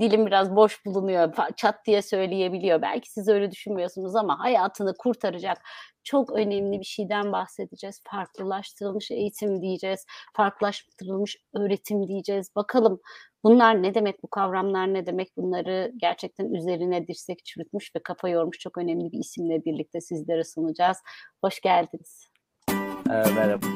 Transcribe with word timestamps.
dilim 0.00 0.26
biraz 0.26 0.56
boş 0.56 0.86
bulunuyor, 0.86 1.32
çat 1.56 1.86
diye 1.86 2.02
söyleyebiliyor. 2.02 2.82
Belki 2.82 3.10
siz 3.10 3.28
öyle 3.28 3.50
düşünmüyorsunuz 3.50 4.16
ama 4.16 4.38
hayatını 4.38 4.94
kurtaracak 4.98 5.58
çok 6.04 6.32
önemli 6.32 6.80
bir 6.80 6.84
şeyden 6.84 7.32
bahsedeceğiz. 7.32 8.00
Farklılaştırılmış 8.10 9.10
eğitim 9.10 9.62
diyeceğiz, 9.62 10.06
farklılaştırılmış 10.36 11.36
öğretim 11.54 12.08
diyeceğiz. 12.08 12.50
Bakalım 12.56 13.00
bunlar 13.44 13.82
ne 13.82 13.94
demek, 13.94 14.22
bu 14.22 14.28
kavramlar 14.28 14.94
ne 14.94 15.06
demek? 15.06 15.36
Bunları 15.36 15.92
gerçekten 15.96 16.52
üzerine 16.54 17.06
dirsek 17.06 17.44
çürütmüş 17.44 17.96
ve 17.96 18.02
kafa 18.02 18.28
yormuş 18.28 18.58
çok 18.58 18.78
önemli 18.78 19.12
bir 19.12 19.18
isimle 19.18 19.64
birlikte 19.64 20.00
sizlere 20.00 20.44
sunacağız. 20.44 20.98
Hoş 21.44 21.60
geldiniz. 21.60 22.28
Ee, 22.70 23.32
merhaba. 23.34 23.66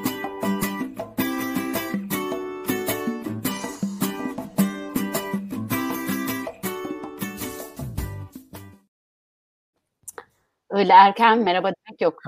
Öyle 10.72 10.92
erken 10.92 11.38
merhaba 11.38 11.72
demek 11.88 12.00
yok. 12.00 12.22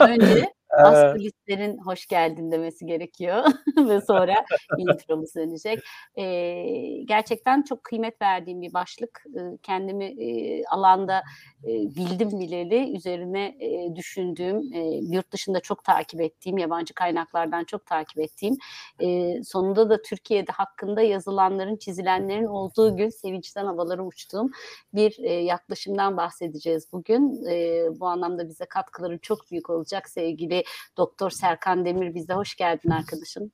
Önce 0.00 0.52
Astrolistlerin 0.70 1.78
hoş 1.78 2.06
geldin 2.06 2.50
demesi 2.50 2.86
gerekiyor 2.86 3.44
ve 3.88 4.00
sonra 4.00 4.34
intromuz 4.78 5.34
dönecek. 5.34 5.78
Ee, 6.16 7.02
gerçekten 7.04 7.62
çok 7.62 7.84
kıymet 7.84 8.22
verdiğim 8.22 8.60
bir 8.60 8.72
başlık. 8.72 9.24
Ee, 9.36 9.58
kendimi 9.62 10.04
e, 10.04 10.64
alanda 10.64 11.22
e, 11.64 11.68
bildim 11.68 12.40
bileli 12.40 12.96
üzerine 12.96 13.56
e, 13.60 13.96
düşündüğüm, 13.96 14.72
e, 14.72 14.80
yurt 15.02 15.32
dışında 15.32 15.60
çok 15.60 15.84
takip 15.84 16.20
ettiğim, 16.20 16.58
yabancı 16.58 16.94
kaynaklardan 16.94 17.64
çok 17.64 17.86
takip 17.86 18.18
ettiğim, 18.18 18.56
e, 19.00 19.42
sonunda 19.42 19.90
da 19.90 20.02
Türkiye'de 20.02 20.52
hakkında 20.52 21.02
yazılanların, 21.02 21.76
çizilenlerin 21.76 22.46
olduğu 22.46 22.96
gün 22.96 23.08
sevinçten 23.08 23.64
havalara 23.64 24.02
uçtuğum 24.02 24.50
bir 24.94 25.18
e, 25.24 25.32
yaklaşımdan 25.32 26.16
bahsedeceğiz 26.16 26.92
bugün. 26.92 27.44
E, 27.50 27.86
bu 28.00 28.06
anlamda 28.06 28.48
bize 28.48 28.64
katkıları 28.64 29.18
çok 29.18 29.50
büyük 29.50 29.70
olacak 29.70 30.08
sevgili 30.08 30.57
Doktor 30.96 31.30
Serkan 31.30 31.84
Demir 31.84 32.14
bizde. 32.14 32.34
Hoş 32.34 32.56
geldin 32.56 32.90
arkadaşım. 32.90 33.52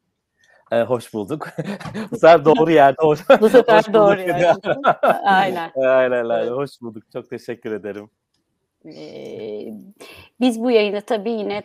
Ee, 0.73 0.81
hoş 0.81 1.15
bulduk. 1.15 1.49
Bu 2.11 2.17
sefer 2.17 2.45
doğru 2.45 2.71
yerde. 2.71 3.03
Hoş, 3.03 3.21
Bu 3.41 3.49
sefer 3.49 3.79
hoş 3.79 3.95
doğru 3.95 4.21
yerde. 4.21 4.75
aynen. 5.25 5.73
aynen 5.77 6.29
aynen. 6.29 6.53
Hoş 6.53 6.71
bulduk. 6.81 7.03
Çok 7.13 7.31
teşekkür 7.31 7.73
ederim. 7.73 8.11
Ee, 8.87 9.67
biz 10.41 10.61
bu 10.61 10.71
yayını 10.71 11.01
tabii 11.01 11.31
yine 11.31 11.63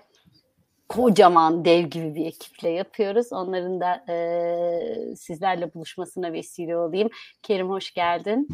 kocaman 0.90 1.66
dev 1.66 1.86
gibi 1.86 2.16
bir 2.16 2.26
ekiple 2.26 2.70
yapıyoruz. 2.70 3.34
Onların 3.34 3.80
da 3.80 4.14
e, 4.14 5.16
sizlerle 5.16 5.74
buluşmasına 5.74 6.34
vesile 6.34 6.78
olayım. 6.78 7.10
Kerim 7.44 7.70
hoş 7.70 7.94
geldin. 7.94 8.48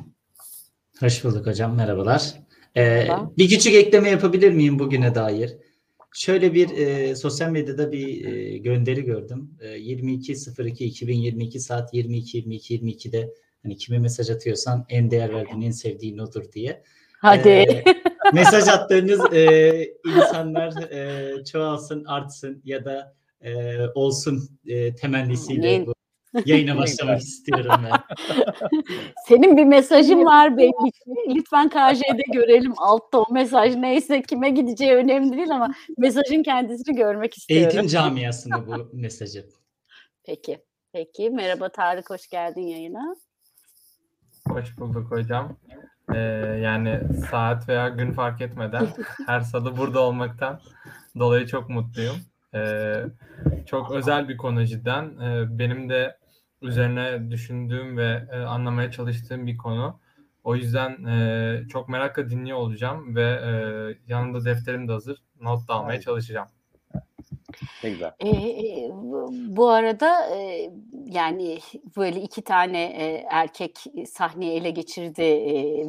Hoş 1.00 1.24
bulduk 1.24 1.48
hocam. 1.48 1.76
Merhabalar. 1.76 2.34
Ee, 2.78 3.08
bir 3.38 3.50
küçük 3.50 3.74
ekleme 3.74 4.10
yapabilir 4.10 4.52
miyim 4.52 4.80
bugüne 4.80 5.16
dair? 5.16 5.58
Şöyle 6.18 6.54
bir 6.54 6.78
e, 6.78 7.16
sosyal 7.16 7.50
medyada 7.50 7.92
bir 7.92 8.26
e, 8.26 8.58
gönderi 8.58 9.04
gördüm. 9.04 9.58
E, 9.62 9.68
22.02.2022 9.68 11.60
saat 11.60 11.94
22.22.22'de 11.94 13.34
hani 13.64 13.78
kime 13.78 14.00
mesaj 14.00 14.30
atıyorsan 14.30 14.86
en 14.90 15.12
değer 15.12 15.34
verdiğin, 15.34 15.62
en 15.62 15.72
sevdiğin 15.72 16.18
odur 16.18 16.52
diye. 16.52 16.84
Hadi. 17.20 17.50
E, 17.50 17.84
mesaj 18.34 18.68
attığınız 18.68 19.34
e, 19.34 19.94
insanlar 20.06 20.92
e, 20.92 21.44
çoğalsın, 21.44 22.06
artsın 22.06 22.62
ya 22.66 22.86
da 22.86 23.16
e, 23.42 23.80
olsun 23.96 24.50
e, 24.68 24.96
temennisiyle 24.96 25.86
bu 25.86 25.95
Yayına 26.46 26.78
başlamak 26.78 27.22
istiyorum 27.22 27.72
ben. 27.84 28.00
Senin 29.28 29.58
bir 29.58 29.66
mesajın 29.66 30.26
var 30.26 30.58
belli 30.58 30.92
ki. 30.92 31.36
Lütfen 31.36 31.70
KJ'de 31.70 32.24
görelim. 32.34 32.74
Altta 32.78 33.20
o 33.20 33.34
mesaj 33.34 33.76
neyse 33.76 34.22
kime 34.22 34.50
gideceği 34.50 34.94
önemli 34.94 35.38
değil 35.38 35.50
ama 35.52 35.74
mesajın 35.98 36.44
kendisini 36.44 36.96
görmek 36.96 37.38
istiyorum. 37.38 37.70
Eğitim 37.70 37.88
camiasında 37.88 38.68
bu 38.68 38.90
mesajı. 38.94 39.46
Peki. 40.26 40.62
Peki. 40.94 41.30
Merhaba 41.30 41.70
Tarık. 41.70 42.10
Hoş 42.10 42.28
geldin 42.28 42.62
yayına. 42.62 43.16
Hoş 44.50 44.78
bulduk 44.78 45.12
hocam. 45.12 45.58
Ee, 46.14 46.18
yani 46.62 47.00
saat 47.32 47.70
veya 47.70 47.90
gün 47.90 48.12
fark 48.14 48.42
etmeden 48.42 48.88
her 49.28 49.40
salı 49.42 49.78
burada 49.78 50.00
olmaktan 50.00 50.60
dolayı 51.20 51.48
çok 51.48 51.70
mutluyum. 51.70 52.16
Ee, 52.56 53.04
çok 53.66 53.92
özel 53.92 54.30
bir 54.30 54.38
konu 54.38 54.66
cidden. 54.66 55.04
Ee, 55.20 55.60
benim 55.60 55.90
de 55.90 56.18
üzerine 56.66 57.32
düşündüğüm 57.32 57.98
ve 57.98 58.28
e, 58.32 58.38
anlamaya 58.38 58.92
çalıştığım 58.92 59.48
bir 59.48 59.58
konu. 59.58 60.00
O 60.44 60.56
yüzden 60.56 61.06
e, 61.06 61.68
çok 61.70 61.90
merakla 61.90 62.30
dinliyor 62.30 62.58
olacağım 62.58 63.16
ve 63.16 63.24
e, 63.24 63.52
yanımda 64.08 64.46
defterim 64.46 64.88
de 64.88 64.92
hazır. 64.92 65.24
Not 65.42 65.68
da 65.68 65.74
almaya 65.74 66.02
çalışacağım. 66.02 66.48
Ne 67.84 67.90
güzel. 67.90 68.12
E, 68.24 68.32
bu 69.32 69.70
arada 69.70 70.36
e, 70.36 70.70
yani 71.06 71.60
böyle 71.98 72.22
iki 72.22 72.42
tane 72.42 72.82
erkek 73.32 73.84
sahneyi 74.08 74.52
ele 74.52 74.70
geçirdi 74.70 75.22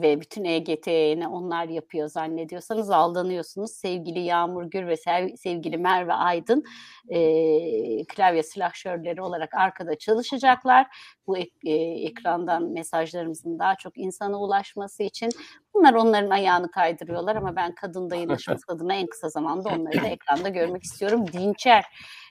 ve 0.03 0.21
bütün 0.21 0.45
EGT'ne 0.45 1.29
onlar 1.29 1.69
yapıyor 1.69 2.09
zannediyorsanız 2.09 2.91
aldanıyorsunuz. 2.91 3.71
Sevgili 3.71 4.21
Yağmur 4.21 4.65
Gür 4.65 4.87
ve 4.87 4.97
sev, 4.97 5.37
sevgili 5.37 5.79
Merve 5.79 6.13
Aydın 6.13 6.65
e, 7.09 8.05
klavye 8.05 8.43
silahşörleri 8.43 9.23
olarak 9.23 9.55
arkada 9.55 9.99
çalışacaklar. 9.99 10.87
Bu 11.27 11.39
ek, 11.39 11.51
e, 11.65 11.73
ekrandan 12.07 12.63
mesajlarımızın 12.73 13.59
daha 13.59 13.75
çok 13.75 13.99
insana 13.99 14.41
ulaşması 14.41 15.03
için 15.03 15.31
bunlar 15.79 15.95
onların 15.95 16.31
ayağını 16.31 16.71
kaydırıyorlar 16.71 17.37
ama 17.37 17.57
ben 17.57 17.75
kadın 17.75 18.11
dayanışması 18.11 18.63
adına 18.69 18.95
en 18.95 19.07
kısa 19.07 19.29
zamanda 19.29 19.69
onları 19.69 20.03
da 20.03 20.07
ekranda 20.09 20.49
görmek 20.49 20.85
istiyorum. 20.85 21.25
Dinçer 21.33 21.85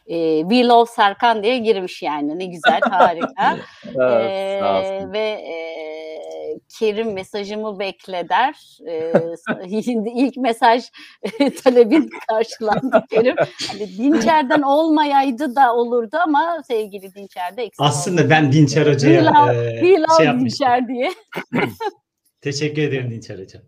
e, 0.08 0.42
We 0.42 0.68
Love 0.68 0.86
Serkan 0.86 1.44
diye 1.44 1.58
girmiş 1.58 2.02
yani. 2.02 2.40
Ne 2.40 2.46
güzel 2.46 2.80
harika. 2.82 3.58
Evet, 4.00 5.02
e, 5.02 5.12
ve 5.12 5.20
e, 5.20 5.56
Kerim 6.80 7.14
mesajımı 7.14 7.80
bekle 7.80 8.30
der 8.30 8.80
e, 8.88 9.14
ilk 10.16 10.38
mesaj 10.38 10.84
talebin 11.64 12.10
karşılandı 12.30 13.04
Kerim. 13.10 13.36
Hani 13.72 13.98
Dinçer'den 13.98 14.62
olmayaydı 14.62 15.56
da 15.56 15.76
olurdu 15.76 16.18
ama 16.24 16.62
sevgili 16.68 17.14
Dinçer'de 17.16 17.64
eksik 17.64 17.86
aslında 17.86 18.22
oldu. 18.22 18.30
ben 18.30 18.52
Dinçer 18.52 18.94
Hoca'ya 18.94 19.54
e, 19.54 19.80
şey 20.18 20.28
Dinçer 20.28 20.88
diye 20.88 21.12
teşekkür 22.46 22.82
ederim 22.82 23.12
Dinçer 23.12 23.40
Hocam 23.40 23.62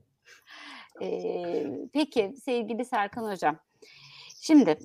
e, 1.02 1.68
peki 1.94 2.34
sevgili 2.46 2.86
Serkan 2.86 3.32
Hocam 3.32 3.60
şimdi 4.42 4.78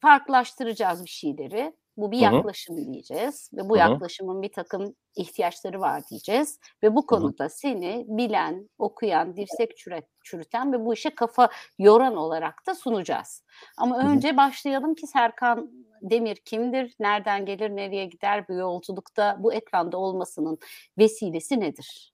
farklılaştıracağız 0.00 1.04
bir 1.04 1.10
şeyleri. 1.10 1.72
Bu 1.96 2.12
bir 2.12 2.22
Hı-hı. 2.22 2.34
yaklaşım 2.34 2.92
diyeceğiz 2.92 3.50
ve 3.52 3.68
bu 3.68 3.78
Hı-hı. 3.78 3.90
yaklaşımın 3.90 4.42
bir 4.42 4.52
takım 4.52 4.94
ihtiyaçları 5.16 5.80
var 5.80 6.02
diyeceğiz 6.10 6.58
ve 6.82 6.96
bu 6.96 7.06
konuda 7.06 7.44
Hı-hı. 7.44 7.52
seni 7.52 8.04
bilen, 8.08 8.70
okuyan, 8.78 9.36
dirsek 9.36 9.76
çürüt, 9.76 10.04
çürüten 10.24 10.72
ve 10.72 10.84
bu 10.84 10.94
işe 10.94 11.10
kafa 11.10 11.48
yoran 11.78 12.16
olarak 12.16 12.66
da 12.66 12.74
sunacağız. 12.74 13.44
Ama 13.76 13.98
Hı-hı. 13.98 14.08
önce 14.08 14.36
başlayalım 14.36 14.94
ki 14.94 15.06
Serkan 15.06 15.70
Demir 16.02 16.36
kimdir, 16.36 16.94
nereden 17.00 17.46
gelir, 17.46 17.70
nereye 17.70 18.06
gider 18.06 18.48
bu 18.48 18.52
yolculukta 18.52 19.36
bu 19.40 19.54
ekranda 19.54 19.98
olmasının 19.98 20.58
vesilesi 20.98 21.60
nedir? 21.60 22.12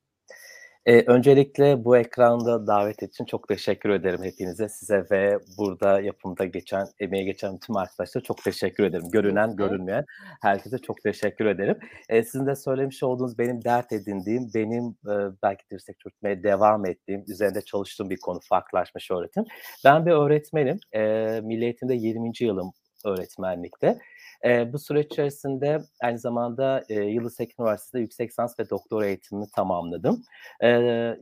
Ee, 0.87 1.03
öncelikle 1.07 1.85
bu 1.85 1.97
ekranda 1.97 2.67
davet 2.67 3.03
için 3.03 3.25
çok 3.25 3.49
teşekkür 3.49 3.91
ederim 3.91 4.23
hepinize, 4.23 4.69
size 4.69 5.07
ve 5.11 5.39
burada 5.59 6.01
yapımda 6.01 6.45
geçen, 6.45 6.87
emeğe 7.01 7.25
geçen 7.25 7.59
tüm 7.59 7.77
arkadaşlara 7.77 8.23
çok 8.25 8.45
teşekkür 8.45 8.85
ederim. 8.85 9.11
Görünen, 9.11 9.57
görünmeyen 9.57 10.05
herkese 10.43 10.79
çok 10.79 11.03
teşekkür 11.03 11.47
ederim. 11.47 11.79
Ee, 12.09 12.23
sizin 12.23 12.47
de 12.47 12.57
söylemiş 12.57 13.03
olduğunuz 13.03 13.39
benim 13.39 13.65
dert 13.65 13.93
edindiğim, 13.93 14.51
benim 14.55 14.85
e, 14.87 15.15
belki 15.43 15.65
dirsek 15.71 16.01
çürütmeye 16.01 16.43
devam 16.43 16.87
ettiğim, 16.87 17.25
üzerinde 17.29 17.63
çalıştığım 17.63 18.11
bir 18.11 18.21
konu 18.21 18.41
farklılaşmış 18.49 19.11
öğretim. 19.11 19.45
Ben 19.85 20.07
bir 20.07 20.13
öğretmenim, 20.13 20.79
e, 20.93 21.01
Milli 21.43 21.65
Eğitim'de 21.65 21.95
20. 21.95 22.31
yılım 22.41 22.73
öğretmenlikte. 23.05 23.99
E, 24.45 24.73
bu 24.73 24.79
süreç 24.79 25.07
içerisinde 25.07 25.79
aynı 26.03 26.19
zamanda 26.19 26.85
e, 26.89 26.95
Yıldız 26.95 27.37
Teknik 27.37 27.61
Üniversitesi'nde 27.61 28.01
yüksek 28.01 28.31
lisans 28.31 28.61
ve 28.61 28.71
doktora 28.71 29.07
eğitimimi 29.07 29.47
tamamladım. 29.55 30.23
E, 30.61 30.69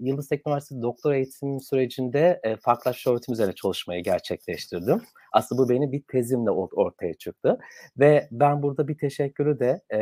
Yıldız 0.01 0.29
Teknik 0.29 0.47
Üniversitesi 0.47 0.83
doktora 0.83 1.17
eğitim 1.17 1.61
sürecinde 1.61 2.41
e, 2.43 2.57
farklılaşma 2.57 3.13
öğretim 3.13 3.35
üzerine 3.35 3.55
çalışmayı 3.55 4.03
gerçekleştirdim. 4.03 5.03
Aslında 5.33 5.63
bu 5.63 5.69
benim 5.69 5.93
bir 5.93 6.03
tezimle 6.03 6.51
ortaya 6.51 7.15
çıktı. 7.15 7.59
Ve 7.99 8.29
ben 8.31 8.63
burada 8.63 8.89
bir 8.89 8.99
teşekkürü 8.99 9.59
de 9.59 9.81
e, 9.95 10.01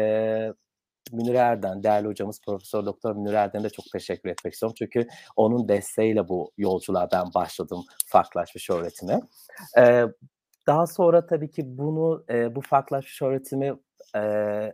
Münir 1.12 1.34
Erden, 1.34 1.82
değerli 1.82 2.08
hocamız 2.08 2.40
Profesör 2.46 2.86
Doktor 2.86 3.16
Münir 3.16 3.32
Erden'e 3.32 3.64
de 3.64 3.70
çok 3.70 3.84
teşekkür 3.92 4.30
etmek 4.30 4.54
istiyorum. 4.54 4.74
Çünkü 4.78 5.06
onun 5.36 5.68
desteğiyle 5.68 6.28
bu 6.28 6.52
yolculuğa 6.56 7.08
ben 7.12 7.24
başladım 7.34 7.84
farklılaşmış 8.06 8.70
öğretime. 8.70 9.20
Ee, 9.78 10.04
daha 10.66 10.86
sonra 10.86 11.26
tabii 11.26 11.50
ki 11.50 11.78
bunu, 11.78 12.24
e, 12.30 12.54
bu 12.54 12.60
farklılaşmış 12.60 13.22
öğretimi 13.22 13.74
e, 14.16 14.20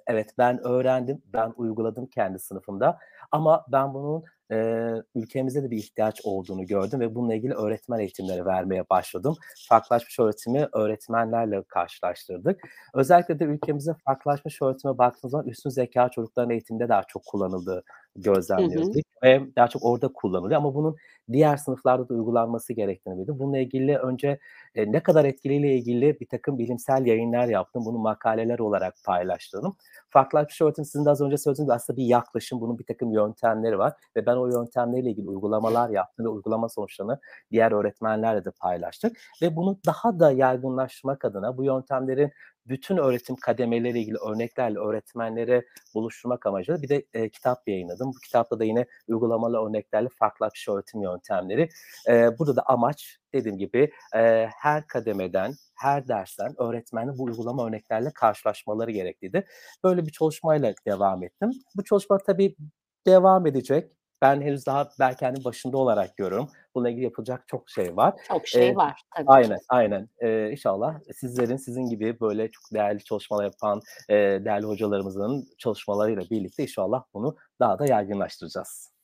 evet 0.06 0.30
ben 0.38 0.66
öğrendim, 0.66 1.22
ben 1.32 1.52
uyguladım 1.56 2.06
kendi 2.06 2.38
sınıfımda. 2.38 2.98
Ama 3.32 3.64
ben 3.72 3.94
bunun 3.94 4.24
e, 4.52 4.88
ülkemizde 5.14 5.62
de 5.62 5.70
bir 5.70 5.76
ihtiyaç 5.76 6.20
olduğunu 6.24 6.66
gördüm 6.66 7.00
ve 7.00 7.14
bununla 7.14 7.34
ilgili 7.34 7.54
öğretmen 7.54 7.98
eğitimleri 7.98 8.46
vermeye 8.46 8.84
başladım. 8.90 9.36
Farklılaşmış 9.68 10.18
öğretimi 10.18 10.68
öğretmenlerle 10.72 11.62
karşılaştırdık. 11.68 12.60
Özellikle 12.94 13.38
de 13.38 13.44
ülkemizde 13.44 13.94
farklılaşmış 14.04 14.62
öğretime 14.62 14.98
baktığımız 14.98 15.30
zaman 15.30 15.46
üstün 15.46 15.70
zeka 15.70 16.08
çocukların 16.08 16.50
eğitimde 16.50 16.88
daha 16.88 17.02
çok 17.02 17.24
kullanıldığı 17.24 17.84
gözlemliyoruz. 18.22 18.96
Ve 19.22 19.42
daha 19.56 19.68
çok 19.68 19.84
orada 19.84 20.08
kullanılıyor 20.08 20.60
ama 20.60 20.74
bunun 20.74 20.96
diğer 21.32 21.56
sınıflarda 21.56 22.08
da 22.08 22.14
uygulanması 22.14 22.72
gerektiğini 22.72 23.18
bildim. 23.18 23.38
Bununla 23.38 23.58
ilgili 23.58 23.98
önce 23.98 24.38
e, 24.74 24.92
ne 24.92 25.02
kadar 25.02 25.24
etkiliyle 25.24 25.76
ilgili 25.76 26.20
bir 26.20 26.26
takım 26.26 26.58
bilimsel 26.58 27.06
yayınlar 27.06 27.46
yaptım. 27.48 27.84
Bunu 27.84 27.98
makaleler 27.98 28.58
olarak 28.58 28.94
paylaştım. 29.04 29.76
Farklılaşmış 30.10 30.60
öğretim 30.60 30.84
sizin 30.84 31.04
de 31.04 31.10
az 31.10 31.20
önce 31.20 31.38
söylediğiniz 31.38 31.70
aslında 31.70 31.96
bir 31.96 32.04
yaklaşım, 32.04 32.60
bunun 32.60 32.78
bir 32.78 32.84
takım 32.84 33.12
yöntemleri 33.12 33.78
var 33.78 33.92
ve 34.16 34.26
ben 34.26 34.36
o 34.36 34.46
yöntemlerle 34.46 35.10
ilgili 35.10 35.28
uygulamalar 35.28 35.90
yaptım 35.90 36.24
ve 36.26 36.28
uygulama 36.28 36.68
sonuçlarını 36.68 37.20
diğer 37.50 37.72
öğretmenlerle 37.72 38.44
de 38.44 38.50
paylaştık 38.50 39.16
ve 39.42 39.56
bunu 39.56 39.78
daha 39.86 40.20
da 40.20 40.32
yaygınlaştırmak 40.32 41.24
adına 41.24 41.56
bu 41.56 41.64
yöntemlerin 41.64 42.32
bütün 42.68 42.96
öğretim 42.96 43.36
kademeleri 43.36 44.00
ilgili 44.00 44.16
örneklerle 44.16 44.78
öğretmenlere 44.78 45.64
buluşturmak 45.94 46.46
amacıyla 46.46 46.82
bir 46.82 46.88
de 46.88 47.04
e, 47.12 47.28
kitap 47.28 47.68
yayınladım. 47.68 48.08
Bu 48.08 48.20
kitapta 48.24 48.58
da 48.58 48.64
yine 48.64 48.86
uygulamalı 49.08 49.68
örneklerle 49.68 50.08
farklı 50.18 50.48
bir 50.54 50.72
öğretim 50.72 51.02
yöntemleri. 51.02 51.68
E, 52.08 52.38
burada 52.38 52.56
da 52.56 52.62
amaç 52.66 53.18
dediğim 53.32 53.58
gibi 53.58 53.90
e, 54.16 54.48
her 54.58 54.86
kademeden, 54.86 55.54
her 55.74 56.08
dersten 56.08 56.62
öğretmenin 56.62 57.18
bu 57.18 57.24
uygulama 57.24 57.66
örneklerle 57.66 58.10
karşılaşmaları 58.14 58.90
gerekliydi. 58.90 59.46
Böyle 59.84 60.06
bir 60.06 60.12
çalışmayla 60.12 60.74
devam 60.86 61.22
ettim. 61.22 61.50
Bu 61.76 61.84
çalışma 61.84 62.18
tabii 62.18 62.56
devam 63.06 63.46
edecek. 63.46 63.97
Ben 64.22 64.42
henüz 64.42 64.66
daha 64.66 64.88
Berken'in 64.98 65.44
başında 65.44 65.76
olarak 65.76 66.16
görüyorum. 66.16 66.48
Bununla 66.74 66.90
ilgili 66.90 67.04
yapılacak 67.04 67.48
çok 67.48 67.70
şey 67.70 67.96
var. 67.96 68.14
Çok 68.28 68.48
şey 68.48 68.68
ee, 68.68 68.76
var 68.76 69.00
tabii. 69.16 69.26
Aynen, 69.28 69.58
aynen. 69.68 70.08
Ee, 70.20 70.50
inşallah 70.50 71.00
sizlerin, 71.14 71.56
sizin 71.56 71.86
gibi 71.86 72.20
böyle 72.20 72.50
çok 72.50 72.64
değerli 72.72 73.04
çalışmalar 73.04 73.44
yapan 73.44 73.80
e, 74.08 74.14
değerli 74.14 74.66
hocalarımızın 74.66 75.48
çalışmalarıyla 75.58 76.22
birlikte 76.30 76.62
inşallah 76.62 77.02
bunu 77.14 77.36
daha 77.60 77.78
da 77.78 77.86
yaygınlaştıracağız. 77.86 78.97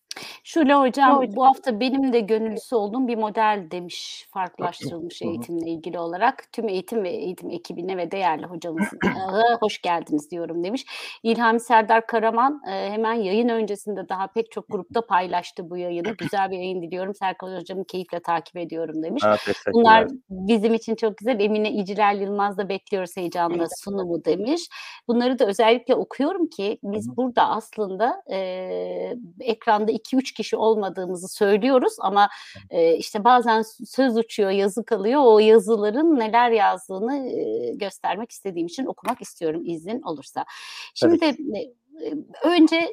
Şule 0.45 0.75
hocam 0.75 1.25
bu 1.37 1.45
hafta 1.45 1.81
benim 1.81 2.13
de 2.13 2.21
gönüllüsü 2.21 2.77
olduğum 2.77 3.09
bir 3.09 3.17
model 3.17 3.67
demiş 3.71 4.27
farklılaştırılmış 4.31 5.23
eğitimle 5.23 5.71
ilgili 5.71 5.99
olarak. 5.99 6.53
Tüm 6.53 6.69
eğitim 6.69 7.03
ve 7.03 7.11
eğitim 7.11 7.51
ekibine 7.51 7.97
ve 7.97 8.11
değerli 8.11 8.47
hocamıza 8.47 8.97
hoş 9.61 9.83
geldiniz 9.83 10.31
diyorum 10.31 10.65
demiş. 10.65 10.87
İlhami 11.23 11.61
Serdar 11.61 12.07
Karaman 12.07 12.61
hemen 12.65 13.15
yayın 13.15 13.49
öncesinde 13.49 14.09
daha 14.09 14.27
pek 14.27 14.53
çok 14.53 14.69
grupta 14.69 15.07
paylaştı 15.07 15.71
bu 15.71 15.77
yayını. 15.77 16.09
Güzel 16.09 16.51
bir 16.51 16.57
yayın 16.57 16.83
diliyorum. 16.83 17.15
Serkan 17.15 17.61
hocamı 17.61 17.85
keyifle 17.85 18.21
takip 18.21 18.57
ediyorum 18.57 19.03
demiş. 19.03 19.23
Evet, 19.27 19.57
Bunlar 19.73 20.07
bizim 20.31 20.75
için 20.75 20.95
çok 20.95 21.17
güzel. 21.17 21.41
Emine 21.41 21.71
İcilal 21.71 22.21
Yılmaz 22.21 22.59
da 22.59 22.69
bekliyoruz 22.69 23.17
heyecanla 23.17 23.67
sunumu 23.85 24.25
demiş. 24.25 24.69
Bunları 25.09 25.39
da 25.39 25.47
özellikle 25.47 25.95
okuyorum 25.95 26.47
ki 26.47 26.79
biz 26.83 27.17
burada 27.17 27.49
aslında 27.49 28.23
e, 28.31 28.39
ekranda 29.41 29.93
2-3 30.05 30.35
kişi 30.35 30.57
olmadığımızı 30.57 31.29
söylüyoruz 31.29 31.97
ama 31.99 32.29
e, 32.71 32.97
işte 32.97 33.25
bazen 33.25 33.63
söz 33.87 34.17
uçuyor, 34.17 34.51
yazı 34.51 34.85
kalıyor. 34.85 35.21
O 35.25 35.39
yazıların 35.39 36.19
neler 36.19 36.51
yazdığını 36.51 37.29
e, 37.29 37.73
göstermek 37.75 38.31
istediğim 38.31 38.67
için 38.67 38.87
okumak 38.87 39.23
istiyorum 39.23 39.63
izin 39.67 40.03
olursa. 40.03 40.45
Şimdi 40.95 41.21
de 41.21 41.37
önce 42.45 42.93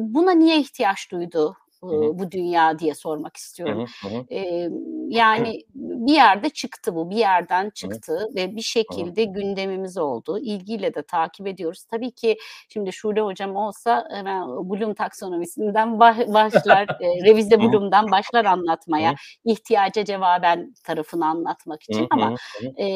buna 0.00 0.32
niye 0.32 0.60
ihtiyaç 0.60 1.10
duydu 1.10 1.56
Hı-hı. 1.82 2.18
bu 2.18 2.30
dünya 2.30 2.78
diye 2.78 2.94
sormak 2.94 3.36
istiyorum. 3.36 3.86
Hı 4.02 4.08
hı. 4.08 4.24
Ee, 4.30 4.68
yani 5.08 5.60
bir 5.74 6.12
yerde 6.12 6.50
çıktı 6.50 6.94
bu, 6.94 7.10
bir 7.10 7.16
yerden 7.16 7.70
çıktı 7.70 8.12
hı. 8.12 8.34
ve 8.34 8.56
bir 8.56 8.62
şekilde 8.62 9.26
hı. 9.26 9.32
gündemimiz 9.32 9.98
oldu. 9.98 10.38
İlgiyle 10.38 10.94
de 10.94 11.02
takip 11.02 11.46
ediyoruz. 11.46 11.84
Tabii 11.84 12.10
ki 12.10 12.36
şimdi 12.68 12.92
Şule 12.92 13.20
hocam 13.20 13.56
olsa 13.56 14.08
hemen 14.10 14.48
Bloom 14.48 14.94
taksonomisinden 14.94 16.00
başlar, 16.00 16.86
e, 17.00 17.24
revize 17.24 17.60
Bloom'dan 17.60 18.10
başlar 18.10 18.44
anlatmaya, 18.44 19.10
hı. 19.10 19.16
ihtiyaca 19.44 20.04
cevaben 20.04 20.74
tarafını 20.84 21.26
anlatmak 21.26 21.82
için. 21.82 22.00
Hı 22.00 22.04
hı. 22.04 22.06
Ama 22.10 22.34
e, 22.78 22.86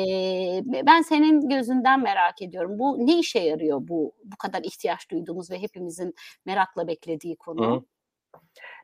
ben 0.87 1.02
senin 1.02 1.48
gözünden 1.48 2.02
merak 2.02 2.42
ediyorum. 2.42 2.78
Bu 2.78 3.06
ne 3.06 3.19
işe 3.19 3.38
yarıyor 3.38 3.78
bu 3.88 4.12
bu 4.25 4.37
kadar 4.37 4.62
ihtiyaç 4.62 5.10
duyduğumuz 5.10 5.50
ve 5.50 5.62
hepimizin 5.62 6.14
merakla 6.46 6.88
beklediği 6.88 7.37
konu? 7.37 7.76
Hı. 7.76 7.94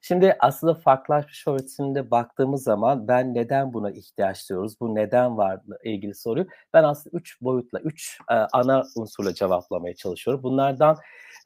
Şimdi 0.00 0.37
aslında 0.41 0.75
farklılaşmış 0.75 1.47
öğretimde 1.49 2.11
baktığımız 2.11 2.62
zaman 2.62 3.08
ben 3.08 3.35
neden 3.35 3.73
buna 3.73 3.91
ihtiyaç 3.91 4.50
duyuyoruz, 4.50 4.81
bu 4.81 4.94
neden 4.94 5.37
var 5.37 5.61
ilgili 5.85 6.14
soruyu 6.14 6.47
ben 6.75 6.85
aslında 6.85 7.19
üç 7.19 7.43
boyutla, 7.43 7.81
üç 7.81 8.19
e, 8.31 8.35
ana 8.35 8.85
unsurla 8.97 9.35
cevaplamaya 9.35 9.94
çalışıyorum. 9.94 10.43
Bunlardan 10.43 10.97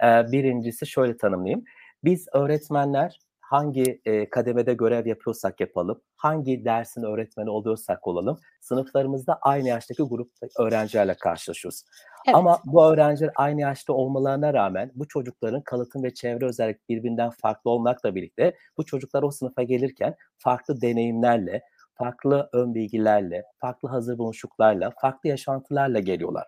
e, 0.05 0.33
birincisi 0.33 0.87
şöyle 0.87 1.17
tanımlayayım. 1.17 1.65
Biz 2.05 2.27
öğretmenler 2.33 3.19
hangi 3.51 4.01
e, 4.05 4.31
kademede 4.31 4.75
görev 4.75 5.07
yapıyorsak 5.07 5.61
yapalım, 5.61 6.01
hangi 6.17 6.65
dersin 6.65 7.03
öğretmeni 7.03 7.51
oluyorsak 7.51 8.07
olalım, 8.07 8.39
sınıflarımızda 8.61 9.39
aynı 9.43 9.69
yaştaki 9.69 10.03
grup 10.03 10.31
öğrencilerle 10.59 11.15
karşılaşıyoruz. 11.15 11.83
Evet. 12.27 12.37
Ama 12.37 12.59
bu 12.65 12.85
öğrenciler 12.85 13.31
aynı 13.37 13.61
yaşta 13.61 13.93
olmalarına 13.93 14.55
rağmen 14.55 14.91
bu 14.95 15.09
çocukların 15.09 15.63
kalıtım 15.63 16.03
ve 16.03 16.15
çevre 16.15 16.47
özellik 16.47 16.89
birbirinden 16.89 17.31
farklı 17.31 17.71
olmakla 17.71 18.15
birlikte 18.15 18.57
bu 18.79 18.87
çocuklar 18.87 19.23
o 19.23 19.31
sınıfa 19.31 19.63
gelirken 19.63 20.15
farklı 20.39 20.81
deneyimlerle, 20.81 21.63
farklı 21.95 22.49
ön 22.53 22.75
bilgilerle, 22.75 23.45
farklı 23.61 23.89
hazır 23.89 24.19
buluşuklarla, 24.19 24.93
farklı 25.01 25.29
yaşantılarla 25.29 25.99
geliyorlar. 25.99 26.47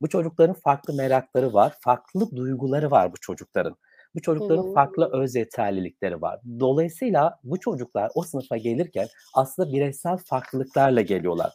Bu 0.00 0.08
çocukların 0.08 0.54
farklı 0.54 0.94
merakları 0.94 1.54
var, 1.54 1.74
farklı 1.80 2.36
duyguları 2.36 2.90
var 2.90 3.12
bu 3.12 3.16
çocukların. 3.20 3.76
Bu 4.16 4.20
çocukların 4.22 4.62
Hı-hı. 4.62 4.74
farklı 4.74 5.10
öz 5.12 5.34
yeterlilikleri 5.34 6.22
var. 6.22 6.40
Dolayısıyla 6.60 7.40
bu 7.44 7.60
çocuklar 7.60 8.10
o 8.14 8.22
sınıfa 8.22 8.56
gelirken 8.56 9.08
aslında 9.34 9.72
bireysel 9.72 10.16
farklılıklarla 10.16 11.00
geliyorlar. 11.00 11.52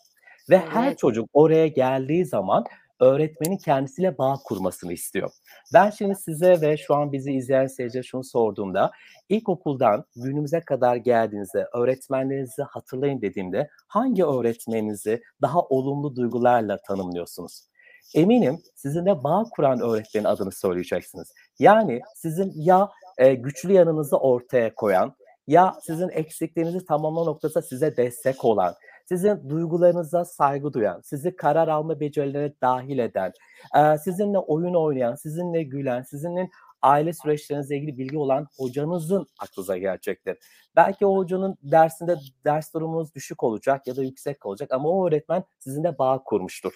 Ve 0.50 0.56
evet. 0.56 0.68
her 0.72 0.96
çocuk 0.96 1.30
oraya 1.34 1.68
geldiği 1.68 2.26
zaman 2.26 2.66
öğretmenin 3.00 3.58
kendisiyle 3.58 4.18
bağ 4.18 4.36
kurmasını 4.46 4.94
istiyor. 4.94 5.32
Ben 5.74 5.90
şimdi 5.90 6.16
size 6.16 6.62
ve 6.62 6.78
şu 6.78 6.96
an 6.96 7.12
bizi 7.12 7.34
izleyen 7.34 7.68
seyirciye 7.68 8.04
şunu 8.04 8.24
sorduğumda 8.24 8.92
ilkokuldan 9.30 10.06
günümüze 10.16 10.60
kadar 10.60 10.96
geldiğinizde 10.96 11.68
öğretmenlerinizi 11.74 12.62
hatırlayın 12.62 13.22
dediğimde 13.22 13.70
hangi 13.88 14.26
öğretmeninizi 14.26 15.22
daha 15.42 15.62
olumlu 15.62 16.16
duygularla 16.16 16.78
tanımlıyorsunuz? 16.82 17.71
Eminim 18.16 18.60
sizinle 18.76 19.24
bağ 19.24 19.44
kuran 19.56 19.80
öğretmenin 19.80 20.26
adını 20.26 20.52
söyleyeceksiniz. 20.52 21.34
Yani 21.60 22.02
sizin 22.16 22.54
ya 22.56 22.90
e, 23.18 23.34
güçlü 23.34 23.74
yanınızı 23.74 24.18
ortaya 24.18 24.76
koyan 24.76 25.16
ya 25.48 25.76
sizin 25.82 26.10
eksikliğinizi 26.10 26.86
tamamlama 26.86 27.26
noktasında 27.26 27.64
size 27.64 27.98
destek 27.98 28.46
olan, 28.46 28.76
sizin 29.06 29.50
duygularınıza 29.50 30.26
saygı 30.26 30.74
duyan, 30.74 31.02
sizi 31.02 31.36
karar 31.36 31.68
alma 31.68 32.00
becerilerine 32.00 32.54
dahil 32.62 33.00
eden, 33.00 33.32
e, 33.78 33.98
sizinle 33.98 34.38
oyun 34.38 34.74
oynayan, 34.74 35.16
sizinle 35.16 35.64
gülen, 35.64 36.02
sizinle 36.02 36.50
aile 36.82 37.14
süreçlerinizle 37.14 37.78
ilgili 37.78 37.98
bilgi 37.98 38.18
olan 38.18 38.48
hocanızın 38.58 39.28
aklınıza 39.40 39.78
gelecektir. 39.78 40.38
Belki 40.76 41.06
o 41.06 41.18
hocanın 41.18 41.58
dersinde 41.64 42.16
ders 42.46 42.74
durumunuz 42.74 43.16
düşük 43.16 43.44
olacak 43.44 43.88
ya 43.88 43.96
da 43.96 44.04
yüksek 44.04 44.46
olacak 44.46 44.72
ama 44.72 44.90
o 44.90 45.08
öğretmen 45.08 45.44
sizinle 45.60 45.98
bağ 45.98 46.24
kurmuştur. 46.24 46.74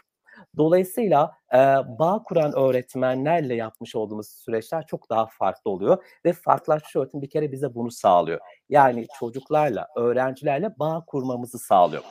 Dolayısıyla 0.57 1.31
e, 1.53 1.57
bağ 1.99 2.23
kuran 2.25 2.53
öğretmenlerle 2.55 3.55
yapmış 3.55 3.95
olduğumuz 3.95 4.27
süreçler 4.27 4.85
çok 4.87 5.09
daha 5.09 5.25
farklı 5.25 5.71
oluyor 5.71 6.03
ve 6.25 6.33
farklılaşmış 6.33 6.95
öğretim 6.95 7.21
bir 7.21 7.29
kere 7.29 7.51
bize 7.51 7.75
bunu 7.75 7.91
sağlıyor. 7.91 8.39
Yani 8.69 9.07
çocuklarla, 9.19 9.87
öğrencilerle 9.95 10.79
bağ 10.79 11.03
kurmamızı 11.07 11.59
sağlıyor. 11.59 12.03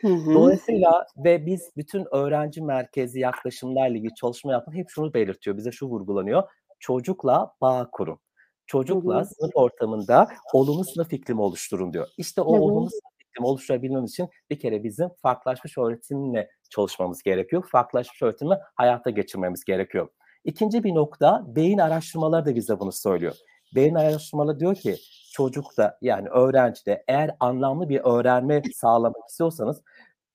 Hı 0.00 0.08
hı. 0.08 0.34
Dolayısıyla 0.34 1.06
ve 1.16 1.46
biz 1.46 1.70
bütün 1.76 2.14
öğrenci 2.14 2.62
merkezi 2.62 3.20
yaklaşımlarla 3.20 3.96
ilgili 3.96 4.14
çalışma 4.14 4.52
yaptık. 4.52 4.74
Hep 4.74 4.86
şunu 4.88 5.14
belirtiyor, 5.14 5.56
bize 5.56 5.72
şu 5.72 5.86
vurgulanıyor. 5.86 6.42
Çocukla 6.78 7.54
bağ 7.60 7.88
kurun. 7.92 8.18
Çocukla 8.66 9.16
Hı 9.16 9.20
hı. 9.20 9.24
sınıf 9.24 9.50
ortamında 9.54 10.28
olumlu 10.52 10.84
sınıf 10.84 11.12
iklimi 11.12 11.40
oluşturun 11.40 11.92
diyor. 11.92 12.08
İşte 12.18 12.42
o 12.42 12.54
Hı 12.54 12.58
hı. 12.58 12.62
olumlu 12.62 12.90
sınıf 12.90 13.19
iklimi 13.40 13.46
oluşturabilmemiz 13.46 14.10
için 14.10 14.28
bir 14.50 14.58
kere 14.58 14.84
bizim 14.84 15.08
farklılaşmış 15.22 15.78
öğretimle 15.78 16.50
çalışmamız 16.70 17.22
gerekiyor. 17.22 17.64
Farklılaşmış 17.72 18.22
öğretimi 18.22 18.58
hayata 18.74 19.10
geçirmemiz 19.10 19.64
gerekiyor. 19.64 20.08
İkinci 20.44 20.84
bir 20.84 20.94
nokta 20.94 21.44
beyin 21.46 21.78
araştırmaları 21.78 22.46
da 22.46 22.54
bize 22.54 22.80
bunu 22.80 22.92
söylüyor. 22.92 23.34
Beyin 23.74 23.94
araştırmaları 23.94 24.60
diyor 24.60 24.74
ki 24.74 24.96
çocukta 25.32 25.98
yani 26.02 26.28
öğrencide 26.28 27.04
eğer 27.08 27.30
anlamlı 27.40 27.88
bir 27.88 28.00
öğrenme 28.04 28.62
sağlamak 28.74 29.28
istiyorsanız 29.28 29.82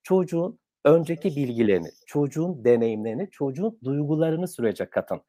çocuğun 0.03 0.59
önceki 0.85 1.35
bilgilerini, 1.35 1.89
çocuğun 2.07 2.65
deneyimlerini, 2.65 3.29
çocuğun 3.31 3.79
duygularını 3.83 4.47
sürece 4.47 4.85
katın. 4.89 5.21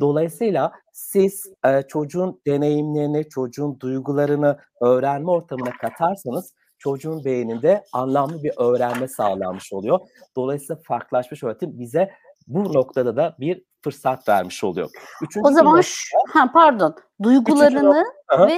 Dolayısıyla 0.00 0.72
siz 0.92 1.52
e, 1.64 1.82
çocuğun 1.82 2.40
deneyimlerini, 2.46 3.28
çocuğun 3.28 3.80
duygularını 3.80 4.58
öğrenme 4.80 5.30
ortamına 5.30 5.70
katarsanız 5.80 6.54
çocuğun 6.84 7.24
beyninde 7.24 7.84
anlamlı 7.92 8.42
bir 8.42 8.52
öğrenme 8.56 9.08
sağlanmış 9.08 9.72
oluyor. 9.72 10.00
Dolayısıyla 10.36 10.82
farklılaşmış 10.86 11.42
öğretim 11.42 11.78
bize 11.78 12.10
bu 12.46 12.74
noktada 12.74 13.16
da 13.16 13.36
bir 13.40 13.64
fırsat 13.82 14.28
vermiş 14.28 14.64
oluyor. 14.64 14.90
Üçüncü 15.22 15.48
O 15.48 15.50
zaman 15.52 15.72
nokta- 15.76 15.82
şu, 15.82 16.16
ha 16.28 16.50
pardon, 16.52 16.94
duygularını 17.22 18.04
Aha. 18.28 18.46
ve 18.48 18.52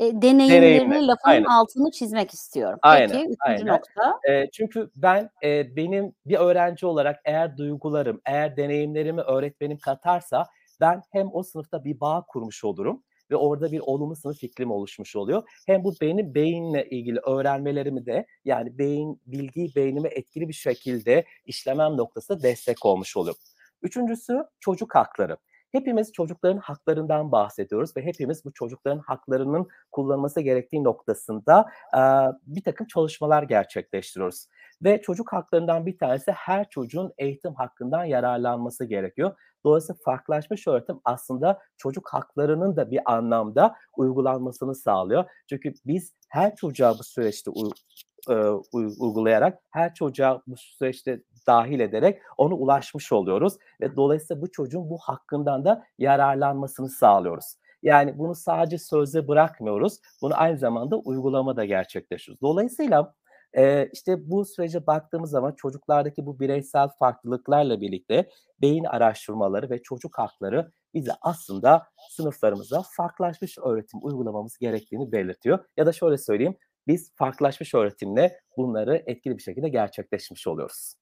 e, 0.00 0.22
deneyimlerini 0.22 0.62
Deneyimle, 0.62 1.06
lafın 1.06 1.28
aynen. 1.30 1.44
altını 1.44 1.90
çizmek 1.90 2.34
istiyorum. 2.34 2.78
Aynen, 2.82 3.08
Peki 3.08 3.20
üçüncü 3.22 3.36
aynen. 3.40 3.66
nokta. 3.66 4.18
E, 4.28 4.50
çünkü 4.50 4.90
ben 4.96 5.30
e, 5.44 5.76
benim 5.76 6.12
bir 6.26 6.36
öğrenci 6.36 6.86
olarak 6.86 7.20
eğer 7.24 7.56
duygularım, 7.56 8.20
eğer 8.26 8.56
deneyimlerimi 8.56 9.20
öğretmenim 9.20 9.78
katarsa 9.78 10.46
ben 10.80 11.02
hem 11.10 11.28
o 11.32 11.42
sınıfta 11.42 11.84
bir 11.84 12.00
bağ 12.00 12.24
kurmuş 12.28 12.64
olurum 12.64 13.02
ve 13.34 13.38
orada 13.38 13.72
bir 13.72 13.80
olumlu 13.80 14.16
sınıf 14.16 14.44
iklimi 14.44 14.72
oluşmuş 14.72 15.16
oluyor. 15.16 15.42
Hem 15.66 15.84
bu 15.84 15.94
benim 16.00 16.34
beyinle 16.34 16.88
ilgili 16.88 17.18
öğrenmelerimi 17.18 18.06
de 18.06 18.26
yani 18.44 18.78
beyin 18.78 19.20
bilgiyi 19.26 19.74
beynime 19.76 20.08
etkili 20.08 20.48
bir 20.48 20.54
şekilde 20.54 21.24
işlemem 21.46 21.96
noktasında 21.96 22.42
destek 22.42 22.84
olmuş 22.84 23.16
oluyor. 23.16 23.36
Üçüncüsü 23.82 24.44
çocuk 24.60 24.94
hakları. 24.94 25.36
Hepimiz 25.72 26.12
çocukların 26.12 26.58
haklarından 26.58 27.32
bahsediyoruz 27.32 27.96
ve 27.96 28.02
hepimiz 28.02 28.44
bu 28.44 28.52
çocukların 28.52 28.98
haklarının 28.98 29.68
kullanılması 29.92 30.40
gerektiği 30.40 30.84
noktasında 30.84 31.66
e, 31.96 32.00
bir 32.46 32.62
takım 32.62 32.86
çalışmalar 32.86 33.42
gerçekleştiriyoruz. 33.42 34.46
Ve 34.82 35.02
çocuk 35.02 35.32
haklarından 35.32 35.86
bir 35.86 35.98
tanesi 35.98 36.32
her 36.32 36.68
çocuğun 36.70 37.12
eğitim 37.18 37.54
hakkından 37.54 38.04
yararlanması 38.04 38.84
gerekiyor. 38.84 39.36
Dolayısıyla 39.64 39.98
farklılaşmış 40.04 40.68
öğretim 40.68 41.00
aslında 41.04 41.60
çocuk 41.76 42.08
haklarının 42.08 42.76
da 42.76 42.90
bir 42.90 43.12
anlamda 43.12 43.74
uygulanmasını 43.96 44.74
sağlıyor. 44.74 45.24
Çünkü 45.48 45.74
biz 45.86 46.14
her 46.28 46.56
çocuğa 46.56 46.98
bu 46.98 47.04
süreçte 47.04 47.50
e, 48.30 48.34
uy- 48.72 48.94
uygulayarak, 48.98 49.58
her 49.70 49.94
çocuğa 49.94 50.42
bu 50.46 50.56
süreçte 50.56 51.22
dahil 51.46 51.80
ederek 51.80 52.22
onu 52.36 52.54
ulaşmış 52.54 53.12
oluyoruz 53.12 53.54
ve 53.80 53.96
dolayısıyla 53.96 54.42
bu 54.42 54.52
çocuğun 54.52 54.90
bu 54.90 54.98
hakkından 54.98 55.64
da 55.64 55.84
yararlanmasını 55.98 56.88
sağlıyoruz. 56.88 57.56
Yani 57.82 58.18
bunu 58.18 58.34
sadece 58.34 58.78
sözde 58.78 59.28
bırakmıyoruz. 59.28 59.98
Bunu 60.22 60.32
aynı 60.36 60.58
zamanda 60.58 60.96
uygulamada 60.96 61.64
gerçekleştiriyoruz. 61.64 62.42
Dolayısıyla 62.42 63.14
e, 63.56 63.88
işte 63.92 64.30
bu 64.30 64.44
sürece 64.44 64.86
baktığımız 64.86 65.30
zaman 65.30 65.52
çocuklardaki 65.52 66.26
bu 66.26 66.40
bireysel 66.40 66.88
farklılıklarla 66.98 67.80
birlikte 67.80 68.28
beyin 68.62 68.84
araştırmaları 68.84 69.70
ve 69.70 69.82
çocuk 69.82 70.18
hakları 70.18 70.72
bize 70.94 71.12
aslında 71.20 71.86
sınıflarımızda 72.10 72.82
farklılaşmış 72.96 73.58
öğretim 73.58 74.00
uygulamamız 74.02 74.58
gerektiğini 74.58 75.12
belirtiyor. 75.12 75.64
Ya 75.76 75.86
da 75.86 75.92
şöyle 75.92 76.18
söyleyeyim, 76.18 76.56
biz 76.86 77.14
farklılaşmış 77.14 77.74
öğretimle 77.74 78.40
bunları 78.56 79.02
etkili 79.06 79.36
bir 79.36 79.42
şekilde 79.42 79.68
gerçekleşmiş 79.68 80.46
oluyoruz. 80.46 80.94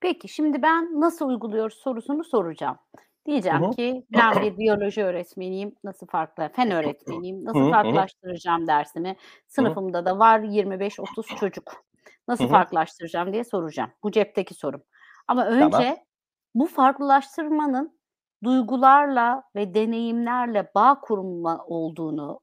Peki 0.00 0.28
şimdi 0.28 0.62
ben 0.62 1.00
nasıl 1.00 1.28
uyguluyoruz 1.28 1.74
sorusunu 1.74 2.24
soracağım. 2.24 2.76
Diyeceğim 3.26 3.62
Hı 3.62 3.66
hı. 3.66 3.76
ki 3.76 4.06
ben 4.10 4.40
bir 4.40 4.58
biyoloji 4.58 5.04
öğretmeniyim, 5.04 5.74
nasıl 5.84 6.06
farklı, 6.06 6.48
fen 6.54 6.70
öğretmeniyim, 6.70 7.44
nasıl 7.44 7.66
hı. 7.68 7.68
farklılaştıracağım 7.68 8.66
dersimi. 8.66 9.16
Sınıfımda 9.48 10.06
da 10.06 10.18
var 10.18 10.40
25-30 10.40 11.34
çocuk. 11.34 11.84
Nasıl 12.28 12.48
Hı 12.48 12.48
hı. 12.48 12.64
farklılaştıracağım 12.64 13.32
diye 13.32 13.44
soracağım. 13.44 13.90
Bu 14.02 14.10
cepteki 14.10 14.54
sorum. 14.54 14.82
Ama 15.28 15.46
Tamam. 15.56 15.84
önce 15.86 16.06
bu 16.54 16.66
farklılaştırmanın 16.66 17.98
duygularla 18.44 19.42
ve 19.56 19.74
deneyimlerle 19.74 20.70
bağ 20.74 21.00
kurma 21.00 21.64
olduğunu 21.66 22.40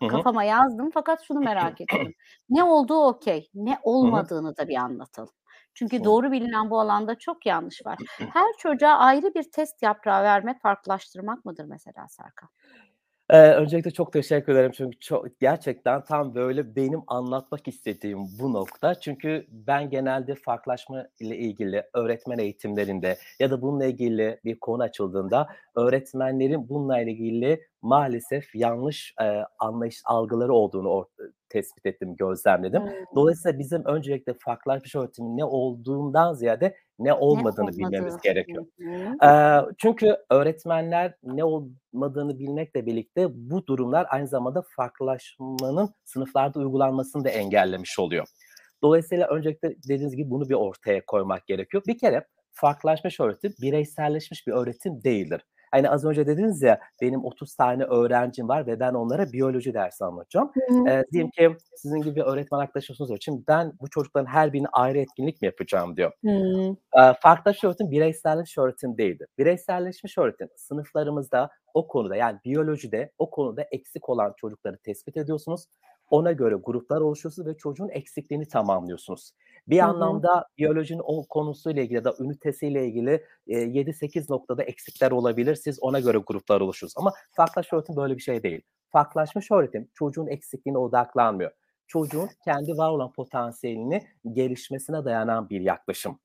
Hı 0.00 0.06
hı. 0.06 0.24
kafama 0.24 0.44
yazdım 0.44 0.90
fakat 0.94 1.22
şunu 1.22 1.40
merak 1.40 1.80
ediyorum. 1.80 2.12
Ne 2.48 2.64
olduğu 2.64 3.04
okey, 3.04 3.50
ne 3.54 3.78
olmadığını 3.82 4.56
da 4.56 4.68
bir 4.68 4.76
anlatalım. 4.76 5.34
Çünkü 5.74 6.04
doğru 6.04 6.32
bilinen 6.32 6.70
bu 6.70 6.80
alanda 6.80 7.14
çok 7.14 7.46
yanlış 7.46 7.86
var. 7.86 7.98
Her 8.32 8.52
çocuğa 8.58 8.92
ayrı 8.92 9.34
bir 9.34 9.50
test 9.50 9.82
yaprağı 9.82 10.22
vermek 10.22 10.62
farklılaştırmak 10.62 11.44
mıdır 11.44 11.64
mesela 11.64 12.08
Serkan? 12.08 12.48
Ee, 13.30 13.52
öncelikle 13.52 13.90
çok 13.90 14.12
teşekkür 14.12 14.52
ederim 14.52 14.72
çünkü 14.74 14.98
çok 14.98 15.40
gerçekten 15.40 16.04
tam 16.04 16.34
böyle 16.34 16.76
benim 16.76 17.00
anlatmak 17.06 17.68
istediğim 17.68 18.18
bu 18.40 18.52
nokta. 18.52 19.00
Çünkü 19.00 19.46
ben 19.50 19.90
genelde 19.90 20.34
farklılaşma 20.34 21.06
ile 21.20 21.36
ilgili 21.38 21.82
öğretmen 21.94 22.38
eğitimlerinde 22.38 23.16
ya 23.40 23.50
da 23.50 23.62
bununla 23.62 23.86
ilgili 23.86 24.40
bir 24.44 24.60
konu 24.60 24.82
açıldığında 24.82 25.48
öğretmenlerin 25.76 26.68
bununla 26.68 27.00
ilgili 27.00 27.66
maalesef 27.82 28.54
yanlış 28.54 29.14
e, 29.20 29.44
anlayış 29.58 30.02
algıları 30.04 30.52
olduğunu 30.52 30.88
or- 30.88 31.32
tespit 31.48 31.86
ettim, 31.86 32.16
gözlemledim. 32.16 32.82
Hmm. 32.82 32.90
Dolayısıyla 33.14 33.58
bizim 33.58 33.84
öncelikle 33.84 34.34
farklılaşmış 34.34 34.94
öğretimin 34.94 35.36
ne 35.36 35.44
olduğundan 35.44 36.34
ziyade 36.34 36.76
ne 36.98 37.12
olmadığını 37.14 37.64
olmadığı. 37.64 37.78
bilmemiz 37.78 38.16
gerekiyor. 38.22 38.64
Hı. 38.78 39.16
Eee, 39.22 39.74
çünkü 39.78 40.16
öğretmenler 40.30 41.14
ne 41.22 41.44
olmadığını 41.44 42.38
bilmekle 42.38 42.86
birlikte 42.86 43.28
bu 43.50 43.66
durumlar 43.66 44.06
aynı 44.10 44.26
zamanda 44.26 44.64
farklılaşmanın 44.76 45.94
sınıflarda 46.04 46.58
uygulanmasını 46.58 47.24
da 47.24 47.28
engellemiş 47.28 47.98
oluyor. 47.98 48.26
Dolayısıyla 48.82 49.28
öncelikle 49.28 49.76
dediğiniz 49.76 50.16
gibi 50.16 50.30
bunu 50.30 50.48
bir 50.48 50.54
ortaya 50.54 51.06
koymak 51.06 51.46
gerekiyor. 51.46 51.82
Bir 51.86 51.98
kere 51.98 52.26
farklılaşmış 52.52 53.20
öğretim 53.20 53.54
bireyselleşmiş 53.62 54.46
bir 54.46 54.52
öğretim 54.52 55.04
değildir. 55.04 55.42
Hani 55.72 55.90
az 55.90 56.04
önce 56.04 56.26
dediniz 56.26 56.62
ya 56.62 56.80
benim 57.00 57.24
30 57.24 57.54
tane 57.56 57.84
öğrencim 57.84 58.48
var 58.48 58.66
ve 58.66 58.80
ben 58.80 58.94
onlara 58.94 59.32
biyoloji 59.32 59.74
dersi 59.74 60.04
anlatacağım. 60.04 60.50
Eee, 60.86 61.04
diyelim 61.12 61.30
ki 61.30 61.56
sizin 61.76 62.00
gibi 62.02 62.16
bir 62.16 62.20
öğretmen 62.22 62.58
arkadaşınız 62.58 63.10
var. 63.10 63.18
Şimdi 63.20 63.42
ben 63.48 63.72
bu 63.80 63.90
çocukların 63.90 64.26
her 64.26 64.52
birine 64.52 64.66
ayrı 64.72 64.98
etkinlik 64.98 65.42
mi 65.42 65.46
yapacağım 65.46 65.96
diyor. 65.96 66.12
Hı. 66.24 66.28
Eee, 66.96 67.14
farklılaşmış 67.22 67.64
öğretim 67.64 67.90
bireyselleşmiş 67.90 68.58
öğretim 68.58 68.98
değildir. 68.98 69.28
Bireyselleşmiş 69.38 70.18
öğretim 70.18 70.48
sınıflarımızda 70.56 71.50
o 71.74 71.88
konuda 71.88 72.16
yani 72.16 72.38
biyolojide 72.44 73.12
o 73.18 73.30
konuda 73.30 73.62
eksik 73.62 74.08
olan 74.08 74.32
çocukları 74.36 74.78
tespit 74.78 75.16
ediyorsunuz. 75.16 75.66
Ona 76.10 76.32
göre 76.32 76.54
gruplar 76.54 77.00
oluşuyorsunuz 77.00 77.48
ve 77.48 77.56
çocuğun 77.56 77.88
eksikliğini 77.88 78.48
tamamlıyorsunuz. 78.48 79.32
Bir 79.68 79.78
Hı 79.78 79.82
hı. 79.82 79.86
anlamda 79.86 80.46
biyolojinin 80.58 81.02
o 81.04 81.26
konusuyla 81.28 81.82
ilgili 81.82 81.94
ya 81.94 82.04
da 82.04 82.14
ünitesiyle 82.20 82.86
ilgili 82.86 83.24
e, 83.46 83.58
7-8 83.58 84.32
noktada 84.32 84.62
eksikler 84.62 85.10
olabilir. 85.10 85.54
Siz 85.54 85.82
ona 85.82 86.00
göre 86.00 86.18
gruplar 86.18 86.60
oluşuyorsunuz. 86.60 87.06
Ama 87.06 87.12
farklılaşmış 87.32 87.72
öğretim 87.72 87.96
böyle 87.96 88.16
bir 88.16 88.22
şey 88.22 88.42
değil. 88.42 88.62
Farklılaşmış 88.88 89.50
öğretim 89.50 89.88
çocuğun 89.94 90.26
eksikliğine 90.26 90.78
odaklanmıyor. 90.78 91.50
Çocuğun 91.86 92.30
kendi 92.44 92.76
var 92.78 92.90
olan 92.90 93.12
potansiyelini 93.12 94.02
gelişmesine 94.32 95.04
dayanan 95.04 95.50
bir 95.50 95.60
yaklaşım. 95.60 96.18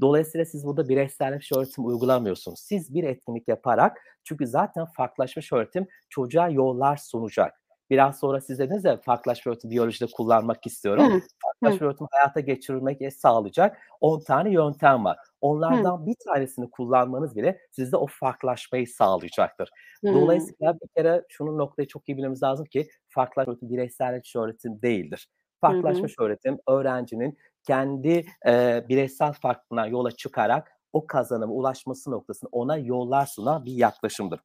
Dolayısıyla 0.00 0.44
siz 0.44 0.66
burada 0.66 0.88
bireyselleşmiş 0.88 1.52
öğretim 1.52 1.86
uygulamıyorsunuz. 1.86 2.60
Siz 2.60 2.94
bir 2.94 3.04
etkinlik 3.04 3.48
yaparak 3.48 3.98
çünkü 4.24 4.46
zaten 4.46 4.86
farklılaşmış 4.86 5.52
öğretim 5.52 5.86
çocuğa 6.08 6.48
yollar 6.48 6.96
sunacak. 6.96 7.65
Biraz 7.90 8.18
sonra 8.18 8.40
siz 8.40 8.58
dediniz 8.58 8.84
ya 8.84 9.00
farklılaşmış 9.00 9.46
öğretim 9.46 9.70
biyolojide 9.70 10.06
kullanmak 10.12 10.66
istiyorum. 10.66 11.04
Hı. 11.04 11.20
Farklılaşmış 11.42 11.82
öğretim 11.82 12.06
hayata 12.10 12.40
geçirmek 12.40 13.12
sağlayacak 13.12 13.78
10 14.00 14.20
tane 14.20 14.50
yöntem 14.50 15.04
var. 15.04 15.18
Onlardan 15.40 16.06
bir 16.06 16.14
tanesini 16.26 16.70
kullanmanız 16.70 17.36
bile 17.36 17.58
sizde 17.70 17.96
o 17.96 18.06
farklılaşmayı 18.06 18.86
sağlayacaktır. 18.86 19.70
Hı. 20.04 20.14
Dolayısıyla 20.14 20.74
bir 20.74 20.88
kere 20.96 21.22
şunun 21.28 21.58
noktayı 21.58 21.88
çok 21.88 22.08
iyi 22.08 22.16
bilmemiz 22.16 22.42
lazım 22.42 22.66
ki 22.66 22.88
farklılaşmış 23.08 23.54
öğretim 23.54 23.68
bireyselleşmiş 23.68 24.36
öğretim 24.36 24.82
değildir. 24.82 25.28
Farklılaşmış 25.60 26.14
öğretim 26.20 26.58
öğrencinin 26.68 27.38
kendi 27.66 28.24
e, 28.46 28.84
bireysel 28.88 29.32
farklılığına 29.32 29.86
yola 29.86 30.10
çıkarak 30.10 30.72
o 30.92 31.06
kazanıma 31.06 31.52
ulaşması 31.52 32.10
noktasında 32.10 32.48
ona 32.52 32.76
yollar 32.76 33.26
sunan 33.26 33.64
bir 33.64 33.72
yaklaşımdır. 33.72 34.40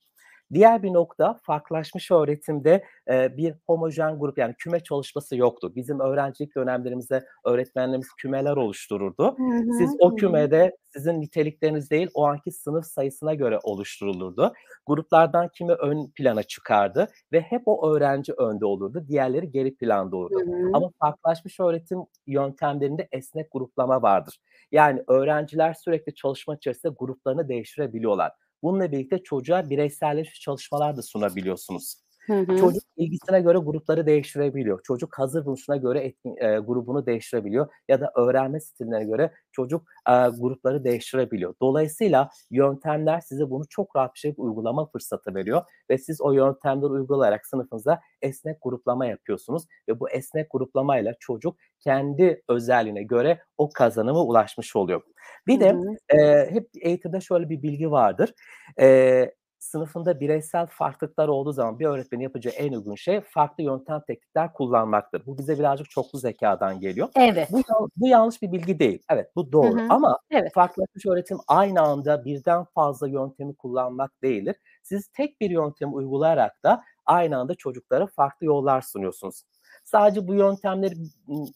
Diğer 0.53 0.83
bir 0.83 0.93
nokta 0.93 1.39
farklılaşmış 1.43 2.11
öğretimde 2.11 2.83
e, 3.09 3.37
bir 3.37 3.53
homojen 3.67 4.19
grup 4.19 4.37
yani 4.37 4.55
küme 4.57 4.79
çalışması 4.79 5.35
yoktu. 5.35 5.71
Bizim 5.75 5.99
öğrencilik 5.99 6.55
dönemlerimizde 6.55 7.25
öğretmenlerimiz 7.45 8.07
kümeler 8.17 8.55
oluştururdu. 8.55 9.37
Hı 9.37 9.43
hı, 9.43 9.73
Siz 9.77 9.95
o 9.99 10.15
kümede 10.15 10.77
sizin 10.93 11.21
nitelikleriniz 11.21 11.91
değil 11.91 12.09
o 12.13 12.25
anki 12.25 12.51
sınıf 12.51 12.85
sayısına 12.85 13.33
göre 13.33 13.59
oluşturulurdu. 13.63 14.53
Gruplardan 14.85 15.49
kimi 15.57 15.73
ön 15.73 16.11
plana 16.15 16.43
çıkardı 16.43 17.07
ve 17.31 17.41
hep 17.41 17.61
o 17.65 17.89
öğrenci 17.89 18.33
önde 18.33 18.65
olurdu. 18.65 19.05
Diğerleri 19.07 19.51
geri 19.51 19.75
planda 19.75 20.15
olurdu. 20.15 20.39
Hı 20.39 20.51
hı. 20.51 20.71
Ama 20.73 20.91
farklılaşmış 20.99 21.59
öğretim 21.59 21.99
yöntemlerinde 22.27 23.07
esnek 23.11 23.51
gruplama 23.51 24.01
vardır. 24.01 24.37
Yani 24.71 25.03
öğrenciler 25.07 25.73
sürekli 25.73 26.15
çalışma 26.15 26.55
içerisinde 26.55 26.93
gruplarını 26.99 27.49
değiştirebiliyorlar. 27.49 28.31
Bununla 28.63 28.91
birlikte 28.91 29.23
çocuğa 29.23 29.69
bireyselleşmiş 29.69 30.39
çalışmalar 30.39 30.97
da 30.97 31.01
sunabiliyorsunuz. 31.01 31.95
Hı 32.27 32.33
hı. 32.39 32.57
Çocuk 32.57 32.83
ilgisine 32.97 33.41
göre 33.41 33.57
grupları 33.57 34.05
değiştirebiliyor. 34.05 34.79
Çocuk 34.83 35.19
hazır 35.19 35.45
buluşuna 35.45 35.77
göre 35.77 35.99
etkin, 35.99 36.35
e, 36.37 36.59
grubunu 36.59 37.05
değiştirebiliyor 37.05 37.67
ya 37.89 38.01
da 38.01 38.11
öğrenme 38.15 38.59
stiline 38.59 39.03
göre 39.05 39.31
çocuk 39.51 39.81
e, 40.09 40.11
grupları 40.39 40.83
değiştirebiliyor. 40.83 41.53
Dolayısıyla 41.61 42.29
yöntemler 42.51 43.19
size 43.19 43.49
bunu 43.49 43.63
çok 43.69 43.95
rahat 43.95 44.13
bir 44.15 44.19
şekilde 44.19 44.41
uygulama 44.41 44.85
fırsatı 44.85 45.35
veriyor 45.35 45.61
ve 45.89 45.97
siz 45.97 46.21
o 46.21 46.31
yöntemleri 46.31 46.87
uygulayarak 46.91 47.45
sınıfınıza 47.47 47.99
esnek 48.21 48.57
gruplama 48.61 49.05
yapıyorsunuz 49.05 49.63
ve 49.89 49.99
bu 49.99 50.09
esnek 50.09 50.47
gruplamayla 50.51 51.13
çocuk 51.19 51.57
kendi 51.79 52.41
özelliğine 52.49 53.03
göre 53.03 53.39
o 53.57 53.69
kazanıma 53.73 54.23
ulaşmış 54.23 54.75
oluyor. 54.75 55.01
Bir 55.47 55.59
de 55.59 55.71
Hı 55.71 55.77
hı. 55.77 56.17
e, 56.19 56.51
hep 56.51 56.69
eğitimde 56.81 57.21
şöyle 57.21 57.49
bir 57.49 57.61
bilgi 57.63 57.91
vardır. 57.91 58.33
E, 58.79 59.31
sınıfında 59.61 60.19
bireysel 60.19 60.67
farklılıklar 60.67 61.27
olduğu 61.27 61.51
zaman 61.53 61.79
bir 61.79 61.85
öğretmenin 61.85 62.23
yapacağı 62.23 62.53
en 62.53 62.73
uygun 62.73 62.95
şey 62.95 63.21
farklı 63.21 63.63
yöntem 63.63 64.01
teknikler 64.07 64.53
kullanmaktır. 64.53 65.25
Bu 65.25 65.37
bize 65.37 65.59
birazcık 65.59 65.89
çoklu 65.89 66.19
zekadan 66.19 66.79
geliyor. 66.79 67.09
Evet. 67.15 67.49
Bu, 67.51 67.61
bu 67.97 68.07
yanlış 68.07 68.41
bir 68.41 68.51
bilgi 68.51 68.79
değil. 68.79 69.03
Evet 69.09 69.31
bu 69.35 69.51
doğru 69.51 69.77
Hı 69.77 69.81
hı. 69.81 69.87
ama 69.89 70.17
Evet. 70.31 70.53
farklılaşmış 70.53 71.05
öğretim 71.05 71.37
aynı 71.47 71.81
anda 71.81 72.25
birden 72.25 72.63
fazla 72.63 73.07
yöntemi 73.07 73.55
kullanmak 73.55 74.21
değildir. 74.23 74.55
Siz 74.83 75.07
tek 75.07 75.41
bir 75.41 75.49
yöntemi 75.49 75.93
uygulayarak 75.93 76.63
da 76.63 76.83
aynı 77.05 77.37
anda 77.37 77.55
çocuklara 77.55 78.07
farklı 78.07 78.45
yollar 78.45 78.81
sunuyorsunuz. 78.81 79.43
Sadece 79.91 80.27
bu 80.27 80.33
yöntemleri 80.33 80.93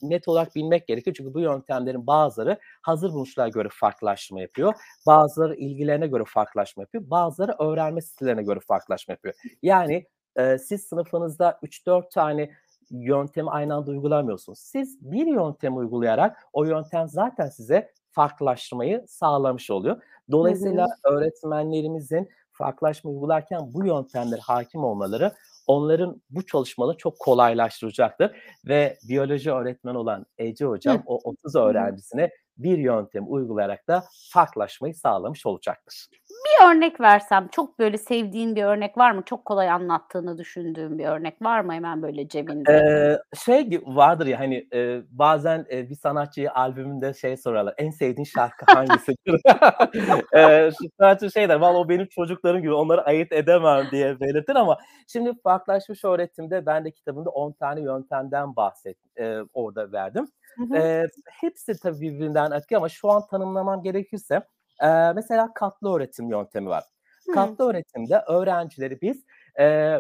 net 0.02 0.28
olarak 0.28 0.56
bilmek 0.56 0.88
gerekiyor. 0.88 1.16
Çünkü 1.18 1.34
bu 1.34 1.40
yöntemlerin 1.40 2.08
bazıları 2.08 2.60
hazır 2.82 3.14
buluşlara 3.14 3.50
göre 3.50 3.70
farklılaşma 3.72 4.42
yapıyor. 4.42 4.74
Bazıları 5.08 5.56
ilgilerine 5.56 6.08
göre 6.08 6.24
farklılaşma 6.28 6.84
yapıyor. 6.84 7.10
Bazıları 7.10 7.56
öğrenme 7.60 8.02
stillerine 8.02 8.44
göre 8.44 8.60
farklılaşma 8.60 9.12
yapıyor. 9.12 9.34
Yani 9.64 10.06
e, 10.36 10.58
siz 10.58 10.84
sınıfınızda 10.84 11.60
3-4 11.64 12.10
tane 12.10 12.52
yöntemi 12.90 13.50
aynı 13.50 13.76
anda 13.76 13.92
uygulamıyorsunuz. 13.92 14.60
Siz 14.60 15.12
bir 15.12 15.28
yöntemi 15.28 15.76
uygulayarak 15.76 16.48
o 16.54 16.64
yöntem 16.64 17.08
zaten 17.08 17.48
size 17.48 17.92
farklılaşmayı 18.12 19.06
sağlamış 19.08 19.72
oluyor. 19.72 20.02
Dolayısıyla 20.32 20.88
öğretmenlerimizin 21.04 22.30
farklılaşma 22.52 23.12
uygularken 23.12 23.74
bu 23.74 23.86
yöntemlere 23.86 24.42
hakim 24.42 24.84
olmaları 24.84 25.32
onların 25.68 26.22
bu 26.30 26.46
çalışmaları 26.46 26.98
çok 26.98 27.20
kolaylaştıracaktır. 27.20 28.32
Ve 28.66 28.98
biyoloji 29.10 29.52
öğretmeni 29.52 29.98
olan 29.98 30.26
Ece 30.38 30.66
Hocam 30.66 30.98
Hı. 30.98 31.02
o 31.06 31.20
30 31.30 31.56
öğrencisine 31.56 32.30
bir 32.58 32.78
yöntemi 32.78 33.28
uygulayarak 33.28 33.88
da 33.88 34.04
farklılaşmayı 34.34 34.96
sağlamış 34.96 35.46
olacaktır. 35.46 36.08
Bir 36.46 36.68
örnek 36.68 37.02
versem 37.02 37.48
çok 37.48 37.80
böyle 37.80 37.98
sevdiğin 37.98 38.56
bir 38.56 38.64
örnek 38.64 38.98
var 38.98 39.12
mı? 39.12 39.24
Çok 39.26 39.46
kolay 39.46 39.70
anlattığını 39.70 40.38
düşündüğün 40.38 40.98
bir 40.98 41.06
örnek 41.06 41.42
var 41.42 41.62
mı 41.62 41.74
hemen 41.74 42.02
böyle 42.02 42.28
cebinde? 42.28 42.72
Ee, 42.72 43.38
şey 43.46 43.82
vardır 43.86 44.26
ya 44.26 44.40
hani 44.40 44.68
e, 44.74 45.02
bazen 45.12 45.66
e, 45.72 45.90
bir 45.90 45.96
sanatçıyı 45.96 46.52
albümünde 46.52 47.14
şey 47.14 47.38
sorarlar. 47.38 47.74
En 47.78 47.92
sevdiğin 47.92 48.26
şarkı 48.26 48.66
hangisidir? 48.76 49.42
e, 50.36 50.72
sanatçı 51.00 51.32
şey 51.32 51.50
der. 51.50 51.56
Valla 51.56 51.78
o 51.78 51.90
benim 51.90 52.08
çocuklarım 52.08 52.62
gibi 52.62 52.74
onları 52.74 53.06
ayırt 53.06 53.32
edemem 53.32 53.88
diye 53.92 54.20
belirtir 54.20 54.56
ama 54.56 54.78
şimdi 55.08 55.42
farklılaşmış 55.44 56.04
öğretimde 56.04 56.66
ben 56.66 56.86
de 56.86 56.92
kitabımda 56.92 57.30
10 57.30 57.52
tane 57.52 57.82
yöntemden 57.82 58.56
bahset 58.56 58.98
e, 59.20 59.38
orada 59.54 59.92
verdim. 59.92 60.28
Hı 60.58 60.64
hı. 60.64 60.78
E, 60.78 61.08
hepsi 61.42 61.80
tabii 61.80 62.02
birbirinden 62.02 62.52
etkili 62.52 62.78
ama 62.78 62.90
şu 62.90 63.12
an 63.12 63.28
tanımlamam 63.28 63.84
gerekirse 63.84 64.42
e, 64.82 64.88
mesela 65.16 65.54
katlı 65.54 65.96
öğretim 65.96 66.30
yöntemi 66.30 66.70
var. 66.70 66.84
Hı. 67.28 67.32
Katlı 67.32 67.70
öğretimde 67.70 68.24
öğrencileri 68.28 69.02
biz 69.02 69.26
e, 69.60 69.96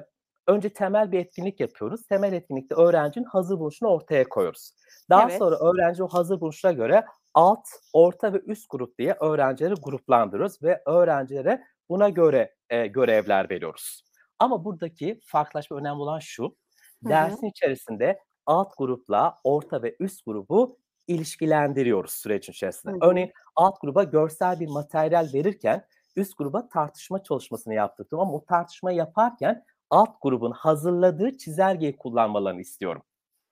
önce 0.47 0.69
temel 0.69 1.11
bir 1.11 1.19
etkinlik 1.19 1.59
yapıyoruz. 1.59 2.07
Temel 2.07 2.33
etkinlikte 2.33 2.75
öğrencinin 2.75 3.25
hazır 3.25 3.59
buluşunu 3.59 3.89
ortaya 3.89 4.29
koyuyoruz. 4.29 4.71
Daha 5.09 5.29
Evet. 5.29 5.39
sonra 5.39 5.55
öğrenci 5.55 6.03
o 6.03 6.07
hazır 6.07 6.41
buluşuna 6.41 6.71
göre 6.71 7.05
alt, 7.33 7.65
orta 7.93 8.33
ve 8.33 8.37
üst 8.39 8.65
grup 8.69 8.97
diye 8.99 9.13
öğrencileri 9.21 9.73
gruplandırıyoruz 9.83 10.63
ve 10.63 10.81
öğrencilere 10.85 11.63
buna 11.89 12.09
göre 12.09 12.55
e, 12.69 12.87
görevler 12.87 13.49
veriyoruz. 13.49 14.03
Ama 14.39 14.65
buradaki 14.65 15.19
farklılaşma 15.25 15.77
önemli 15.77 16.01
olan 16.01 16.19
şu. 16.19 16.55
Dersin 17.03 17.47
içerisinde 17.47 18.19
alt 18.45 18.77
grupla 18.77 19.37
orta 19.43 19.83
ve 19.83 19.95
üst 19.99 20.25
grubu 20.25 20.79
ilişkilendiriyoruz 21.07 22.11
sürecin 22.11 22.53
içerisinde. 22.53 22.93
Hı 22.93 22.95
hı. 22.95 23.09
Örneğin 23.09 23.31
alt 23.55 23.81
gruba 23.81 24.03
görsel 24.03 24.59
bir 24.59 24.67
materyal 24.67 25.27
verirken 25.33 25.85
üst 26.15 26.37
gruba 26.37 26.69
tartışma 26.69 27.23
çalışmasını 27.23 27.73
yaptırdım 27.73 28.19
ama 28.19 28.33
o 28.33 28.45
tartışmayı 28.45 28.97
yaparken 28.97 29.65
alt 29.89 30.21
grubun 30.21 30.51
hazırladığı 30.51 31.37
çizelgeyi 31.37 31.97
kullanmalarını 31.97 32.61
istiyorum. 32.61 33.01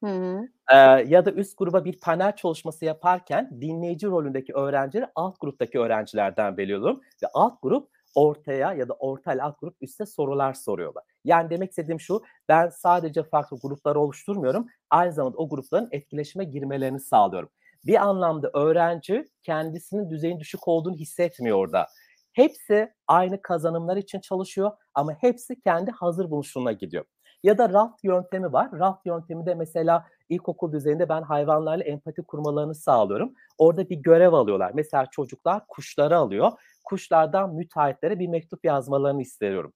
Hı 0.04 0.10
hı. 0.10 0.48
Ee, 0.72 0.76
ya 1.08 1.26
da 1.26 1.32
üst 1.32 1.58
gruba 1.58 1.86
bir 1.86 2.00
panel 2.00 2.36
çalışması 2.36 2.86
yaparken 2.86 3.62
dinleyici 3.62 4.08
rolündeki 4.08 4.54
öğrencileri 4.54 5.08
alt 5.16 5.39
gruptaki 5.39 5.80
öğrencilerden 5.80 6.58
belirliyorum 6.58 7.02
ve 7.24 7.28
alt 7.34 7.62
grup 7.62 7.89
ortaya 8.16 8.74
ya 8.74 8.89
da 8.89 8.94
orta 8.94 9.34
ile 9.34 9.44
alt 9.44 9.60
grup 9.60 9.76
üstte 9.82 10.06
sorular 10.06 10.54
soruyorlar. 10.54 11.04
Yani 11.24 11.50
demek 11.50 11.70
istediğim 11.70 12.00
şu, 12.00 12.22
ben 12.50 12.70
sadece 12.70 13.24
farklı 13.24 13.58
grupları 13.62 14.00
oluşturmuyorum, 14.00 14.68
aynı 14.90 15.14
zamanda 15.14 15.38
o 15.38 15.50
grupların 15.50 15.90
etkileşime 15.92 16.44
girmelerini 16.44 17.00
sağlıyorum. 17.00 17.50
Bir 17.86 17.96
anlamda 17.96 18.50
öğrenci 18.54 19.30
kendisinin 19.44 20.10
düzeyin 20.10 20.40
düşük 20.40 20.68
olduğunu 20.68 20.96
hissetmiyor 20.96 21.58
orada. 21.58 21.88
Hepsi 22.34 22.94
aynı 23.08 23.42
kazanımlar 23.42 23.98
için 23.98 24.20
çalışıyor 24.20 24.72
ama 24.94 25.14
hepsi 25.14 25.62
kendi 25.62 25.92
hazır 25.92 26.32
buluşuna 26.32 26.72
gidiyor. 26.72 27.06
Ya 27.44 27.58
da 27.58 27.70
raft 27.70 28.04
yöntemi 28.04 28.54
var. 28.54 28.70
Raft 28.80 29.06
yöntemi 29.06 29.46
de 29.46 29.56
mesela 29.56 30.06
ilkokul 30.30 30.72
düzeyinde 30.72 31.10
ben 31.10 31.22
hayvanlarla 31.22 31.84
empati 31.84 32.22
kurmalarını 32.24 32.76
sağlıyorum. 32.76 33.34
Orada 33.58 33.90
bir 33.90 33.96
görev 33.96 34.34
alıyorlar. 34.34 34.72
Mesela 34.74 35.06
çocuklar 35.12 35.68
kuşları 35.68 36.18
alıyor. 36.18 36.52
Kuşlardan 36.84 37.56
müteahhitlere 37.56 38.20
bir 38.20 38.28
mektup 38.28 38.66
yazmalarını 38.66 39.22
istiyorum. 39.22 39.74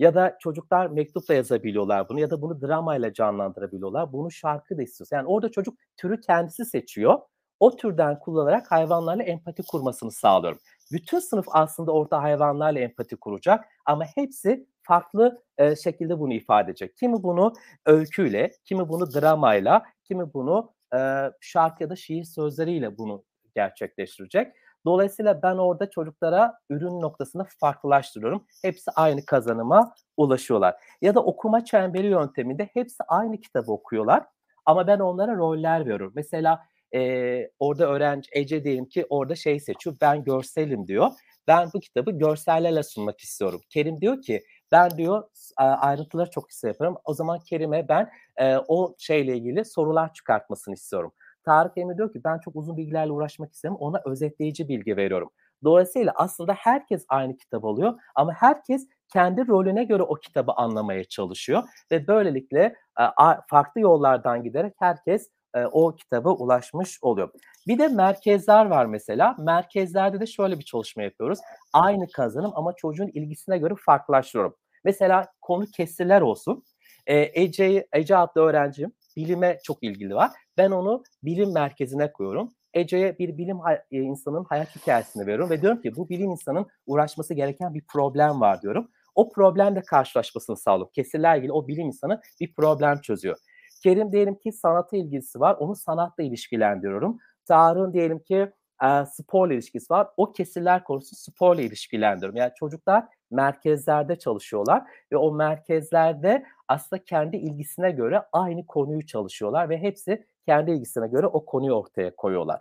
Ya 0.00 0.14
da 0.14 0.36
çocuklar 0.40 0.86
mektupla 0.86 1.34
yazabiliyorlar 1.34 2.08
bunu 2.08 2.20
ya 2.20 2.30
da 2.30 2.42
bunu 2.42 2.60
dramayla 2.60 3.12
canlandırabiliyorlar. 3.12 4.12
Bunu 4.12 4.30
şarkı 4.30 4.78
da 4.78 4.82
istiyorsa. 4.82 5.16
Yani 5.16 5.26
orada 5.26 5.50
çocuk 5.50 5.78
türü 5.96 6.20
kendisi 6.20 6.64
seçiyor. 6.64 7.18
O 7.60 7.76
türden 7.76 8.18
kullanarak 8.18 8.70
hayvanlarla 8.70 9.22
empati 9.22 9.62
kurmasını 9.62 10.10
sağlıyorum. 10.10 10.58
Bütün 10.92 11.18
sınıf 11.18 11.46
aslında 11.50 11.92
orada 11.92 12.22
hayvanlarla 12.22 12.78
empati 12.80 13.16
kuracak 13.16 13.64
ama 13.86 14.04
hepsi 14.14 14.66
farklı 14.82 15.42
e, 15.58 15.76
şekilde 15.76 16.18
bunu 16.18 16.32
ifade 16.32 16.70
edecek. 16.70 16.96
Kimi 16.96 17.22
bunu 17.22 17.52
öyküyle, 17.86 18.50
kimi 18.64 18.88
bunu 18.88 19.14
dramayla, 19.14 19.82
kimi 20.04 20.34
bunu 20.34 20.72
e, 20.94 20.98
şarkı 21.40 21.82
ya 21.82 21.90
da 21.90 21.96
şiir 21.96 22.24
sözleriyle 22.24 22.98
bunu 22.98 23.24
gerçekleştirecek. 23.54 24.52
Dolayısıyla 24.84 25.42
ben 25.42 25.56
orada 25.56 25.90
çocuklara 25.90 26.54
ürün 26.70 27.00
noktasında 27.00 27.46
farklılaştırıyorum. 27.60 28.44
Hepsi 28.62 28.90
aynı 28.96 29.24
kazanıma 29.24 29.94
ulaşıyorlar. 30.16 30.74
Ya 31.02 31.14
da 31.14 31.20
okuma 31.24 31.64
çemberi 31.64 32.06
yönteminde 32.06 32.70
hepsi 32.72 33.02
aynı 33.08 33.40
kitabı 33.40 33.72
okuyorlar. 33.72 34.24
Ama 34.66 34.86
ben 34.86 34.98
onlara 34.98 35.36
roller 35.36 35.80
veriyorum. 35.80 36.12
Mesela 36.14 36.60
e, 36.94 37.50
orada 37.58 37.86
öğrenci 37.86 38.30
Ece 38.32 38.64
diyelim 38.64 38.84
ki 38.84 39.06
orada 39.10 39.34
şey 39.34 39.60
seçiyor. 39.60 39.96
Ben 40.00 40.24
görselim 40.24 40.86
diyor. 40.86 41.10
Ben 41.46 41.68
bu 41.74 41.80
kitabı 41.80 42.10
görsellerle 42.10 42.82
sunmak 42.82 43.20
istiyorum. 43.20 43.60
Kerim 43.70 44.00
diyor 44.00 44.22
ki 44.22 44.42
ben 44.72 44.90
diyor 44.90 45.22
ayrıntıları 45.56 46.30
çok 46.30 46.50
hisse 46.50 46.68
yaparım. 46.68 46.96
O 47.04 47.14
zaman 47.14 47.38
Kerim'e 47.40 47.88
ben 47.88 48.10
e, 48.36 48.56
o 48.68 48.94
şeyle 48.98 49.36
ilgili 49.36 49.64
sorular 49.64 50.12
çıkartmasını 50.12 50.74
istiyorum. 50.74 51.12
Tarık 51.50 51.78
Emre 51.78 51.96
diyor 51.96 52.12
ki 52.12 52.20
ben 52.24 52.38
çok 52.38 52.56
uzun 52.56 52.76
bilgilerle 52.76 53.12
uğraşmak 53.12 53.52
istemiyorum. 53.52 53.86
Ona 53.86 54.02
özetleyici 54.04 54.68
bilgi 54.68 54.96
veriyorum. 54.96 55.30
Dolayısıyla 55.64 56.12
aslında 56.16 56.52
herkes 56.52 57.04
aynı 57.08 57.36
kitap 57.36 57.64
alıyor 57.64 57.94
ama 58.14 58.32
herkes 58.32 58.88
kendi 59.12 59.48
rolüne 59.48 59.84
göre 59.84 60.02
o 60.02 60.14
kitabı 60.14 60.52
anlamaya 60.52 61.04
çalışıyor 61.04 61.62
ve 61.90 62.06
böylelikle 62.06 62.62
e, 63.00 63.04
farklı 63.50 63.80
yollardan 63.80 64.42
giderek 64.42 64.74
herkes 64.78 65.30
e, 65.54 65.64
o 65.64 65.94
kitaba 65.94 66.30
ulaşmış 66.30 66.98
oluyor. 67.02 67.30
Bir 67.66 67.78
de 67.78 67.88
merkezler 67.88 68.66
var 68.66 68.86
mesela. 68.86 69.36
Merkezlerde 69.38 70.20
de 70.20 70.26
şöyle 70.26 70.58
bir 70.58 70.64
çalışma 70.64 71.02
yapıyoruz. 71.02 71.38
Aynı 71.72 72.08
kazanım 72.10 72.52
ama 72.54 72.72
çocuğun 72.72 73.10
ilgisine 73.14 73.58
göre 73.58 73.74
farklılaştırıyorum. 73.86 74.56
Mesela 74.84 75.26
konu 75.40 75.66
kesirler 75.76 76.20
olsun. 76.20 76.64
E, 77.06 77.42
Ece, 77.42 77.86
Ece 77.92 78.16
adlı 78.16 78.40
öğrencim 78.40 78.92
bilime 79.16 79.58
çok 79.64 79.82
ilgili 79.82 80.14
var. 80.14 80.30
Ben 80.56 80.70
onu 80.70 81.02
bilim 81.22 81.52
merkezine 81.52 82.12
koyuyorum. 82.12 82.48
Ece'ye 82.74 83.18
bir 83.18 83.38
bilim 83.38 83.58
e, 83.90 83.98
insanın 83.98 84.44
hayat 84.44 84.76
hikayesini 84.76 85.26
veriyorum 85.26 85.50
ve 85.50 85.62
diyorum 85.62 85.82
ki 85.82 85.96
bu 85.96 86.08
bilim 86.08 86.30
insanın 86.30 86.66
uğraşması 86.86 87.34
gereken 87.34 87.74
bir 87.74 87.84
problem 87.92 88.40
var 88.40 88.62
diyorum. 88.62 88.88
O 89.14 89.32
problemle 89.32 89.82
karşılaşmasını 89.82 90.56
sağlıyorum. 90.56 90.92
Kesirler 90.94 91.36
ilgili 91.36 91.52
o 91.52 91.68
bilim 91.68 91.86
insanı 91.86 92.20
bir 92.40 92.54
problem 92.54 93.00
çözüyor. 93.00 93.36
Kerim 93.82 94.12
diyelim 94.12 94.34
ki 94.34 94.52
sanata 94.52 94.96
ilgisi 94.96 95.40
var. 95.40 95.54
Onu 95.54 95.76
sanatla 95.76 96.22
ilişkilendiriyorum. 96.22 97.18
Tarık'ın 97.44 97.92
diyelim 97.92 98.18
ki 98.18 98.52
e, 98.84 99.06
sporla 99.06 99.54
ilişkisi 99.54 99.92
var. 99.92 100.08
O 100.16 100.32
kesirler 100.32 100.84
konusu 100.84 101.16
sporla 101.16 101.62
ilişkilendiriyorum. 101.62 102.36
Yani 102.36 102.52
çocuklar 102.56 103.04
merkezlerde 103.30 104.18
çalışıyorlar 104.18 104.82
ve 105.12 105.16
o 105.16 105.32
merkezlerde 105.32 106.44
aslında 106.70 107.04
kendi 107.04 107.36
ilgisine 107.36 107.90
göre 107.90 108.22
aynı 108.32 108.66
konuyu 108.66 109.06
çalışıyorlar 109.06 109.68
ve 109.68 109.78
hepsi 109.78 110.26
kendi 110.46 110.70
ilgisine 110.70 111.08
göre 111.08 111.26
o 111.26 111.44
konuyu 111.44 111.72
ortaya 111.72 112.16
koyuyorlar. 112.16 112.60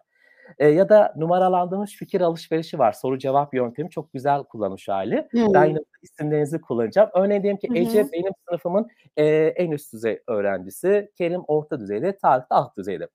E, 0.59 0.67
ya 0.67 0.89
da 0.89 1.13
numaralandırılmış 1.17 1.95
fikir 1.95 2.21
alışverişi 2.21 2.79
var. 2.79 2.91
Soru 2.91 3.17
cevap 3.17 3.53
yöntemi 3.53 3.89
çok 3.89 4.13
güzel 4.13 4.43
kullanmış 4.43 4.87
hali. 4.87 5.27
Hmm. 5.31 5.53
Ben 5.53 5.65
yine 5.65 5.79
isimlerinizi 6.01 6.61
kullanacağım. 6.61 7.09
Örneğin 7.13 7.43
diyelim 7.43 7.59
ki 7.59 7.69
Hı 7.69 7.73
hı. 7.73 7.77
Ece 7.77 8.11
benim 8.11 8.31
sınıfımın 8.47 8.87
e, 9.17 9.25
en 9.35 9.71
üst 9.71 9.93
düzey 9.93 10.19
öğrencisi. 10.27 11.11
Kerim 11.17 11.41
orta 11.47 11.79
düzeyde, 11.79 12.17
Tarık 12.17 12.51
da 12.51 12.55
alt 12.55 12.77
düzeyde. 12.77 13.07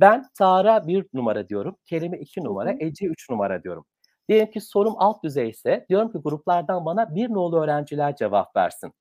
Ben 0.00 0.24
Tarık'a 0.38 0.86
bir 0.86 1.06
numara 1.14 1.48
diyorum. 1.48 1.76
Kerim'e 1.84 2.18
iki 2.18 2.44
numara, 2.44 2.70
hı. 2.70 2.76
Ece 2.80 3.06
üç 3.06 3.30
numara 3.30 3.62
diyorum. 3.62 3.84
Diyelim 4.28 4.50
ki 4.50 4.60
sorum 4.60 4.94
alt 4.96 5.24
düzeyse 5.24 5.86
diyorum 5.88 6.12
ki 6.12 6.18
gruplardan 6.18 6.84
bana 6.84 7.14
bir 7.14 7.30
nolu 7.30 7.62
öğrenciler 7.62 8.16
cevap 8.16 8.56
versin. 8.56 8.92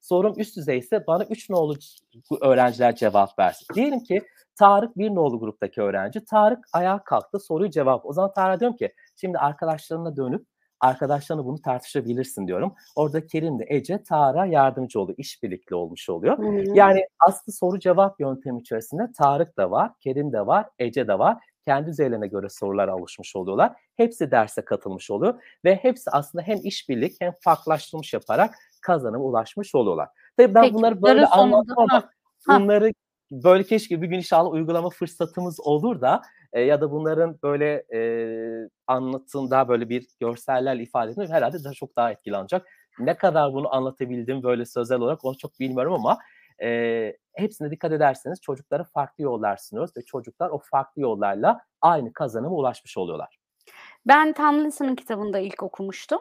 Sorum 0.00 0.34
üst 0.36 0.56
düzeyse 0.56 1.06
bana 1.06 1.24
üç 1.24 1.50
nolu 1.50 1.74
öğrenciler 2.40 2.96
cevap 2.96 3.38
versin. 3.38 3.66
Diyelim 3.74 4.00
ki 4.00 4.22
Tarık 4.58 4.98
bir 4.98 5.10
nolu 5.10 5.40
gruptaki 5.40 5.82
öğrenci. 5.82 6.24
Tarık 6.24 6.58
ayağa 6.72 7.04
kalktı 7.04 7.40
soruyu 7.40 7.70
cevap. 7.70 8.06
O 8.06 8.12
zaman 8.12 8.32
Tarık'a 8.32 8.60
diyorum 8.60 8.76
ki 8.76 8.92
şimdi 9.16 9.38
arkadaşlarına 9.38 10.16
dönüp 10.16 10.46
arkadaşlarına 10.80 11.44
bunu 11.44 11.62
tartışabilirsin 11.62 12.46
diyorum. 12.46 12.74
Orada 12.96 13.26
Kerim 13.26 13.58
de 13.58 13.64
Ece 13.68 14.02
Tarık'a 14.02 14.46
yardımcı 14.46 15.00
oluyor. 15.00 15.18
işbirlikli 15.18 15.74
olmuş 15.74 16.08
oluyor. 16.08 16.38
Hı. 16.38 16.64
Yani 16.74 17.06
aslında 17.18 17.56
soru 17.56 17.78
cevap 17.78 18.20
yöntemi 18.20 18.60
içerisinde 18.60 19.02
Tarık 19.18 19.56
da 19.56 19.70
var, 19.70 19.92
Kerim 20.00 20.32
de 20.32 20.46
var, 20.46 20.66
Ece 20.78 21.08
de 21.08 21.18
var. 21.18 21.36
Kendi 21.64 21.86
düzeylerine 21.86 22.26
göre 22.26 22.48
sorulara 22.48 22.92
alışmış 22.92 23.36
oluyorlar. 23.36 23.72
Hepsi 23.96 24.30
derse 24.30 24.64
katılmış 24.64 25.10
oluyor 25.10 25.42
ve 25.64 25.74
hepsi 25.74 26.10
aslında 26.10 26.44
hem 26.44 26.58
işbirlik 26.64 27.16
hem 27.20 27.32
farklılaştırmış 27.40 28.12
yaparak 28.12 28.54
kazanıma 28.80 29.24
ulaşmış 29.24 29.74
oluyorlar. 29.74 30.08
Tabii 30.36 30.54
ben 30.54 30.62
Peki, 30.62 30.74
bunları 30.74 31.02
böyle 31.02 31.26
anlattım 31.26 31.78
ama 31.78 32.10
Ha, 32.46 32.60
bunları 32.60 32.92
böyle 33.30 33.64
keşke 33.64 34.02
bir 34.02 34.06
gün 34.06 34.16
inşallah 34.16 34.52
uygulama 34.52 34.90
fırsatımız 34.90 35.60
olur 35.60 36.00
da 36.00 36.22
e, 36.52 36.60
ya 36.60 36.80
da 36.80 36.90
bunların 36.90 37.38
böyle 37.42 37.84
e, 37.94 38.00
anlatımda 38.86 39.68
böyle 39.68 39.88
bir 39.88 40.06
görsellerle 40.20 40.82
ifade 40.82 41.10
edilmek 41.10 41.30
herhalde 41.30 41.64
daha 41.64 41.72
çok 41.72 41.96
daha 41.96 42.10
etkili 42.10 42.36
olacak. 42.36 42.66
Ne 42.98 43.16
kadar 43.16 43.52
bunu 43.52 43.74
anlatabildim 43.74 44.42
böyle 44.42 44.66
sözel 44.66 45.00
olarak 45.00 45.24
onu 45.24 45.38
çok 45.38 45.60
bilmiyorum 45.60 45.92
ama 45.92 46.18
e, 46.62 47.16
hepsine 47.34 47.70
dikkat 47.70 47.92
ederseniz 47.92 48.40
çocuklara 48.40 48.84
farklı 48.84 49.24
yollar 49.24 49.56
sunuyoruz 49.56 49.96
ve 49.96 50.02
çocuklar 50.02 50.50
o 50.50 50.58
farklı 50.58 51.02
yollarla 51.02 51.60
aynı 51.80 52.12
kazanıma 52.12 52.54
ulaşmış 52.54 52.98
oluyorlar. 52.98 53.39
Ben 54.06 54.32
Tomlinson'ın 54.32 54.94
kitabında 54.96 55.38
ilk 55.38 55.62
okumuştum 55.62 56.20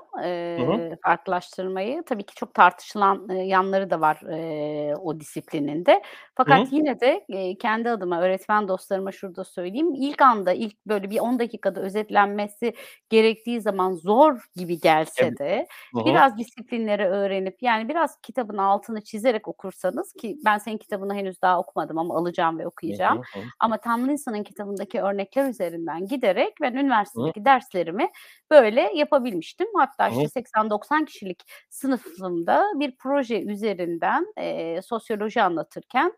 hı. 0.57 0.81
eee, 0.83 0.97
farklılaştırmayı. 1.03 2.03
Tabii 2.05 2.23
ki 2.25 2.35
çok 2.35 2.53
tartışılan 2.53 3.29
eee, 3.29 3.35
yanları 3.43 3.89
da 3.89 4.01
var 4.01 4.19
eee, 4.29 4.95
o 5.01 5.19
disiplininde. 5.19 6.01
Fakat 6.35 6.61
Hı 6.61 6.77
hı. 6.77 6.89
yine 6.89 6.99
de 6.99 7.25
eee, 7.29 7.57
kendi 7.57 7.89
adıma 7.89 8.21
öğretmen 8.21 8.67
dostlarıma 8.67 9.11
şurada 9.11 9.43
söyleyeyim. 9.43 9.93
İlk 9.95 10.21
anda 10.21 10.53
ilk 10.53 10.85
böyle 10.87 11.09
bir 11.09 11.19
10 11.19 11.39
dakikada 11.39 11.81
özetlenmesi 11.81 12.73
gerektiği 13.09 13.61
zaman 13.61 13.93
zor 13.93 14.45
gibi 14.55 14.79
gelse 14.79 15.37
de 15.37 15.67
Hı 15.93 15.99
hı. 16.01 16.05
biraz 16.05 16.37
disiplinleri 16.37 17.05
öğrenip 17.05 17.57
yani 17.63 17.89
biraz 17.89 18.15
kitabın 18.21 18.57
altını 18.57 19.01
çizerek 19.03 19.47
okursanız 19.47 20.13
ki 20.13 20.37
ben 20.45 20.57
senin 20.57 20.77
kitabını 20.77 21.13
henüz 21.13 21.41
daha 21.41 21.59
okumadım 21.59 21.97
ama 21.97 22.15
alacağım 22.17 22.59
ve 22.59 22.67
Hı 22.87 22.93
okuyacağım. 22.93 23.19
hı 23.19 23.25
hı. 23.33 23.51
Ama 23.59 23.77
Tomlinson'ın 23.77 24.43
kitabındaki 24.43 25.01
örnekler 25.01 25.49
üzerinden 25.49 26.07
giderek 26.07 26.53
ben 26.61 26.73
üniversitedeki 26.73 27.45
derslerimi 27.75 28.09
böyle 28.51 28.91
yapabilmiştim. 28.95 29.67
Hatta 29.77 30.09
işte 30.09 30.27
Hı. 30.27 30.29
80-90 30.29 31.05
kişilik 31.05 31.43
sınıfımda 31.69 32.65
bir 32.75 32.95
proje 32.97 33.41
üzerinden 33.43 34.25
eee, 34.37 34.81
sosyoloji 34.83 35.41
anlatırken 35.41 36.13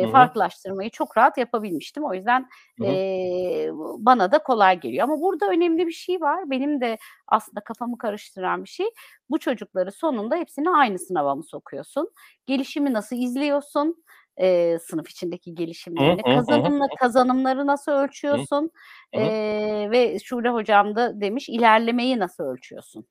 hı. 0.00 0.06
farklılaştırmayı 0.10 0.90
çok 0.90 1.16
rahat 1.18 1.38
yapabilmiştim. 1.38 2.04
O 2.04 2.14
yüzden 2.14 2.48
eee, 2.80 3.70
bana 3.98 4.32
da 4.32 4.38
kolay 4.42 4.80
geliyor. 4.80 5.04
Ama 5.04 5.20
burada 5.20 5.46
önemli 5.48 5.86
bir 5.86 5.92
şey 5.92 6.20
var. 6.20 6.50
Benim 6.50 6.80
de 6.80 6.98
aslında 7.28 7.60
kafamı 7.60 7.98
karıştıran 7.98 8.64
bir 8.64 8.68
şey. 8.68 8.86
Bu 9.30 9.38
çocukları 9.38 9.92
sonunda 9.92 10.36
hepsini 10.36 10.70
aynı 10.70 10.98
sınava 10.98 11.34
mı 11.34 11.44
sokuyorsun? 11.44 12.10
Gelişimi 12.46 12.92
nasıl 12.92 13.16
izliyorsun? 13.16 14.04
Eee, 14.40 14.78
sınıf 14.78 15.10
içindeki 15.10 15.54
gelişimlerini, 15.54 16.22
kazanımla 16.22 16.86
kazanımları 17.00 17.66
nasıl 17.66 17.92
ölçüyorsun? 17.92 18.70
Eee, 19.12 19.90
ve 19.90 20.18
Şule 20.18 20.48
hocam 20.48 20.96
da 20.96 21.20
demiş 21.20 21.48
ilerlemeyi 21.48 22.18
nasıl 22.18 22.44
ölçüyorsun? 22.44 23.06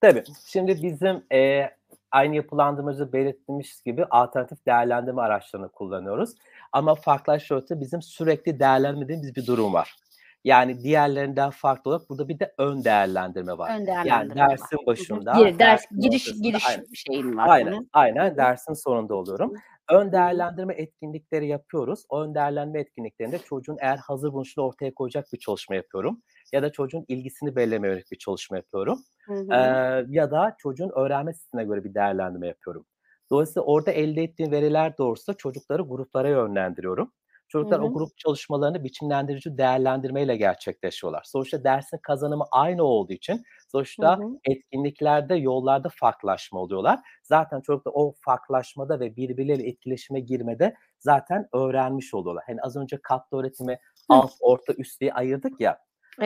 Tabii. 0.00 0.24
Şimdi 0.46 0.82
bizim 0.82 1.24
e, 1.32 1.70
aynı 2.10 2.36
yapılandırmacı 2.36 3.12
belirttiğimiz 3.12 3.82
gibi 3.86 4.04
alternatif 4.04 4.66
değerlendirme 4.66 5.22
araçlarını 5.22 5.68
kullanıyoruz. 5.68 6.34
Ama 6.72 6.94
farklılaştırıcı 6.94 7.80
bizim 7.80 8.02
sürekli 8.02 8.60
değerlendirmediğimiz 8.60 9.36
bir 9.36 9.46
durum 9.46 9.72
var. 9.72 9.96
Yani 10.44 10.82
diğerlerinden 10.82 11.50
farklı 11.50 11.90
olarak 11.90 12.08
burada 12.10 12.28
bir 12.28 12.38
de 12.38 12.54
ön 12.58 12.84
değerlendirme 12.84 13.58
var. 13.58 13.70
Ön 13.70 13.74
Yani 13.74 13.86
değerlendirme 13.86 14.40
var. 14.40 14.50
dersin 14.50 14.76
hı. 14.82 14.86
başında, 14.86 15.32
Gir, 15.32 15.44
ders 15.44 15.58
dersin 15.58 16.00
giriş 16.00 16.32
giriş 16.42 16.68
aynen. 16.68 16.86
şeyin 16.94 17.36
var. 17.36 17.48
Aynen, 17.48 17.88
aynen 17.92 18.36
dersin 18.36 18.74
sonunda 18.74 19.14
oluyorum. 19.14 19.54
Hı 19.90 19.96
Ön 19.96 20.12
hı. 20.12 20.12
değerlendirme 20.12 20.74
etkinlikleri 20.74 21.48
yapıyoruz. 21.48 22.04
O 22.08 22.20
ön 22.22 22.34
değerlendirme 22.34 22.80
etkinliklerinde 22.80 23.38
çocuğun 23.44 23.76
eğer 23.80 23.96
hazır 23.96 24.32
buluşunu 24.32 24.64
ortaya 24.64 24.94
koyacak 24.94 25.26
bir 25.32 25.38
çalışma 25.38 25.76
yapıyorum. 25.76 26.22
Ya 26.52 26.62
da 26.62 26.72
çocuğun 26.72 27.04
ilgisini 27.08 27.56
belirlemeye 27.56 27.92
yönelik 27.92 28.10
bir 28.12 28.18
çalışma 28.18 28.56
yapıyorum. 28.56 28.98
Hı 29.26 29.32
hı. 29.34 29.78
Eee, 29.78 30.04
ya 30.08 30.30
da 30.30 30.54
çocuğun 30.58 30.90
öğrenme 30.96 31.34
stiline 31.34 31.64
göre 31.64 31.84
bir 31.84 31.94
değerlendirme 31.94 32.46
yapıyorum. 32.46 32.86
Dolayısıyla 33.30 33.62
orada 33.62 33.90
elde 33.92 34.22
ettiğim 34.22 34.50
veriler 34.52 34.98
doğrultusunda 34.98 35.36
çocukları 35.36 35.82
gruplara 35.82 36.28
yönlendiriyorum. 36.28 37.12
Hı 37.60 37.66
Çocuklar 37.68 37.78
o 37.80 37.92
hı. 37.92 37.92
grup 37.92 38.18
çalışmalarını 38.18 38.84
biçimlendirici 38.84 39.58
değerlendirmeyle 39.58 40.36
gerçekleşiyorlar. 40.36 41.22
Sonuçta 41.26 41.64
dersin 41.64 41.98
kazanımı 42.02 42.44
aynı 42.52 42.82
olduğu 42.84 43.12
için 43.12 43.34
Hı 43.36 43.42
sonuçta 43.68 44.18
hı. 44.18 44.40
etkinliklerde, 44.44 45.34
yollarda 45.34 45.88
farklılaşma 46.00 46.60
oluyorlar. 46.60 47.00
Zaten 47.22 47.60
çocuklar 47.60 47.92
o 47.94 48.14
farklılaşmada 48.20 49.00
ve 49.00 49.16
birbirleriyle 49.16 49.68
etkileşime 49.68 50.20
girmede 50.20 50.74
zaten 50.98 51.48
öğrenmiş 51.54 52.14
oluyorlar. 52.14 52.44
Hani 52.46 52.60
az 52.62 52.76
önce 52.76 52.98
katlı 53.02 53.38
öğretimi 53.40 53.78
Hı. 54.10 54.22
alt, 54.22 54.32
orta, 54.40 54.72
üst 54.74 55.00
diye 55.00 55.12
ayırdık 55.14 55.60
ya. 55.60 55.78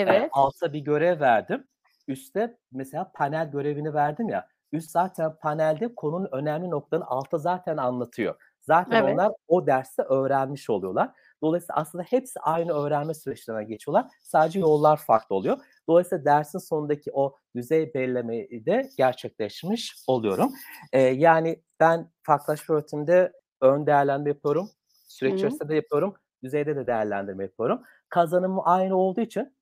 Eee, 0.07 0.14
Evet. 0.14 0.33
alta 0.33 0.72
bir 0.72 0.81
görev 0.81 1.20
verdim. 1.20 1.68
Üste 2.09 2.59
mesela 2.72 3.12
panel 3.14 3.50
görevini 3.50 3.94
verdim 3.94 4.28
ya. 4.28 4.48
Üst 4.72 4.90
zaten 4.90 5.37
panelde 5.42 5.94
konunun 5.94 6.28
önemli 6.33 6.70
noktalarını 6.70 7.07
alta 7.09 7.38
zaten 7.38 7.76
anlatıyor. 7.76 8.35
Zaten 8.61 8.98
Evet. 8.98 9.16
onlar 9.16 9.33
o 9.48 9.66
derste 9.66 10.02
öğrenmiş 10.02 10.70
oluyorlar. 10.70 11.11
Dolayısıyla 11.42 11.74
aslında 11.76 12.05
hepsi 12.05 12.40
aynı 12.40 12.72
öğrenme 12.72 13.14
süreçlerinden 13.14 13.68
geçiyorlar. 13.68 14.07
Sadece 14.22 14.61
yollar 14.61 14.96
farklı 14.96 15.37
oluyor. 15.37 15.59
Dolayısıyla 15.88 16.24
dersin 16.24 16.59
sonundaki 16.59 17.11
o 17.12 17.37
düzey 17.57 17.94
belirlemeyi 17.94 18.66
de 18.66 18.88
gerçekleşmiş 18.98 19.94
oluyorum. 20.07 20.52
Eee, 20.94 21.00
yani 21.00 21.62
ben 21.81 22.11
farklılaşma 22.22 22.74
öğretimde 22.74 23.33
ön 23.61 23.87
değerlendirme 23.87 24.31
yapıyorum. 24.31 24.70
Süreç 25.09 25.35
içerisinde 25.35 25.68
de 25.68 25.74
yapıyorum. 25.74 26.14
Düzeyde 26.42 26.76
de 26.76 26.87
değerlendirme 26.87 27.44
yapıyorum. 27.44 27.83
Kazanımı 28.09 28.64
aynı 28.64 28.96
olduğu 28.96 29.20
için 29.20 29.57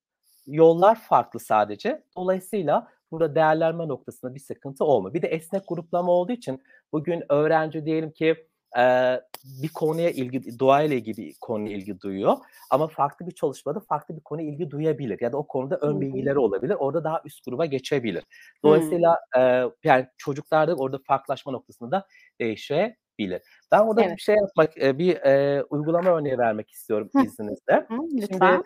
yollar 0.46 1.00
farklı 1.00 1.40
sadece. 1.40 2.04
Dolayısıyla 2.16 2.88
burada 3.10 3.34
değerlendirme 3.34 3.88
noktasında 3.88 4.34
bir 4.34 4.40
sıkıntı 4.40 4.84
olmuyor. 4.84 5.14
Bir 5.14 5.22
de 5.22 5.28
esnek 5.28 5.62
gruplama 5.68 6.12
olduğu 6.12 6.32
için 6.32 6.62
bugün 6.92 7.22
öğrenci 7.28 7.84
diyelim 7.86 8.10
ki 8.12 8.48
eee, 8.76 9.22
bir 9.44 9.68
konuya 9.68 10.10
ilgi, 10.10 10.58
doğayla 10.60 10.96
ilgili 10.96 11.16
bir 11.16 11.34
konuya 11.40 11.76
ilgi 11.76 12.00
duyuyor. 12.00 12.36
Ama 12.70 12.86
farklı 12.88 13.26
bir 13.26 13.32
çalışmada 13.32 13.80
farklı 13.80 14.16
bir 14.16 14.20
konuya 14.20 14.48
ilgi 14.48 14.70
duyabilir. 14.70 15.18
Ya 15.20 15.32
da 15.32 15.36
o 15.36 15.46
konuda 15.46 15.78
Hı 15.84 15.90
ön 15.90 16.00
hı. 16.00 16.00
bilgileri 16.00 16.38
olabilir. 16.38 16.74
Orada 16.78 17.04
daha 17.04 17.22
üst 17.24 17.44
gruba 17.46 17.66
geçebilir. 17.66 18.24
Dolayısıyla 18.64 19.16
eee, 19.36 19.64
yani 19.84 20.06
çocuklarda 20.18 20.74
orada 20.76 20.98
farklılaşma 21.06 21.52
noktasında 21.52 21.90
da 21.90 22.06
değişebilir. 22.40 23.42
Ben 23.72 23.80
orada 23.80 24.02
Evet. 24.02 24.16
bir 24.16 24.20
şey 24.20 24.34
yapmak, 24.36 24.76
eee, 24.76 24.98
bir 24.98 25.16
eee, 25.16 25.62
uygulama 25.70 26.10
örneği 26.18 26.38
vermek 26.38 26.70
istiyorum 26.70 27.10
Hıh. 27.14 27.24
izninizle. 27.24 27.88
Hı, 27.88 27.96
Şimdi 28.30 28.46
lütfen. 28.46 28.64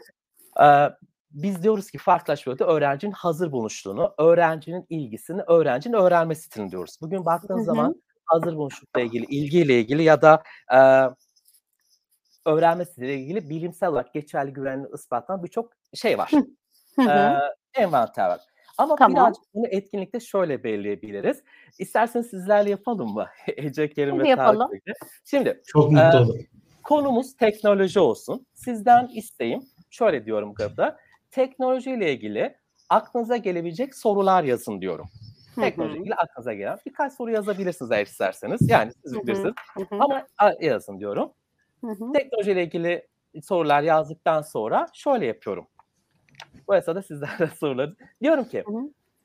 eee, 0.60 0.90
biz 1.32 1.62
diyoruz 1.62 1.90
ki 1.92 1.98
farklılaşma 1.98 2.54
öğrencinin 2.60 3.12
hazır 3.12 3.52
buluştuğunu, 3.52 4.14
öğrencinin 4.18 4.86
ilgisini, 4.90 5.42
öğrencinin 5.42 5.96
öğrenme 5.96 6.34
stilini 6.34 6.70
diyoruz. 6.72 6.98
Bugün 7.02 7.26
Hı 7.50 7.58
baktığınız 7.58 7.64
hı. 7.66 7.66
zaman 7.66 8.02
hazır 8.26 8.56
buluşlukla 8.56 9.00
ilgili, 9.00 9.24
ilgiyle 9.24 9.80
ilgili 9.80 10.02
ya 10.02 10.22
da 10.22 10.42
e, 10.72 10.78
öğrenme 12.46 12.84
stiliyle 12.84 13.14
ilgili 13.14 13.50
bilimsel 13.50 13.88
olarak 13.88 14.14
geçerli 14.14 14.52
güvenli 14.52 14.86
ispatlanan 14.94 15.42
birçok 15.44 15.72
şey 15.94 16.18
var. 16.18 16.30
E, 17.08 17.34
envanter 17.80 18.28
var. 18.28 18.40
Ama 18.78 18.96
Tamam. 18.96 19.14
birazcık 19.16 19.44
bunu 19.54 19.66
etkinlikte 19.66 20.20
şöyle 20.20 20.64
belirleyebiliriz. 20.64 21.42
İsterseniz 21.78 22.26
sizlerle 22.30 22.70
yapalım 22.70 23.14
mı? 23.14 23.26
Ece, 23.56 23.90
Kerim 23.90 24.14
Hadi 24.14 24.24
ve 24.24 24.28
yapalım. 24.28 24.70
Şimdi 25.24 25.62
Çok 25.66 25.90
mutlu 25.92 26.18
Ee, 26.18 26.20
olurum. 26.20 26.40
konumuz 26.82 27.36
teknoloji 27.36 28.00
olsun. 28.00 28.46
Sizden 28.54 29.06
isteğim 29.14 29.62
şöyle 29.90 30.26
diyorum 30.26 30.54
burada. 30.58 30.98
Teknolojiyle 31.30 32.12
ilgili 32.12 32.56
aklınıza 32.88 33.36
gelebilecek 33.36 33.94
sorular 33.94 34.44
yazın 34.44 34.80
diyorum. 34.80 35.06
Hı 35.54 35.60
Teknolojiyle 35.60 36.14
aklınıza 36.14 36.54
gelen 36.54 36.78
birkaç 36.86 37.12
soru 37.12 37.30
yazabilirsiniz 37.30 37.90
eğer 37.90 38.06
isterseniz. 38.06 38.68
Yani 38.68 38.92
siz 39.04 39.14
bilirsiniz. 39.14 39.54
Ama 39.90 40.26
yazın 40.60 41.00
diyorum. 41.00 41.32
Teknolojiyle 42.12 42.64
ilgili 42.64 43.06
sorular 43.42 43.82
yazdıktan 43.82 44.42
sonra 44.42 44.86
şöyle 44.92 45.26
yapıyorum. 45.26 45.66
Bu 46.68 46.76
esnada 46.76 47.02
sizlerle 47.02 47.46
soruları. 47.60 47.96
Diyorum 48.22 48.44
ki 48.44 48.64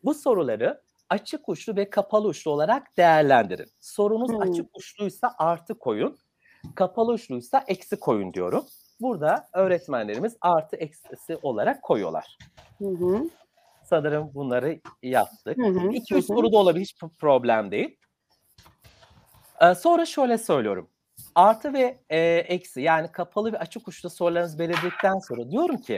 bu 0.04 0.14
soruları 0.14 0.82
açık 1.10 1.50
uçlu 1.50 1.76
ve 1.76 1.90
kapalı 1.90 2.28
uçlu 2.28 2.52
olarak 2.52 2.98
değerlendirin. 2.98 3.68
Sorunuz 3.80 4.32
Hmm. 4.32 4.42
açık 4.42 4.66
uçluysa 4.74 5.36
artı 5.38 5.80
koyun, 5.80 6.18
kapalı 6.76 7.12
uçluysa 7.12 7.64
eksi 7.68 8.00
koyun 8.00 8.34
diyorum. 8.34 8.66
Burada 9.02 9.48
öğretmenlerimiz 9.54 10.38
artı 10.42 10.76
eksi 10.76 11.38
olarak 11.42 11.82
koyuyorlar. 11.82 12.38
Hı 12.78 12.88
hı. 12.88 13.30
Sanırım 13.90 14.34
bunları 14.34 14.80
yaptık. 15.04 15.58
Hı 15.58 15.68
hı. 15.68 15.78
2-3 15.80 16.12
Hı 16.12 16.18
hı. 16.18 16.22
soru 16.22 16.52
da 16.52 16.58
olabilir 16.58 16.84
hiç 16.86 16.96
problem 17.20 17.72
değil. 17.72 17.98
Ee, 19.62 19.76
sonra 19.76 20.06
şöyle 20.06 20.38
söylüyorum. 20.38 20.90
Artı 21.36 21.74
ve 21.74 22.00
e, 22.10 22.20
eksi 22.38 22.82
yani 22.82 23.12
kapalı 23.12 23.54
ve 23.54 23.60
açık 23.60 23.88
uçlu 23.88 24.10
sorularınızı 24.10 24.60
belirledikten 24.60 25.20
sonra 25.20 25.52
diyorum 25.52 25.78
ki 25.78 25.94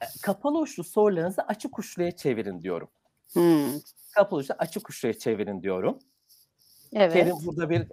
e, 0.00 0.06
kapalı 0.22 0.58
uçlu 0.58 0.84
sorularınızı 0.84 1.42
açık 1.42 1.78
uçluya 1.78 2.16
çevirin 2.16 2.62
diyorum. 2.62 2.88
Hı. 3.34 3.66
Kapalı 4.14 4.40
uçlu 4.40 4.54
açık 4.58 4.90
uçluya 4.90 5.18
çevirin 5.18 5.62
diyorum. 5.62 5.98
Evet. 6.92 7.12
Kerim 7.12 7.36
burada 7.46 7.70
bir 7.70 7.82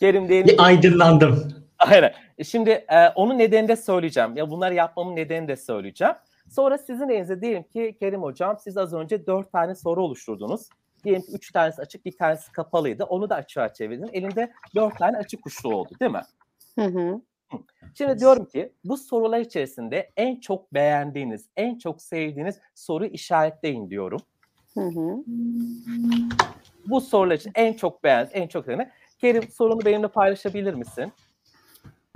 Kerim 0.00 0.28
diyelim. 0.28 0.48
Bir 0.48 0.64
aydınlandım. 0.64 1.52
Aynen. 1.78 2.14
E, 2.38 2.44
Şimdi 2.44 2.70
e, 2.70 3.08
onun 3.08 3.38
nedenini 3.38 3.68
de 3.68 3.76
söyleyeceğim. 3.76 4.36
Ya 4.36 4.50
bunları 4.50 4.74
yapmamın 4.74 5.16
nedenini 5.16 5.48
de 5.48 5.56
söyleyeceğim. 5.56 6.14
Sonra 6.50 6.78
sizin 6.78 7.08
elinizde 7.08 7.40
diyelim 7.40 7.62
ki 7.62 7.96
Kerim 8.00 8.22
hocam 8.22 8.58
siz 8.60 8.76
az 8.76 8.92
önce 8.92 9.26
dört 9.26 9.52
tane 9.52 9.74
soru 9.74 10.04
oluşturdunuz. 10.04 10.68
Diyelim 11.04 11.22
ki 11.22 11.32
üç 11.32 11.52
tanesi 11.52 11.82
açık 11.82 12.04
bir 12.04 12.16
tanesi 12.16 12.52
kapalıydı. 12.52 13.04
Onu 13.04 13.30
da 13.30 13.34
açığa 13.34 13.74
çevirdin. 13.74 14.10
Elinde 14.12 14.52
dört 14.74 14.98
tane 14.98 15.16
açık 15.16 15.46
uçlu 15.46 15.74
oldu 15.74 15.90
değil 16.00 16.12
mi? 16.12 16.22
Hı 16.78 16.84
hı. 16.84 17.20
Şimdi 17.94 18.18
diyorum 18.18 18.44
ki 18.44 18.72
bu 18.84 18.96
sorular 18.96 19.40
içerisinde 19.40 20.10
en 20.16 20.40
çok 20.40 20.74
beğendiğiniz, 20.74 21.46
en 21.56 21.78
çok 21.78 22.02
sevdiğiniz 22.02 22.58
soru 22.74 23.06
işaretleyin 23.06 23.90
diyorum. 23.90 24.20
Hı 24.74 24.80
hı. 24.80 25.24
Bu 26.86 27.00
sorular 27.00 27.34
için 27.34 27.52
en 27.54 27.72
çok 27.72 28.04
beğendiğiniz, 28.04 28.42
en 28.42 28.48
çok 28.48 28.64
sevdiğiniz. 28.64 28.92
Kerim 29.18 29.48
sorunu 29.50 29.84
benimle 29.84 30.08
paylaşabilir 30.08 30.74
misin? 30.74 31.12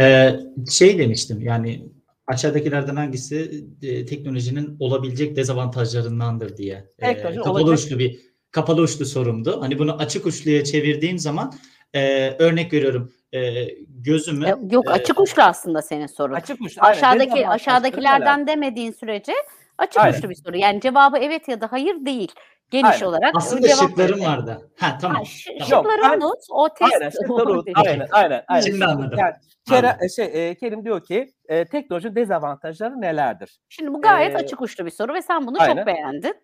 Ee, 0.00 0.40
şey 0.70 0.98
demiştim 0.98 1.40
yani 1.40 1.82
aşağıdakilerden 2.26 2.96
hangisi 2.96 3.64
e, 3.82 4.06
teknolojinin 4.06 4.76
olabilecek 4.80 5.36
dezavantajlarındandır 5.36 6.56
diye. 6.56 6.90
Teknolojinin 7.00 7.42
kapalı 7.42 7.62
olacak- 7.62 7.78
uçlu 7.86 7.98
bir 7.98 8.18
kapalı 8.50 8.82
uçlu 8.82 9.04
sorumdu. 9.04 9.60
Hani 9.60 9.78
bunu 9.78 9.96
açık 9.96 10.26
uçluya 10.26 10.64
çevirdiğim 10.64 11.18
zaman 11.18 11.52
e, 11.94 12.30
örnek 12.30 12.72
veriyorum 12.72 13.12
e, 13.34 13.68
gözümü 13.88 14.46
E, 14.46 14.54
Yok 14.70 14.86
e, 14.88 14.92
açık 14.92 15.20
uçlu 15.20 15.42
aslında 15.42 15.82
senin 15.82 16.06
sorun. 16.06 16.34
Açık 16.34 16.60
uçlu. 16.60 16.82
Aşağıdaki 16.82 17.48
aşağıdakilerden 17.48 18.46
demediğin 18.46 18.92
sürece 18.92 19.32
açık 19.78 20.02
Aynen. 20.02 20.18
uçlu 20.18 20.30
bir 20.30 20.34
soru. 20.34 20.56
Yani 20.56 20.80
cevabı 20.80 21.18
evet 21.18 21.48
ya 21.48 21.60
da 21.60 21.72
hayır 21.72 22.06
değil. 22.06 22.32
Geniş 22.70 22.92
Aynen. 22.92 23.04
olarak 23.06 23.36
aslında 23.36 23.68
cevap 23.68 23.80
şıklarım 23.88 24.10
verecek. 24.10 24.28
vardı. 24.28 24.70
Ha 24.80 24.98
tamam. 25.00 25.16
Ha, 25.16 25.24
ş- 25.24 25.58
Tamam. 25.58 25.84
şıkları 25.84 26.02
ben- 26.12 26.20
unut. 26.20 26.38
O 26.50 26.68
test. 26.74 26.92
Aynen. 26.94 27.10
şıkları 27.22 27.50
unut. 27.50 27.68
aynen, 27.74 28.06
aynen, 28.12 28.44
aynen. 28.48 28.60
Şimdi 28.66 28.84
anladım. 28.84 29.18
Yani, 29.18 29.34
Kera, 29.68 29.98
e, 30.04 30.08
şey, 30.08 30.48
e, 30.50 30.54
Kerim 30.54 30.84
diyor 30.84 31.04
ki 31.04 31.32
e, 31.48 31.64
teknolojinin 31.64 32.14
dezavantajları 32.14 33.00
nelerdir? 33.00 33.58
Şimdi 33.68 33.94
bu 33.94 34.02
gayet 34.02 34.34
Ee, 34.34 34.38
açık 34.38 34.60
uçlu 34.62 34.86
bir 34.86 34.90
soru 34.90 35.14
ve 35.14 35.22
sen 35.22 35.46
bunu 35.46 35.56
aynen. 35.62 35.76
çok 35.76 35.86
beğendin. 35.86 36.34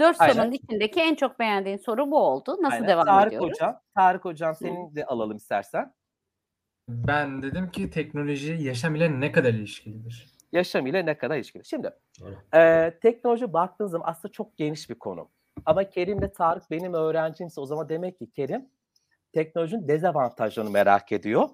Dört 0.00 0.20
Aynen. 0.20 0.32
sorunun 0.34 0.52
içindeki 0.52 1.00
en 1.00 1.14
çok 1.14 1.38
beğendiğin 1.38 1.76
soru 1.76 2.10
bu 2.10 2.18
oldu. 2.18 2.56
Nasıl 2.60 2.74
Aynen. 2.74 2.88
devam 2.88 3.06
Tarık 3.06 3.32
ediyoruz? 3.32 3.50
Hocam, 3.50 3.80
Tarık 3.94 4.24
Hocam 4.24 4.54
senin 4.54 4.94
de 4.94 5.04
alalım 5.04 5.36
istersen. 5.36 5.92
Ben 6.88 7.42
dedim 7.42 7.70
ki 7.70 7.90
teknoloji 7.90 8.52
yaşam 8.60 8.94
ile 8.94 9.20
ne 9.20 9.32
kadar 9.32 9.50
ilişkilidir? 9.50 10.26
Yaşam 10.52 10.86
ile 10.86 11.06
ne 11.06 11.18
kadar 11.18 11.36
ilişkili. 11.36 11.64
Şimdi 11.64 11.90
e, 12.54 12.90
teknoloji 13.02 13.52
baktığınız 13.52 13.90
zaman 13.90 14.08
aslında 14.08 14.32
çok 14.32 14.56
geniş 14.56 14.90
bir 14.90 14.98
konu. 14.98 15.28
Ama 15.66 15.84
Kerim 15.84 16.18
ile 16.18 16.32
Tarık 16.32 16.70
benim 16.70 16.94
öğrencimse 16.94 17.60
o 17.60 17.66
zaman 17.66 17.88
demek 17.88 18.18
ki 18.18 18.30
Kerim 18.30 18.68
teknolojinin 19.32 19.88
dezavantajlarını 19.88 20.70
merak 20.70 21.12
ediyor. 21.12 21.48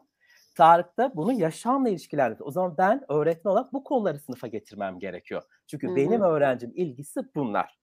Tarık 0.56 0.98
da 0.98 1.12
bunu 1.16 1.32
yaşamla 1.32 1.88
ilişkilendiriyor. 1.88 2.46
O 2.48 2.50
zaman 2.50 2.74
ben 2.78 3.04
öğretmen 3.12 3.52
olarak 3.52 3.72
bu 3.72 3.84
konuları 3.84 4.18
sınıfa 4.18 4.46
getirmem 4.46 4.98
gerekiyor. 4.98 5.42
Çünkü 5.66 5.86
Hı 5.86 5.90
hı. 5.92 5.96
benim 5.96 6.20
öğrencim 6.22 6.72
ilgisi 6.74 7.20
bunlar. 7.34 7.78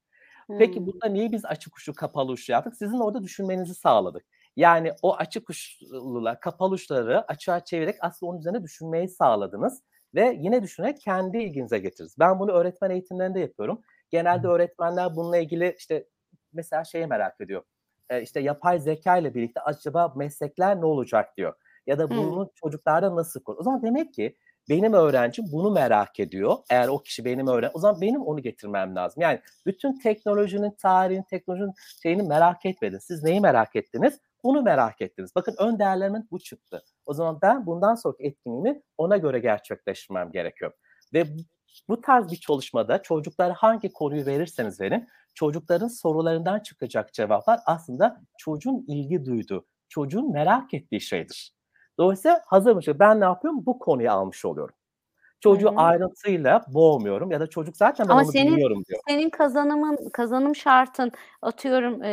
Peki 0.59 0.79
Hmm. 0.79 0.87
burada 0.87 1.07
niye 1.07 1.31
biz 1.31 1.45
açık 1.45 1.77
uçlu 1.77 1.93
kapalı 1.93 2.31
uçlu 2.31 2.51
yaptık? 2.53 2.75
Sizin 2.75 2.99
orada 2.99 3.23
düşünmenizi 3.23 3.75
sağladık. 3.75 4.25
Yani 4.55 4.93
o 5.01 5.15
açık 5.15 5.49
uçlular, 5.49 6.39
kapalı 6.39 6.73
uçları 6.73 7.21
açığa 7.31 7.59
çevirerek 7.65 7.95
aslında 8.01 8.29
onun 8.31 8.39
üzerine 8.39 8.63
düşünmeyi 8.63 9.09
sağladınız. 9.09 9.83
Ve 10.15 10.37
yine 10.39 10.63
düşünerek 10.63 11.01
kendi 11.01 11.37
ilginize 11.37 11.79
getirdiniz. 11.79 12.15
Ben 12.19 12.39
bunu 12.39 12.51
öğretmen 12.51 12.89
eğitimlerinde 12.89 13.39
yapıyorum. 13.39 13.81
Genelde 14.09 14.47
öğretmenler 14.47 15.15
bununla 15.15 15.37
ilgili 15.37 15.75
işte 15.77 16.07
mesela 16.53 16.83
şeyi 16.83 17.07
merak 17.07 17.41
ediyor. 17.41 17.63
E, 18.09 18.21
işte 18.21 18.39
yapay 18.39 18.79
zeka 18.79 19.17
ile 19.17 19.33
birlikte 19.35 19.61
acaba 19.61 20.13
meslekler 20.15 20.81
ne 20.81 20.85
olacak 20.85 21.37
diyor. 21.37 21.53
Ya 21.87 21.99
da 21.99 22.09
Hmm. 22.09 22.17
bunu 22.17 22.51
çocuklarda 22.55 23.15
nasıl 23.15 23.43
kur? 23.43 23.57
O 23.57 23.63
zaman 23.63 23.81
demek 23.83 24.13
ki 24.13 24.35
benim 24.69 24.93
öğrencim 24.93 25.45
bunu 25.51 25.71
merak 25.71 26.19
ediyor. 26.19 26.55
Eğer 26.69 26.87
o 26.87 26.99
kişi 26.99 27.25
benim 27.25 27.47
öğren, 27.47 27.71
o 27.73 27.79
zaman 27.79 28.01
benim 28.01 28.21
onu 28.21 28.41
getirmem 28.41 28.95
lazım. 28.95 29.21
Yani 29.21 29.39
bütün 29.65 29.99
teknolojinin 29.99 30.71
tarihini, 30.71 31.25
teknolojinin 31.29 31.73
şeyini 32.03 32.23
merak 32.23 32.65
etmedin. 32.65 32.97
Siz 32.97 33.23
neyi 33.23 33.41
merak 33.41 33.75
ettiniz? 33.75 34.19
Bunu 34.43 34.61
merak 34.61 35.01
ettiniz. 35.01 35.31
Bakın 35.35 35.55
ön 35.59 35.79
değerlerimin 35.79 36.27
bu 36.31 36.39
çıktı. 36.39 36.83
O 37.05 37.13
zaman 37.13 37.39
ben 37.41 37.65
bundan 37.65 37.95
sonraki 37.95 38.23
etkinliğimi 38.23 38.81
ona 38.97 39.17
göre 39.17 39.39
gerçekleştirmem 39.39 40.31
gerekiyor. 40.31 40.71
Ve 41.13 41.25
bu- 41.89 42.01
tarz 42.01 42.31
bir 42.31 42.35
çalışmada 42.37 43.01
çocuklara 43.01 43.53
hangi 43.57 43.93
konuyu 43.93 44.25
verirseniz 44.25 44.81
verin, 44.81 45.07
çocukların 45.33 45.87
sorularından 45.87 46.59
çıkacak 46.59 47.13
cevaplar 47.13 47.59
aslında 47.65 48.21
çocuğun 48.37 48.85
ilgi 48.87 49.25
duyduğu, 49.25 49.65
çocuğun 49.89 50.31
merak 50.33 50.73
ettiği 50.73 51.01
şeydir. 51.01 51.53
Dolayısıyla 51.99 52.41
hazırmış. 52.45 52.87
Ben 52.87 53.19
ne 53.19 53.25
yapıyorum? 53.25 53.65
Bu 53.65 53.79
konuyu 53.79 54.11
almış 54.11 54.45
oluyorum. 54.45 54.75
Çocuğu 55.43 55.67
Hı 55.67 55.71
hı. 55.71 55.75
ayrıntıyla 55.77 56.65
boğmuyorum 56.67 57.31
ya 57.31 57.39
da 57.39 57.47
çocuk 57.47 57.77
zaten 57.77 58.07
ben 58.07 58.13
Ama 58.13 58.21
onu 58.21 58.31
senin- 58.31 58.53
biliyorum 58.55 58.83
diyor. 58.89 58.99
senin 59.07 59.29
kazanımın 59.29 60.09
kazanım 60.13 60.55
şartın 60.55 61.11
atıyorum 61.41 62.03
e, 62.03 62.09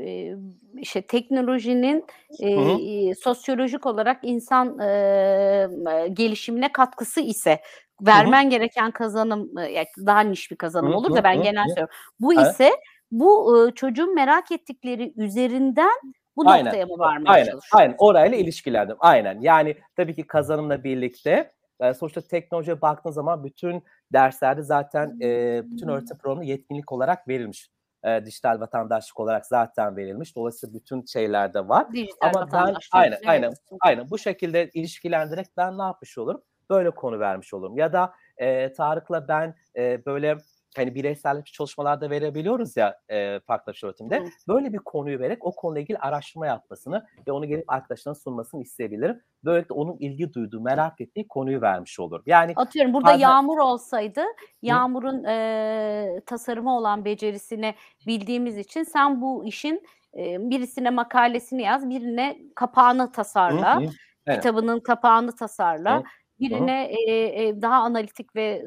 e, 0.00 0.36
işte 0.78 1.02
teknolojinin 1.02 2.04
e, 2.42 3.14
sosyolojik 3.14 3.86
olarak 3.86 4.18
insan 4.22 4.78
e, 4.78 5.68
gelişimine 6.12 6.72
katkısı 6.72 7.20
ise 7.20 7.60
vermen 8.00 8.50
gereken 8.50 8.90
kazanım 8.90 9.50
yani 9.58 9.86
daha 10.06 10.20
niş 10.20 10.50
bir 10.50 10.56
kazanım 10.56 10.92
Hı 10.92 10.96
olur 10.96 11.14
da 11.14 11.24
ben 11.24 11.38
hı, 11.38 11.42
genel 11.42 11.66
söylüyorum. 11.68 11.94
Bu 12.20 12.34
Evet. 12.34 12.46
ise 12.46 12.70
bu 13.10 13.56
e, 13.68 13.74
çocuğun 13.74 14.14
merak 14.14 14.52
ettikleri 14.52 15.12
üzerinden 15.16 15.90
bu 16.36 16.46
Aynen. 16.46 16.64
noktaya 16.64 16.86
mı 16.86 16.98
varmaya 16.98 17.32
Aynen, 17.32 17.44
çalışıyorsun? 17.44 17.78
aynen. 17.78 17.94
Orayla 17.98 18.38
ilişkilendim. 18.38 18.96
Aynen. 19.00 19.40
Yani 19.40 19.76
tabii 19.96 20.14
ki 20.14 20.26
kazanımla 20.26 20.84
birlikte 20.84 21.50
e, 21.82 21.94
sonuçta 21.94 22.20
teknolojiye 22.20 22.82
baktığın 22.82 23.10
zaman 23.10 23.44
bütün 23.44 23.84
derslerde 24.12 24.62
zaten 24.62 25.18
e, 25.22 25.62
bütün 25.70 25.88
öğretim 25.88 26.18
programı 26.18 26.44
yetkinlik 26.44 26.92
olarak 26.92 27.28
verilmiş. 27.28 27.70
E, 28.04 28.24
dijital 28.24 28.60
vatandaşlık 28.60 29.20
olarak 29.20 29.46
zaten 29.46 29.96
verilmiş. 29.96 30.36
Dolayısıyla 30.36 30.74
bütün 30.74 31.04
şeylerde 31.04 31.68
var. 31.68 31.92
Dijital 31.92 32.28
Ama 32.34 32.52
ben 32.52 32.74
aynen 32.92 33.12
evet. 33.12 33.22
aynen 33.26 33.54
aynen 33.80 34.10
bu 34.10 34.18
şekilde 34.18 34.70
ilişkilendirerek 34.74 35.46
ben 35.56 35.78
ne 35.78 35.82
yapmış 35.82 36.18
olurum? 36.18 36.42
Böyle 36.70 36.90
konu 36.90 37.18
vermiş 37.18 37.54
olurum. 37.54 37.78
Ya 37.78 37.92
da 37.92 38.14
e, 38.36 38.72
Tarık'la 38.72 39.28
ben 39.28 39.54
e, 39.76 40.06
böyle 40.06 40.38
hani 40.76 40.94
bireysel 40.94 41.42
çalışmalarda 41.44 42.10
verebiliyoruz 42.10 42.76
ya 42.76 43.00
e, 43.08 43.40
farklı 43.40 43.72
öğretimde. 43.84 44.20
Hı. 44.20 44.24
Böyle 44.48 44.72
bir 44.72 44.78
konuyu 44.78 45.18
vererek 45.18 45.46
o 45.46 45.52
konuyla 45.54 45.82
ilgili 45.82 45.98
araştırma 45.98 46.46
yapmasını 46.46 47.06
ve 47.28 47.32
onu 47.32 47.46
gelip 47.46 47.72
arkadaşlarına 47.72 48.18
sunmasını 48.18 48.62
isteyebilirim. 48.62 49.20
Böylelikle 49.44 49.74
onun 49.74 49.96
ilgi 49.98 50.34
duyduğu, 50.34 50.60
merak 50.60 51.00
ettiği 51.00 51.28
konuyu 51.28 51.60
vermiş 51.60 52.00
olurum. 52.00 52.22
Yani 52.26 52.52
Atıyorum 52.56 52.94
burada 52.94 53.06
Bazen- 53.06 53.18
Yağmur 53.18 53.58
olsaydı 53.58 54.20
Yağmur'un 54.62 55.24
e, 55.24 56.20
tasarımı 56.26 56.76
olan 56.76 57.04
becerisini 57.04 57.74
bildiğimiz 58.06 58.58
için 58.58 58.82
sen 58.82 59.20
bu 59.20 59.44
işin 59.44 59.82
e, 60.16 60.50
birisine 60.50 60.90
makalesini 60.90 61.62
yaz, 61.62 61.90
birine 61.90 62.38
kapağını 62.54 63.12
tasarla, 63.12 63.76
Hı 63.76 63.80
hı. 63.80 63.90
Evet. 64.26 64.38
kitabının 64.42 64.80
kapağını 64.80 65.36
tasarla, 65.36 65.98
Hı. 65.98 66.02
Birine 66.50 66.84
e, 67.08 67.12
e, 67.48 67.62
daha 67.62 67.74
analitik 67.74 68.36
ve 68.36 68.64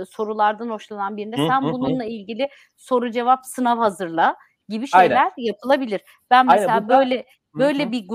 e, 0.00 0.04
sorulardan 0.04 0.68
hoşlanan 0.70 1.16
birine 1.16 1.36
sen 1.36 1.62
bununla 1.62 2.04
ilgili 2.04 2.48
soru 2.76 3.10
cevap 3.10 3.46
sınav 3.46 3.78
hazırla 3.78 4.36
gibi 4.68 4.86
Aynen. 4.92 5.08
şeyler 5.08 5.32
yapılabilir. 5.36 6.00
Ben 6.30 6.46
Aynen, 6.46 6.60
mesela 6.60 6.82
burada- 6.88 6.98
böyle 6.98 7.26
böyle 7.54 7.84
hı. 7.86 7.92
bir 7.92 8.08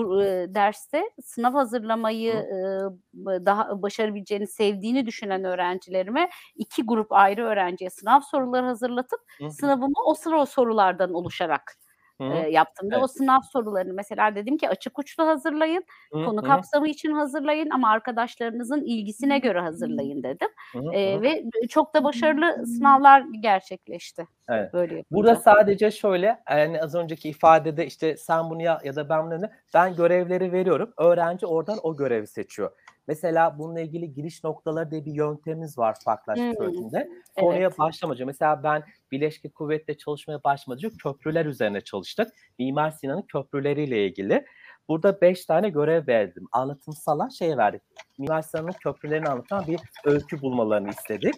derste 0.56 1.04
sınav 1.24 1.54
hazırlamayı 1.54 2.34
e, 2.34 3.46
daha 3.46 3.82
başarabileceğini 3.82 4.48
sevdiğini 4.48 5.06
düşünen 5.06 5.44
öğrencilerime 5.44 6.30
iki 6.56 6.84
grup 6.84 7.12
ayrı 7.12 7.44
öğrenciye 7.46 7.90
sınav 7.90 8.22
soruları 8.22 8.66
hazırlatıp 8.66 9.20
Hı 9.40 9.46
hı. 9.46 9.52
sınavımı 9.52 9.94
o 10.06 10.14
sıra 10.14 10.42
o 10.42 10.46
sorulardan 10.46 11.14
oluşarak 11.14 11.76
E, 12.22 12.50
yaptım 12.50 12.92
ve 12.92 12.96
o 12.96 13.00
Evet. 13.00 13.12
sınav 13.12 13.42
sorularını 13.42 13.94
mesela 13.94 14.36
dedim 14.36 14.58
ki 14.58 14.70
açık 14.70 15.00
uçlu 15.00 15.28
hazırlayın, 15.28 15.84
Hı 16.14 16.26
konu 16.26 16.42
kapsamı 16.42 16.88
için 16.88 17.12
hazırlayın 17.12 17.70
ama 17.70 17.90
arkadaşlarınızın 17.90 18.82
ilgisine 18.82 19.40
göre 19.40 19.60
hazırlayın 19.60 20.24
dedim. 20.24 20.50
E, 20.94 21.22
ve 21.22 21.44
çok 21.70 21.96
da 21.96 22.04
başarılı 22.04 22.68
sınavlar 22.68 23.24
gerçekleşti. 23.42 24.28
Evet. 24.50 24.74
Böyle 24.74 24.96
yapınca. 24.96 25.16
Burada 25.16 25.36
sadece 25.36 25.92
şöyle 25.92 26.40
yani 26.50 26.82
az 26.82 26.96
önceki 26.96 27.30
ifadede 27.30 27.86
işte 27.86 28.18
sen 28.18 28.50
bunu 28.50 28.62
ya, 28.62 28.80
ya 28.84 28.96
da 28.96 29.10
ben 29.10 29.26
bunu 29.26 29.50
ben 29.74 29.96
görevleri 29.96 30.52
veriyorum. 30.52 30.94
Öğrenci 30.98 31.46
oradan 31.46 31.78
o 31.84 31.98
görevi 31.98 32.28
seçiyor. 32.28 32.72
Mesela 33.12 33.60
bununla 33.60 33.82
ilgili 33.82 34.14
giriş 34.14 34.44
noktaları 34.44 34.92
diye 34.92 35.06
bir 35.06 35.12
yöntemimiz 35.12 35.78
var 35.78 35.98
farklılaşmış 36.06 36.58
Hmm, 36.58 36.66
öğretimde. 36.66 37.10
Konuya 37.40 37.60
evet. 37.60 37.80
başlamaca 37.80 38.26
mesela 38.26 38.64
ben 38.64 38.84
Bileşki 39.12 39.50
Kuvvet'te 39.50 39.98
çalışmaya 39.98 40.44
başlamaca 40.44 40.90
köprüler 41.04 41.46
üzerine 41.46 41.82
çalıştık. 41.82 42.28
Mimar 42.60 42.92
Sinan'ın 42.92 43.22
köprüleriyle 43.22 44.06
ilgili. 44.06 44.46
Burada 44.88 45.22
beş 45.22 45.46
tane 45.46 45.70
görev 45.70 46.08
verdim. 46.08 46.46
Anlatımsala 46.52 47.30
şey 47.30 47.58
verdik. 47.58 47.82
Mimar 48.20 48.42
Sinan'ın 48.42 48.72
köprülerini 48.72 49.28
anlatan 49.28 49.68
bir 49.68 49.80
öykü 50.06 50.42
bulmalarını 50.42 50.90
istedik. 50.90 51.36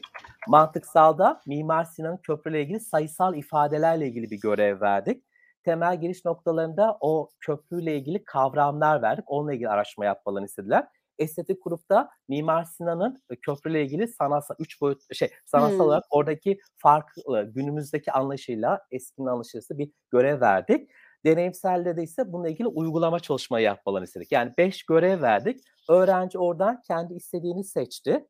Mantıksalda 0.48 1.42
Mimar 1.48 1.84
Sinan'ın 1.84 2.18
köprüyle 2.18 2.62
ilgili 2.62 2.80
sayısal 2.80 3.36
ifadelerle 3.36 4.08
ilgili 4.08 4.32
bir 4.32 4.40
görev 4.40 4.82
verdik. 4.82 5.24
Temel 5.64 6.02
giriş 6.02 6.26
noktalarında 6.26 6.98
o 7.02 7.30
köprüyle 7.40 7.98
ilgili 7.98 8.24
kavramlar 8.24 9.02
verdik. 9.02 9.26
Onunla 9.28 9.54
ilgili 9.54 9.70
araştırma 9.70 10.06
yapmalarını 10.06 10.46
istediler. 10.46 10.88
Estetik 11.20 11.64
grupta 11.64 12.10
Mimar 12.28 12.64
Sinan'ın 12.64 13.24
e, 13.30 13.36
köprüyle 13.36 13.84
ilgili 13.84 14.08
sanatsal 14.08 14.56
üç 14.60 14.82
boyut 14.82 15.16
şey 15.16 15.30
sanatsal 15.46 15.74
Hmm. 15.80 15.86
olarak 15.86 16.04
oradaki 16.10 16.58
farklı 16.76 17.52
günümüzdeki 17.56 18.12
anlayışıyla 18.12 18.80
eskinin 18.92 19.28
anlayışıyla 19.28 19.78
bir 19.78 19.92
görev 20.12 20.42
verdik. 20.42 20.92
Deneyimselde 21.26 21.98
de 21.98 22.04
ise 22.04 22.34
bununla 22.34 22.50
ilgili 22.50 22.68
uygulama 22.68 23.20
çalışmayı 23.20 23.66
yapmalarını 23.66 24.06
istedik. 24.06 24.32
Yani 24.32 24.52
beş 24.58 24.84
görev 24.86 25.22
verdik. 25.22 25.60
Öğrenci 25.90 26.40
oradan 26.40 26.82
kendi 26.88 27.14
istediğini 27.14 27.64
seçti 27.64 28.28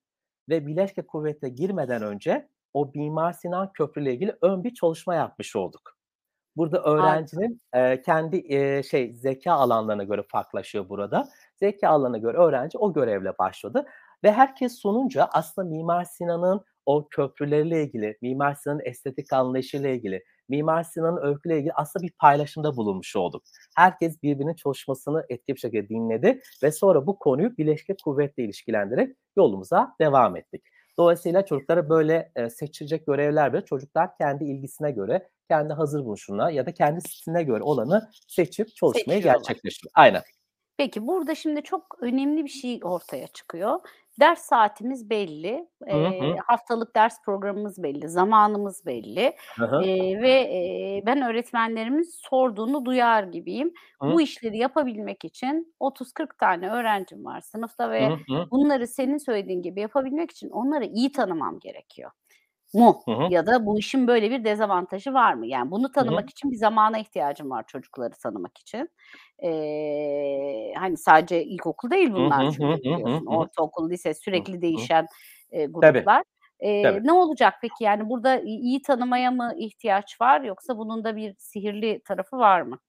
ve 0.49 0.67
Bileşke 0.67 1.01
Kuvvet'e 1.01 1.49
girmeden 1.49 2.03
önce 2.03 2.49
o 2.73 2.91
Mimar 2.95 3.33
Sinan 3.33 3.71
Köprü 3.73 4.01
ile 4.03 4.13
ilgili 4.13 4.35
ön 4.41 4.63
bir 4.63 4.73
çalışma 4.73 5.15
yapmış 5.15 5.55
olduk. 5.55 5.97
Burada 6.55 6.83
öğrencinin 6.83 7.61
e, 7.73 8.01
kendi 8.01 8.53
e, 8.53 8.83
şey 8.83 9.13
zeka 9.13 9.53
alanlarına 9.53 10.03
göre 10.03 10.23
farklılaşıyor 10.31 10.89
burada. 10.89 11.29
Zeka 11.55 11.89
alanına 11.89 12.17
göre 12.17 12.37
öğrenci 12.37 12.77
o 12.77 12.93
görevle 12.93 13.37
başladı 13.39 13.85
ve 14.23 14.31
herkes 14.31 14.73
sonunca 14.79 15.27
aslında 15.31 15.69
Mimar 15.69 16.03
Sinan'ın 16.03 16.61
o 16.85 17.07
köprüleriyle 17.09 17.83
ilgili, 17.83 18.17
Mimar 18.21 18.55
Sinan'ın 18.55 18.81
estetik 18.85 19.33
anlayışıyla 19.33 19.89
ilgili, 19.89 20.23
Mimar 20.49 20.83
Sinan'ın 20.83 21.25
öyküyle 21.27 21.57
ilgili 21.57 21.73
aslında 21.73 22.03
bir 22.05 22.11
paylaşımda 22.19 22.75
bulunmuş 22.77 23.15
olduk. 23.15 23.43
Herkes 23.77 24.23
birbirinin 24.23 24.55
çalışmasını 24.55 25.25
etkili 25.29 25.55
bir 25.55 25.59
şekilde 25.59 25.89
dinledi 25.89 26.41
ve 26.63 26.71
sonra 26.71 27.07
bu 27.07 27.19
konuyu 27.19 27.57
Birleşik 27.57 28.03
Kuvvet'le 28.03 28.37
ilişkilendirerek 28.37 29.15
yolumuza 29.37 29.95
devam 30.01 30.35
ettik. 30.35 30.63
Dolayısıyla 30.97 31.45
çocuklara 31.45 31.89
böyle 31.89 32.31
seçilecek 32.49 33.07
görevler 33.07 33.53
ve 33.53 33.65
çocuklar 33.65 34.17
kendi 34.17 34.43
ilgisine 34.43 34.91
göre, 34.91 35.29
kendi 35.49 35.73
hazır 35.73 36.05
buluşuna 36.05 36.51
ya 36.51 36.65
da 36.65 36.73
kendi 36.73 37.01
stiline 37.01 37.43
göre 37.43 37.63
olanı 37.63 38.09
seçip 38.27 38.75
çalışmayı 38.75 39.21
Seçiyorlar. 39.21 39.23
gerçekleştiriyor. 39.23 39.91
Aynen. 39.95 40.23
Peki 40.77 41.07
burada 41.07 41.35
şimdi 41.35 41.63
çok 41.63 41.97
önemli 42.01 42.43
bir 42.43 42.49
şey 42.49 42.79
ortaya 42.83 43.27
çıkıyor. 43.27 43.79
Ders 44.19 44.39
saatimiz 44.41 45.09
belli, 45.09 45.69
Hı 45.91 45.97
hı. 46.19 46.25
eee, 46.27 46.37
haftalık 46.47 46.95
ders 46.95 47.21
programımız 47.25 47.83
belli, 47.83 48.09
zamanımız 48.09 48.85
belli 48.85 49.33
Hı 49.59 49.65
hı. 49.65 49.83
Eee, 49.83 50.21
ve 50.21 50.29
eee, 50.51 51.03
ben 51.05 51.21
öğretmenlerimin 51.21 52.03
sorduğunu 52.29 52.85
duyar 52.85 53.23
gibiyim. 53.23 53.73
Hı. 54.01 54.07
Bu 54.07 54.21
işleri 54.21 54.57
yapabilmek 54.57 55.25
için 55.25 55.75
30-40 55.79 56.37
tane 56.39 56.69
öğrencim 56.71 57.25
var 57.25 57.41
sınıfta 57.41 57.91
ve 57.91 58.01
Hı 58.01 58.17
hı. 58.29 58.49
bunları 58.51 58.87
senin 58.87 59.17
söylediğin 59.17 59.61
gibi 59.61 59.79
yapabilmek 59.81 60.31
için 60.31 60.49
onları 60.49 60.85
iyi 60.85 61.11
tanımam 61.11 61.59
gerekiyor 61.59 62.11
mu? 62.73 63.01
Hı 63.05 63.11
hı. 63.11 63.29
Ya 63.29 63.45
da 63.47 63.65
bu 63.65 63.79
işin 63.79 64.07
böyle 64.07 64.31
bir 64.31 64.43
dezavantajı 64.43 65.13
var 65.13 65.33
mı? 65.33 65.47
Yani 65.47 65.71
bunu 65.71 65.91
tanımak 65.91 66.29
için 66.29 66.51
bir 66.51 66.55
zamana 66.57 66.99
ihtiyacım 66.99 67.49
var 67.49 67.63
çocukları 67.67 68.13
tanımak 68.23 68.57
için. 68.57 68.89
Eee, 69.43 70.73
hani 70.77 70.97
sadece 70.97 71.43
ilkokul 71.45 71.89
değil 71.91 72.11
Hı 72.15 72.21
bunlar 72.23 72.45
hı, 72.45 72.47
çünkü 72.49 72.67
hı 72.67 72.73
hı, 72.83 72.93
biliyorsun. 72.93 73.25
hı 73.29 73.35
hı. 73.35 73.37
Ortaokul, 73.37 73.89
lise 73.89 74.13
sürekli 74.13 74.61
hı. 74.75 74.89
değişen 74.89 75.07
eee, 75.51 75.65
Tabii. 75.81 76.07
gruplar. 76.07 76.23
Eee, 76.61 76.99
Tabii. 76.99 77.03
ne 77.03 77.11
olacak 77.13 77.53
peki? 77.61 77.83
Yani 77.83 78.09
burada 78.09 78.39
iyi 78.41 78.81
tanımaya 78.81 79.31
mı 79.31 79.53
ihtiyaç 79.57 80.21
var 80.21 80.41
yoksa 80.41 80.77
bunun 80.77 81.03
da 81.03 81.15
bir 81.15 81.35
sihirli 81.37 82.01
tarafı 82.05 82.37
var 82.37 82.61
mı? 82.61 82.79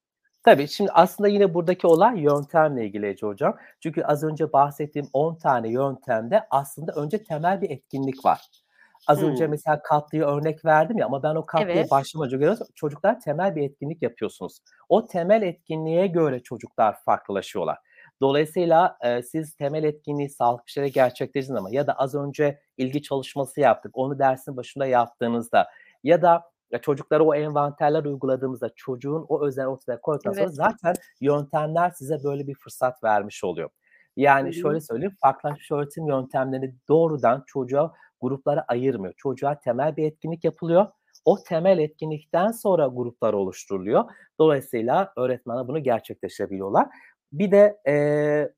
Tabii 0.42 0.68
şimdi 0.68 0.90
aslında 0.92 1.28
yine 1.28 1.54
buradaki 1.54 1.86
olay 1.86 2.20
yöntemle 2.20 2.86
ilgili 2.86 3.06
Ece 3.06 3.26
Hocam. 3.26 3.56
Çünkü 3.80 4.02
az 4.02 4.24
önce 4.24 4.52
bahsettiğim 4.52 5.08
10 5.12 5.34
tane 5.34 5.68
yöntemde 5.68 6.46
aslında 6.50 6.92
önce 6.92 7.22
temel 7.24 7.60
bir 7.60 7.70
etkinlik 7.70 8.24
var. 8.24 8.63
Az 9.06 9.22
önce 9.22 9.44
Hmm. 9.44 9.50
mesela 9.50 9.82
katlıyı 9.82 10.24
örnek 10.24 10.64
verdim 10.64 10.98
ya 10.98 11.06
ama 11.06 11.22
ben 11.22 11.34
o 11.34 11.46
katlıya 11.46 11.72
Evet. 11.72 11.90
başlamaca 11.90 12.36
göre 12.38 12.56
çocuklar 12.74 13.20
temel 13.20 13.56
bir 13.56 13.62
etkinlik 13.62 14.02
yapıyorsunuz. 14.02 14.58
O 14.88 15.06
temel 15.06 15.42
etkinliğe 15.42 16.06
göre 16.06 16.42
çocuklar 16.42 16.96
farklılaşıyorlar. 17.04 17.78
Dolayısıyla 18.20 18.96
e, 19.00 19.22
siz 19.22 19.54
temel 19.54 19.84
etkinliği 19.84 20.30
sağlıklı 20.30 20.68
şekilde 20.68 20.88
gerçekleştirdiniz 20.88 21.58
ama 21.60 21.68
ya 21.72 21.86
da 21.86 21.92
az 21.92 22.14
önce 22.14 22.60
ilgi 22.76 23.02
çalışması 23.02 23.60
yaptık. 23.60 23.92
Onu 23.98 24.18
dersin 24.18 24.56
başında 24.56 24.86
yaptığınızda 24.86 25.66
ya 26.02 26.22
da 26.22 26.42
ya 26.72 26.80
çocuklara 26.80 27.22
o 27.24 27.34
envanterler 27.34 28.04
uyguladığımızda 28.04 28.70
çocuğun 28.76 29.26
o 29.28 29.46
özel 29.46 29.66
ortaya 29.66 30.00
koyduktan 30.00 30.32
sonra 30.32 30.44
Evet. 30.44 30.54
zaten 30.54 30.94
yöntemler 31.20 31.90
size 31.90 32.24
böyle 32.24 32.46
bir 32.46 32.54
fırsat 32.54 33.04
vermiş 33.04 33.44
oluyor. 33.44 33.70
Yani 34.16 34.54
şöyle 34.54 34.80
söyleyeyim, 34.80 35.14
farklılaşmış 35.20 35.70
öğretim 35.72 36.06
yöntemlerini 36.06 36.74
doğrudan 36.88 37.44
çocuğa 37.46 37.92
gruplara 38.24 38.64
ayırmıyor. 38.68 39.14
Çocuğa 39.16 39.60
temel 39.60 39.96
bir 39.96 40.04
etkinlik 40.04 40.44
yapılıyor. 40.44 40.86
O 41.24 41.42
temel 41.42 41.78
etkinlikten 41.78 42.50
sonra 42.50 42.86
gruplar 42.86 43.32
oluşturuluyor. 43.32 44.04
Dolayısıyla 44.38 45.12
öğretmenler 45.16 45.68
bunu 45.68 45.82
gerçekleştirebiliyorlar. 45.82 46.88
Bir 47.32 47.50
de 47.50 47.76
eee, 47.86 48.52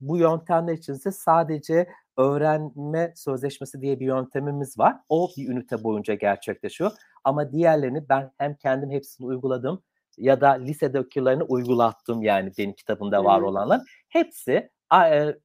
bu 0.00 0.18
yöntemler 0.18 0.72
içinde 0.72 1.12
sadece 1.12 1.88
öğrenme 2.16 3.12
sözleşmesi 3.16 3.80
diye 3.80 4.00
bir 4.00 4.06
yöntemimiz 4.06 4.78
var. 4.78 4.96
O 5.08 5.28
bir 5.36 5.48
ünite 5.48 5.84
boyunca 5.84 6.14
gerçekleşiyor. 6.14 6.90
Ama 7.24 7.52
diğerlerini 7.52 8.08
ben 8.08 8.32
hem 8.38 8.54
kendim 8.54 8.90
hepsini 8.90 9.26
uyguladım 9.26 9.82
ya 10.18 10.40
da 10.40 10.48
lisedeki 10.50 11.22
uygulattım 11.48 12.22
yani 12.22 12.52
benim 12.58 12.72
kitabımda 12.72 13.24
var 13.24 13.40
olanlar. 13.40 13.80
Hepsi 14.08 14.52
e, 14.52 14.70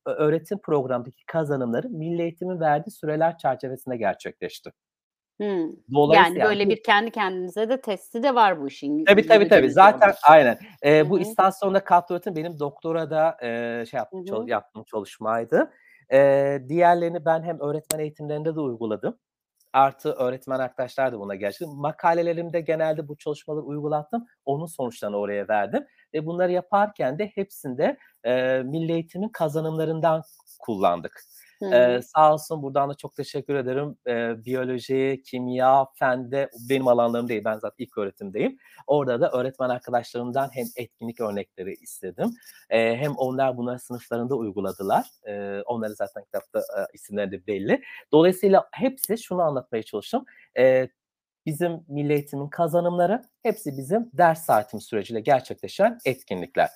öğretim 0.05 0.59
programındaki 0.59 1.25
kazanımları 1.25 1.89
Milli 1.89 2.21
Eğitim'in 2.21 2.59
verdiği 2.59 2.91
süreler 2.91 3.37
çerçevesinde 3.37 3.97
gerçekleşti. 3.97 4.71
Hmm. 5.39 5.69
Yani 6.13 6.39
böyle 6.43 6.65
bu- 6.65 6.69
bir 6.69 6.83
kendi 6.83 7.11
kendinize 7.11 7.69
de 7.69 7.81
testi 7.81 8.23
de 8.23 8.35
var 8.35 8.61
bu 8.61 8.67
işin. 8.67 9.05
Tabii 9.05 9.27
tabii 9.27 9.47
tabii. 9.47 9.71
Zaten 9.71 10.07
yolda. 10.07 10.17
aynen. 10.27 10.57
Ee, 10.81 10.99
Hı 10.99 11.09
bu 11.09 11.19
istasyonda 11.19 11.83
öğretim 11.83 12.35
benim 12.35 12.59
doktorada 12.59 13.37
e, 13.43 13.85
şey 13.85 13.97
yaptım, 13.97 14.25
hı. 14.43 14.49
yaptığım 14.49 14.83
çalışmaydı. 14.83 15.71
Ee, 16.13 16.59
diğerlerini 16.69 17.25
ben 17.25 17.43
hem 17.43 17.59
öğretmen 17.59 17.99
eğitimlerinde 17.99 18.55
de 18.55 18.59
uyguladım. 18.59 19.19
Artı 19.77 20.11
öğretmen 20.11 20.59
arkadaşlar 20.59 21.11
da 21.11 21.19
buna 21.19 21.35
gerçekten. 21.35 21.75
Makalelerimde 21.75 22.61
genelde 22.61 23.07
bu 23.07 23.17
çalışmaları 23.17 23.65
uygulattım. 23.65 24.25
Onun 24.45 24.65
sonuçlarını 24.65 25.17
oraya 25.17 25.47
verdim. 25.47 25.85
Ve 26.13 26.25
bunları 26.25 26.51
yaparken 26.51 27.19
de 27.19 27.31
hepsinde 27.35 27.97
e, 28.23 28.61
milli 28.65 28.91
eğitimin 28.91 29.29
kazanımlarından 29.29 30.23
kullandık. 30.59 31.21
Hı 31.61 31.65
Ee, 31.75 32.01
sağ 32.01 32.33
olsun 32.33 32.63
buradan 32.63 32.89
da 32.89 32.93
çok 32.93 33.15
teşekkür 33.15 33.55
ederim. 33.55 33.97
Ee, 34.07 34.45
biyoloji, 34.45 35.21
kimya, 35.25 35.85
fende 35.95 36.49
benim 36.69 36.87
alanlarım 36.87 37.29
değil. 37.29 37.43
Ben 37.45 37.53
zaten 37.59 37.85
ilk 37.85 37.97
öğretimdeyim. 37.97 38.57
Orada 38.87 39.21
da 39.21 39.31
öğretmen 39.31 39.69
arkadaşlarımdan 39.69 40.49
hem 40.53 40.65
etkinlik 40.77 41.19
örnekleri 41.21 41.73
istedim. 41.73 42.29
Ee, 42.69 42.95
hem 42.97 43.11
onlar 43.17 43.57
bunları 43.57 43.79
sınıflarında 43.79 44.35
uyguladılar. 44.35 45.05
Ee, 45.27 45.61
onları 45.65 45.95
zaten 45.95 46.23
kitapta 46.23 46.59
e, 46.59 46.81
isimleri 46.93 47.31
de 47.31 47.47
belli. 47.47 47.81
Dolayısıyla 48.11 48.69
hepsi 48.73 49.17
şunu 49.17 49.41
anlatmaya 49.41 49.83
çalıştım. 49.83 50.25
Ee, 50.57 50.89
bizim 51.45 51.85
milli 51.87 52.13
eğitimin 52.13 52.47
kazanımları 52.49 53.23
hepsi 53.43 53.77
bizim 53.77 54.09
ders 54.13 54.45
saatimiz 54.45 54.83
süreciyle 54.85 55.19
gerçekleşen 55.21 55.97
etkinlikler. 56.05 56.69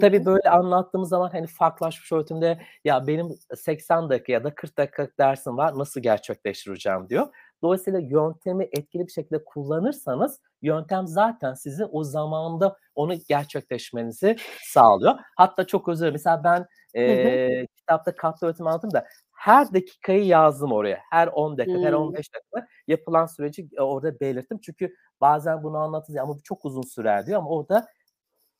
Tabii 0.00 0.24
böyle 0.24 0.50
anlattığımız 0.50 1.08
zaman 1.08 1.30
hani 1.30 1.46
farklılaşmış 1.46 2.12
öğretimde 2.12 2.58
ya 2.84 3.06
benim 3.06 3.28
80 3.56 4.10
dakika 4.10 4.32
ya 4.32 4.44
da 4.44 4.54
40 4.54 4.78
dakika 4.78 5.08
dersim 5.18 5.56
var 5.56 5.78
nasıl 5.78 6.00
gerçekleştireceğim 6.00 7.08
diyor. 7.08 7.26
Dolayısıyla 7.62 8.00
yöntemi 8.00 8.68
etkili 8.72 9.06
bir 9.06 9.12
şekilde 9.12 9.44
kullanırsanız 9.44 10.40
yöntem 10.62 11.06
zaten 11.06 11.54
sizi 11.54 11.84
o 11.84 12.04
zamanda 12.04 12.76
onu 12.94 13.14
gerçekleşmenizi 13.28 14.36
sağlıyor. 14.62 15.14
Hatta 15.36 15.66
çok 15.66 15.88
özür. 15.88 16.12
Mesela 16.12 16.44
ben 16.44 16.66
e, 16.96 17.66
kitapta 17.76 18.16
katlı 18.16 18.46
öğretim 18.46 18.66
anlattım 18.66 18.92
da 18.92 19.06
her 19.32 19.74
dakikayı 19.74 20.26
yazdım 20.26 20.72
oraya. 20.72 21.00
Her 21.10 21.26
10 21.26 21.58
dakika, 21.58 21.78
hmm. 21.78 21.84
her 21.84 21.92
15 21.92 22.34
dakika 22.34 22.66
yapılan 22.86 23.26
süreci 23.26 23.68
orada 23.78 24.20
belirttim. 24.20 24.58
Çünkü 24.62 24.94
bazen 25.20 25.62
bunu 25.62 25.76
anlatırız 25.76 26.16
ama 26.16 26.34
bu 26.34 26.42
çok 26.42 26.64
uzun 26.64 26.82
sürer 26.82 27.26
diyor 27.26 27.38
ama 27.38 27.50
orada 27.50 27.86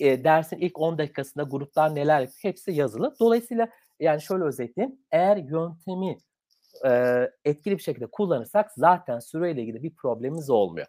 e, 0.01 0.25
dersin 0.25 0.59
ilk 0.59 0.79
10 0.79 0.99
dakikasında 0.99 1.43
gruplar 1.43 1.95
neler 1.95 2.21
yapıyor 2.21 2.39
hepsi 2.43 2.73
yazılı. 2.73 3.15
Dolayısıyla 3.21 3.69
yani 4.01 4.23
şöyle 4.23 4.45
özetleyeyim. 4.45 4.99
Eğer 5.11 5.37
yöntemi 5.37 6.19
e, 6.87 6.91
etkili 7.45 7.79
bir 7.79 7.83
şekilde 7.83 8.07
kullanırsak 8.07 8.71
zaten 8.77 9.19
süreyle 9.19 9.63
ilgili 9.63 9.83
bir 9.83 9.95
problemimiz 9.95 10.51
olmuyor. 10.51 10.87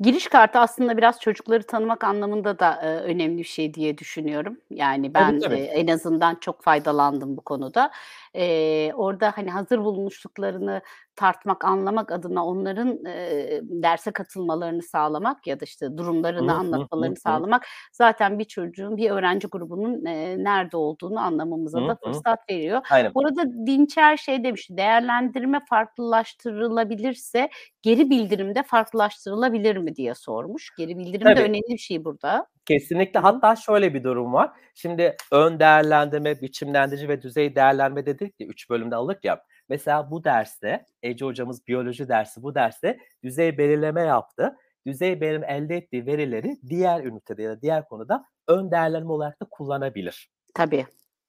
Giriş 0.00 0.28
kartı 0.28 0.58
aslında 0.58 0.96
biraz 0.96 1.20
çocukları 1.20 1.62
tanımak 1.62 2.04
anlamında 2.04 2.58
da 2.58 2.82
e, 2.82 2.86
önemli 2.86 3.38
bir 3.38 3.44
şey 3.44 3.74
diye 3.74 3.98
düşünüyorum. 3.98 4.60
Yani 4.70 5.14
ben 5.14 5.40
tabii, 5.40 5.40
tabii. 5.40 5.60
E, 5.60 5.64
en 5.64 5.86
azından 5.86 6.34
çok 6.34 6.62
faydalandım 6.62 7.36
bu 7.36 7.40
konuda. 7.40 7.90
E, 8.34 8.92
orada 8.94 9.32
hani 9.36 9.50
hazır 9.50 9.78
bulmuşluklarını 9.78 10.82
tartmak, 11.16 11.64
anlamak 11.64 12.12
adına 12.12 12.46
onların 12.46 13.04
e, 13.06 13.60
derse 13.62 14.10
katılmalarını 14.10 14.82
sağlamak 14.82 15.46
ya 15.46 15.60
da 15.60 15.64
işte 15.64 15.96
durumlarını 15.96 16.54
anlatmalarını 16.54 17.16
sağlamak 17.16 17.66
zaten 17.92 18.38
bir 18.38 18.44
çocuğun, 18.44 18.96
bir 18.96 19.10
öğrenci 19.10 19.48
grubunun 19.48 20.04
e, 20.04 20.44
nerede 20.44 20.76
olduğunu 20.76 21.20
anlamamıza 21.20 21.88
da 21.88 21.98
fırsat 22.04 22.38
veriyor. 22.50 22.80
Aynen. 22.90 23.14
Burada 23.14 23.66
Dinçer 23.66 24.16
şey 24.16 24.44
demiş, 24.44 24.68
değerlendirme 24.70 25.60
farklılaştırılabilirse 25.68 27.48
geri 27.82 28.10
bildirim 28.10 28.54
de 28.54 28.62
farklılaştırılabilir 28.62 29.76
mi 29.76 29.96
diye 29.96 30.14
sormuş. 30.14 30.70
Geri 30.78 30.98
bildirim 30.98 31.24
Tabii. 31.24 31.36
de 31.36 31.42
önemli 31.42 31.68
bir 31.68 31.78
şey 31.78 32.04
burada. 32.04 32.46
Kesinlikle. 32.66 33.20
Hatta 33.20 33.56
şöyle 33.56 33.94
bir 33.94 34.04
durum 34.04 34.32
var. 34.32 34.50
Şimdi 34.74 35.16
ön 35.32 35.60
değerlendirme, 35.60 36.40
biçimlendirici 36.40 37.08
ve 37.08 37.22
düzey 37.22 37.54
değerlendirme 37.54 38.06
dedik 38.06 38.40
ya, 38.40 38.46
üç 38.46 38.70
bölümde 38.70 38.96
aldık 38.96 39.24
ya. 39.24 39.42
Mesela 39.68 40.10
bu 40.10 40.24
derste, 40.24 40.84
Ece 41.02 41.24
hocamız 41.24 41.66
biyoloji 41.66 42.08
dersi 42.08 42.42
bu 42.42 42.54
derste 42.54 42.98
düzey 43.22 43.58
belirleme 43.58 44.02
yaptı. 44.02 44.56
Düzey 44.86 45.20
belirleme 45.20 45.46
elde 45.46 45.76
ettiği 45.76 46.06
verileri 46.06 46.56
diğer 46.68 47.04
ünitede 47.04 47.42
ya 47.42 47.50
da 47.50 47.62
diğer 47.62 47.88
konuda 47.88 48.24
ön 48.48 48.70
değerlendirme 48.70 49.12
olarak 49.12 49.42
da 49.42 49.46
kullanabilir. 49.50 50.30
Tabii. 50.54 50.86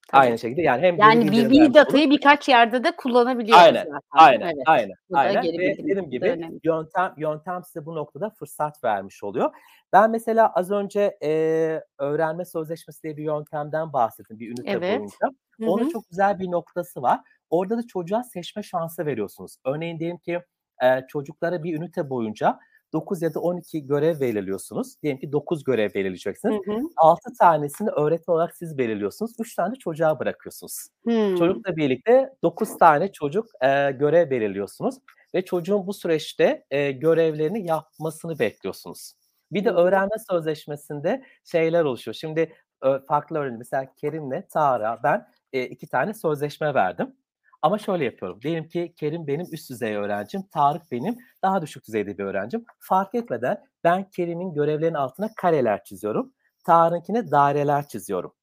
Tabii. 0.07 0.21
Aynı 0.21 0.39
şekilde 0.39 0.61
yani 0.61 0.81
hem 0.81 0.97
yani 0.97 1.31
bir, 1.31 1.49
bir 1.49 1.73
datayı 1.73 2.03
olur. 2.03 2.15
birkaç 2.15 2.49
yerde 2.49 2.83
de 2.83 2.95
kullanabiliyoruz 2.95 3.63
aynen, 3.63 3.83
zaten. 3.83 4.01
Aynen, 4.11 4.45
evet. 4.45 4.63
aynen, 4.65 4.95
aynen. 5.13 5.43
Ve 5.43 5.77
dediğim 5.77 6.09
gibi 6.09 6.31
önemli. 6.31 6.59
yöntem 6.63 7.13
yöntem 7.17 7.63
size 7.63 7.85
bu 7.85 7.95
noktada 7.95 8.29
fırsat 8.29 8.83
vermiş 8.83 9.23
oluyor. 9.23 9.55
Ben 9.93 10.11
mesela 10.11 10.51
az 10.53 10.71
önce 10.71 11.17
e, 11.23 11.29
öğrenme 11.97 12.45
sözleşmesi 12.45 13.03
diye 13.03 13.17
bir 13.17 13.23
yöntemden 13.23 13.93
bahsettim 13.93 14.39
bir 14.39 14.49
ünite 14.49 14.71
evet. 14.71 14.99
boyunca. 14.99 15.37
Onun 15.61 15.83
Hı-hı. 15.83 15.91
çok 15.91 16.09
güzel 16.09 16.39
bir 16.39 16.51
noktası 16.51 17.01
var. 17.01 17.19
Orada 17.49 17.77
da 17.77 17.87
çocuğa 17.87 18.23
seçme 18.23 18.63
şansı 18.63 19.05
veriyorsunuz. 19.05 19.57
Örneğin 19.65 19.99
diyelim 19.99 20.17
ki 20.17 20.41
e, 20.83 21.07
çocuklara 21.07 21.63
bir 21.63 21.77
ünite 21.77 22.09
boyunca 22.09 22.59
9 22.93 23.21
ya 23.21 23.33
da 23.33 23.39
12 23.39 23.87
görev 23.87 24.19
belirliyorsunuz. 24.19 25.01
Diyelim 25.03 25.19
ki 25.19 25.31
9 25.31 25.63
görev 25.63 25.93
belirleyeceksiniz. 25.93 26.55
Hı 26.65 26.71
hı. 26.71 26.79
6 26.97 27.33
tanesini 27.39 27.89
öğretmen 27.89 28.35
olarak 28.35 28.57
siz 28.57 28.77
belirliyorsunuz. 28.77 29.31
3 29.39 29.55
tane 29.55 29.75
çocuğa 29.75 30.19
bırakıyorsunuz. 30.19 30.87
Hı. 31.07 31.35
Çocukla 31.37 31.75
birlikte 31.75 32.29
9 32.43 32.77
tane 32.77 33.11
çocuk 33.11 33.45
e, 33.61 33.91
görev 33.91 34.29
belirliyorsunuz. 34.29 34.95
Ve 35.35 35.45
çocuğun 35.45 35.87
bu 35.87 35.93
süreçte 35.93 36.65
e, 36.71 36.91
görevlerini 36.91 37.67
yapmasını 37.67 38.39
bekliyorsunuz. 38.39 39.13
Bir 39.51 39.65
de 39.65 39.69
öğrenme 39.69 40.15
sözleşmesinde 40.29 41.23
şeyler 41.45 41.83
oluşuyor. 41.83 42.15
Şimdi 42.15 42.53
farklı 43.07 43.39
öğrenci 43.39 43.57
mesela 43.57 43.93
Kerim'le 43.95 44.43
Tara 44.49 44.99
ben 45.03 45.27
e, 45.53 45.63
iki 45.63 45.87
tane 45.87 46.13
sözleşme 46.13 46.73
verdim. 46.73 47.15
Ama 47.61 47.77
şöyle 47.77 48.05
yapıyorum. 48.05 48.41
Diyelim 48.41 48.67
ki 48.67 48.93
Kerim 48.97 49.27
benim 49.27 49.45
üst 49.51 49.69
düzey 49.69 49.95
öğrencim, 49.95 50.43
Tarık 50.53 50.91
benim 50.91 51.15
daha 51.43 51.61
düşük 51.61 51.87
düzeyde 51.87 52.17
bir 52.17 52.23
öğrencim. 52.23 52.65
Fark 52.79 53.15
etmeden 53.15 53.63
ben 53.83 54.09
Kerim'in 54.09 54.53
görevlerinin 54.53 54.97
altına 54.97 55.29
kareler 55.37 55.83
çiziyorum. 55.83 56.33
Tarık'ınkine 56.65 57.31
daireler 57.31 57.87
çiziyorum. 57.87 58.33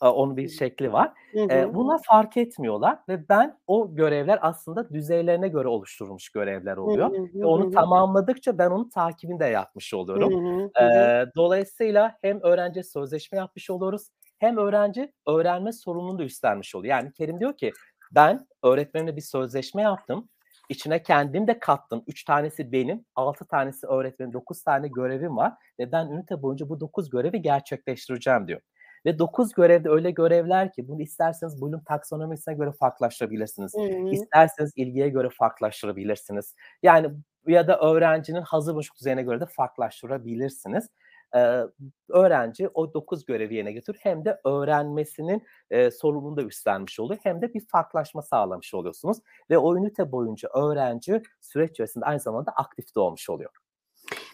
Onun 0.00 0.36
bir 0.36 0.48
şekli 0.48 0.92
var. 0.92 1.12
Hı. 1.32 1.74
Bunlar 1.74 2.00
fark 2.06 2.36
etmiyorlar 2.36 2.98
ve 3.08 3.28
ben 3.28 3.58
o 3.66 3.94
görevler 3.94 4.38
aslında 4.42 4.90
düzeylerine 4.90 5.48
göre 5.48 5.68
oluşturulmuş 5.68 6.30
görevler 6.30 6.76
oluyor. 6.76 7.10
Ve 7.34 7.44
onu 7.46 7.70
tamamladıkça 7.70 8.58
ben 8.58 8.70
onun 8.70 8.88
takibini 8.88 9.40
de 9.40 9.44
yapmış 9.44 9.94
oluyorum. 9.94 10.32
Hı. 10.74 11.30
Dolayısıyla 11.36 12.16
hem 12.22 12.40
öğrenci 12.42 12.84
sözleşme 12.84 13.38
yapmış 13.38 13.70
oluruz 13.70 14.08
hem 14.38 14.56
öğrenci 14.56 15.12
öğrenme 15.26 15.72
sorumluluğunu 15.72 16.18
da 16.18 16.24
üstlenmiş 16.24 16.74
oluyor. 16.74 16.90
Yani 16.90 17.12
Kerim 17.12 17.40
diyor 17.40 17.56
ki 17.56 17.72
ben 18.14 18.46
öğretmenimle 18.62 19.16
bir 19.16 19.20
sözleşme 19.20 19.82
yaptım. 19.82 20.28
İçine 20.68 21.02
kendim 21.02 21.46
de 21.46 21.58
kattım. 21.58 22.04
Üç 22.06 22.24
tanesi 22.24 22.72
benim, 22.72 23.04
altı 23.14 23.44
tanesi 23.44 23.86
öğretmenin, 23.86 24.32
dokuz 24.32 24.62
tane 24.62 24.88
görevim 24.88 25.36
var. 25.36 25.52
Ve 25.78 25.92
ben 25.92 26.06
ünite 26.06 26.42
boyunca 26.42 26.68
bu 26.68 26.80
dokuz 26.80 27.10
görevi 27.10 27.42
gerçekleştireceğim 27.42 28.48
diyor. 28.48 28.60
Ve 29.06 29.18
dokuz 29.18 29.52
görevde 29.52 29.88
öyle 29.88 30.10
görevler 30.10 30.72
ki 30.72 30.88
bunu 30.88 31.02
isterseniz 31.02 31.62
bölüm 31.62 31.84
taksonomisine 31.84 32.54
göre 32.54 32.72
farklılaştırabilirsiniz. 32.72 33.74
Hı-hı. 33.74 34.08
İsterseniz 34.10 34.72
ilgiye 34.76 35.08
göre 35.08 35.28
farklılaştırabilirsiniz. 35.38 36.54
Yani 36.82 37.10
ya 37.46 37.68
da 37.68 37.78
öğrencinin 37.78 38.42
hazır 38.42 38.74
buçuk 38.74 38.96
düzeyine 38.96 39.22
göre 39.22 39.40
de 39.40 39.46
farklılaştırabilirsiniz 39.46 40.88
öğrenci 42.08 42.68
o 42.74 42.94
dokuz 42.94 43.24
görevi 43.24 43.54
yerine 43.54 43.72
götür 43.72 43.96
hem 44.00 44.24
de 44.24 44.40
öğrenmesinin 44.44 45.42
e, 45.70 45.90
sorumluluğunu 45.90 46.36
da 46.36 46.42
üstlenmiş 46.42 47.00
oluyor 47.00 47.20
hem 47.22 47.42
de 47.42 47.54
bir 47.54 47.66
farklılaşma 47.66 48.22
sağlamış 48.22 48.74
oluyorsunuz 48.74 49.18
ve 49.50 49.58
o 49.58 49.76
ünite 49.76 50.12
boyunca 50.12 50.48
öğrenci 50.48 51.22
süreç 51.40 51.70
içerisinde 51.70 52.04
aynı 52.04 52.20
zamanda 52.20 52.50
aktif 52.50 52.94
de 52.96 53.00
olmuş 53.00 53.30
oluyor. 53.30 53.50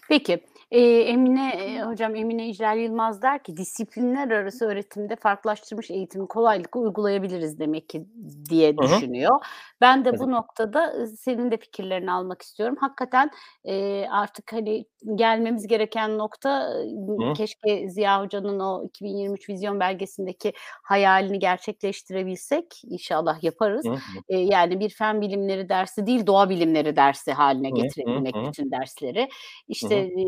Peki, 0.09 0.45
eee, 0.71 1.01
Emine, 1.09 1.81
hocam 1.85 2.15
Emine 2.15 2.47
İclal 2.49 2.77
Yılmaz 2.77 3.21
der 3.21 3.43
ki 3.43 3.57
disiplinler 3.57 4.31
arası 4.31 4.65
öğretimde 4.65 5.15
farklılaştırmış 5.15 5.91
eğitimi 5.91 6.27
kolaylıkla 6.27 6.79
uygulayabiliriz 6.79 7.59
demek 7.59 7.89
ki 7.89 8.05
diye 8.49 8.79
Hı 8.79 8.85
hı. 8.85 9.03
düşünüyor. 9.03 9.39
Ben 9.81 10.05
de 10.05 10.19
bu 10.19 10.31
noktada 10.31 11.07
senin 11.07 11.51
de 11.51 11.57
fikirlerini 11.57 12.11
almak 12.11 12.41
istiyorum. 12.41 12.75
Hakikaten 12.79 13.31
eee, 13.65 14.07
artık 14.11 14.53
hani 14.53 14.85
gelmemiz 15.15 15.67
gereken 15.67 16.17
nokta 16.17 16.73
Hı. 17.17 17.33
keşke 17.33 17.89
Ziya 17.89 18.21
Hoca'nın 18.23 18.59
o 18.59 18.83
2023 18.85 19.49
vizyon 19.49 19.79
belgesindeki 19.79 20.53
hayalini 20.83 21.39
gerçekleştirebilsek. 21.39 22.65
İnşallah 22.83 23.43
yaparız. 23.43 23.89
Eee, 24.29 24.39
yani 24.39 24.79
bir 24.79 24.89
fen 24.89 25.21
bilimleri 25.21 25.69
dersi 25.69 26.05
değil, 26.07 26.27
doğa 26.27 26.49
bilimleri 26.49 26.95
dersi 26.95 27.31
haline 27.33 27.71
getirebilmek 27.71 28.35
hı 28.35 28.39
hı. 28.39 28.55
bütün 28.59 28.71
dersleri. 28.71 29.29
İşte 29.67 29.95
e, 29.95 30.21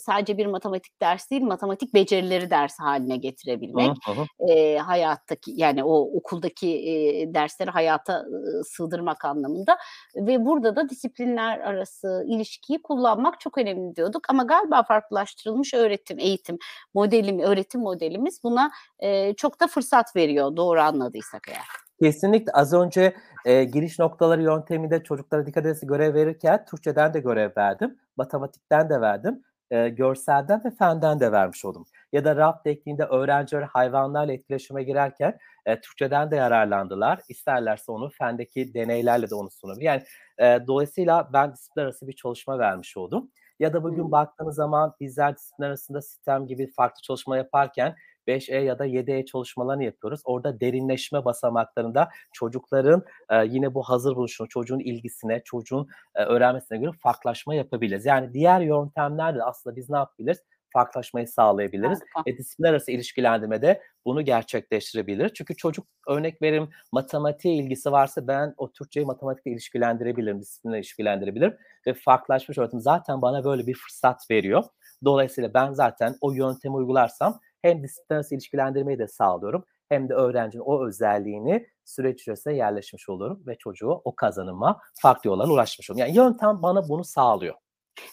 sadece 0.00 0.38
bir 0.38 0.46
matematik 0.46 1.02
dersi 1.02 1.30
değil, 1.30 1.42
matematik 1.42 1.94
becerileri 1.94 2.50
dersi 2.50 2.82
haline 2.82 3.16
getirebilmek. 3.16 3.96
Hı 4.06 4.12
hı. 4.12 4.50
E, 4.50 4.78
hayattaki 4.78 5.52
yani 5.54 5.84
o 5.84 6.16
okuldaki 6.16 6.68
e, 6.68 7.34
dersleri 7.34 7.70
hayata 7.70 8.18
e, 8.18 8.62
sığdırmak 8.64 9.24
anlamında 9.24 9.76
ve 10.16 10.44
burada 10.44 10.76
da 10.76 10.88
disiplinler 10.88 11.58
arası 11.58 12.24
ilişkiyi 12.28 12.82
kullanmak 12.82 13.40
çok 13.40 13.58
önemli 13.58 13.96
diyorduk. 13.96 14.22
Ama 14.28 14.42
galiba 14.42 14.82
farklılaştırılmış 14.82 15.74
öğretim, 15.74 16.18
eğitim 16.18 16.58
modelim, 16.94 17.38
öğretim 17.38 17.80
modelimiz 17.80 18.40
buna 18.44 18.70
e, 18.98 19.34
çok 19.34 19.60
da 19.60 19.66
fırsat 19.66 20.16
veriyor 20.16 20.56
doğru 20.56 20.80
anladıysak 20.80 21.48
eğer. 21.48 21.86
Kesinlikle 22.02 22.52
az 22.52 22.72
önce 22.72 23.14
e, 23.44 23.64
giriş 23.64 23.98
noktaları 23.98 24.42
yönteminde 24.42 25.02
çocuklara 25.02 25.46
dikkat 25.46 25.60
edilmesi 25.60 25.86
görev 25.86 26.14
verirken 26.14 26.64
Türkçeden 26.64 27.14
de 27.14 27.20
görev 27.20 27.50
verdim, 27.56 27.98
matematikten 28.16 28.90
de 28.90 29.00
verdim, 29.00 29.42
e, 29.70 29.88
görselden 29.88 30.64
ve 30.64 30.70
fenden 30.70 31.20
de 31.20 31.32
vermiş 31.32 31.64
oldum. 31.64 31.86
Ya 32.12 32.24
da 32.24 32.36
RAP 32.36 32.64
tekniğinde 32.64 33.04
öğrenciler 33.04 33.62
hayvanlarla 33.62 34.32
etkileşime 34.32 34.82
girerken 34.82 35.38
e, 35.66 35.80
Türkçeden 35.80 36.30
de 36.30 36.36
yararlandılar. 36.36 37.20
İsterlerse 37.28 37.92
onu 37.92 38.10
fendeki 38.10 38.74
deneylerle 38.74 39.30
de 39.30 39.34
onu 39.34 39.50
sunabilir. 39.50 39.84
Yani 39.84 40.02
e, 40.38 40.58
dolayısıyla 40.66 41.30
ben 41.32 41.52
disiplin 41.52 41.82
arası 41.82 42.08
bir 42.08 42.12
çalışma 42.12 42.58
vermiş 42.58 42.96
oldum. 42.96 43.30
Ya 43.58 43.72
da 43.72 43.84
bugün 43.84 44.04
hmm. 44.04 44.12
baktığınız 44.12 44.56
zaman 44.56 44.94
bizler 45.00 45.36
disiplin 45.36 45.64
arasında 45.64 46.02
sistem 46.02 46.46
gibi 46.46 46.70
farklı 46.70 47.02
çalışma 47.02 47.36
yaparken 47.36 47.96
5E 48.26 48.64
ya 48.64 48.78
da 48.78 48.86
7E 48.86 49.24
çalışmalarını 49.24 49.84
yapıyoruz. 49.84 50.20
Orada 50.24 50.60
derinleşme 50.60 51.24
basamaklarında 51.24 52.08
çocukların 52.32 53.02
e, 53.30 53.44
yine 53.46 53.74
bu 53.74 53.82
hazır 53.82 54.16
buluşunu, 54.16 54.48
çocuğun 54.48 54.78
ilgisine, 54.78 55.42
çocuğun 55.44 55.88
e, 56.14 56.24
öğrenmesine 56.24 56.78
göre 56.78 56.90
farklılaşma 57.02 57.54
yapabiliriz. 57.54 58.06
Yani 58.06 58.34
diğer 58.34 58.60
yöntemlerle 58.60 59.42
aslında 59.42 59.76
biz 59.76 59.90
ne 59.90 59.96
yapabiliriz? 59.96 60.42
Farklılaşmayı 60.72 61.28
sağlayabiliriz. 61.28 62.00
Harika. 62.14 62.30
E, 62.30 62.38
disiplin 62.38 62.64
arası 62.64 62.90
ilişkilendirmede 62.90 63.82
bunu 64.04 64.22
gerçekleştirebilir. 64.22 65.28
Çünkü 65.34 65.56
çocuk 65.56 65.86
örnek 66.08 66.42
verim 66.42 66.68
matematiğe 66.92 67.54
ilgisi 67.54 67.92
varsa 67.92 68.26
ben 68.26 68.54
o 68.56 68.72
Türkçeyi 68.72 69.06
matematikle 69.06 69.50
ilişkilendirebilirim, 69.50 70.40
disiplinle 70.40 70.78
ilişkilendirebilirim 70.78 71.56
ve 71.86 71.94
farklılaşmış 71.94 72.58
öğretim 72.58 72.80
zaten 72.80 73.22
bana 73.22 73.44
böyle 73.44 73.66
bir 73.66 73.74
fırsat 73.74 74.30
veriyor. 74.30 74.64
Dolayısıyla 75.04 75.54
ben 75.54 75.72
zaten 75.72 76.16
o 76.20 76.32
yöntemi 76.32 76.74
uygularsam 76.74 77.40
hem 77.66 77.82
disiplin 77.82 78.16
arası 78.16 78.34
ilişkilendirmeyi 78.34 78.98
de 78.98 79.08
sağlıyorum 79.08 79.64
hem 79.88 80.08
de 80.08 80.14
öğrencinin 80.14 80.62
o 80.66 80.86
özelliğini 80.86 81.66
süreç 81.84 82.20
içerisinde 82.20 82.54
yerleşmiş 82.54 83.08
olurum 83.08 83.42
ve 83.46 83.58
çocuğu 83.58 84.00
o 84.04 84.14
kazanıma 84.14 84.80
farklı 85.02 85.30
yollarla 85.30 85.52
ulaşmış 85.52 85.90
olurum. 85.90 86.00
Yani 86.00 86.16
yöntem 86.16 86.62
bana 86.62 86.88
bunu 86.88 87.04
sağlıyor. 87.04 87.54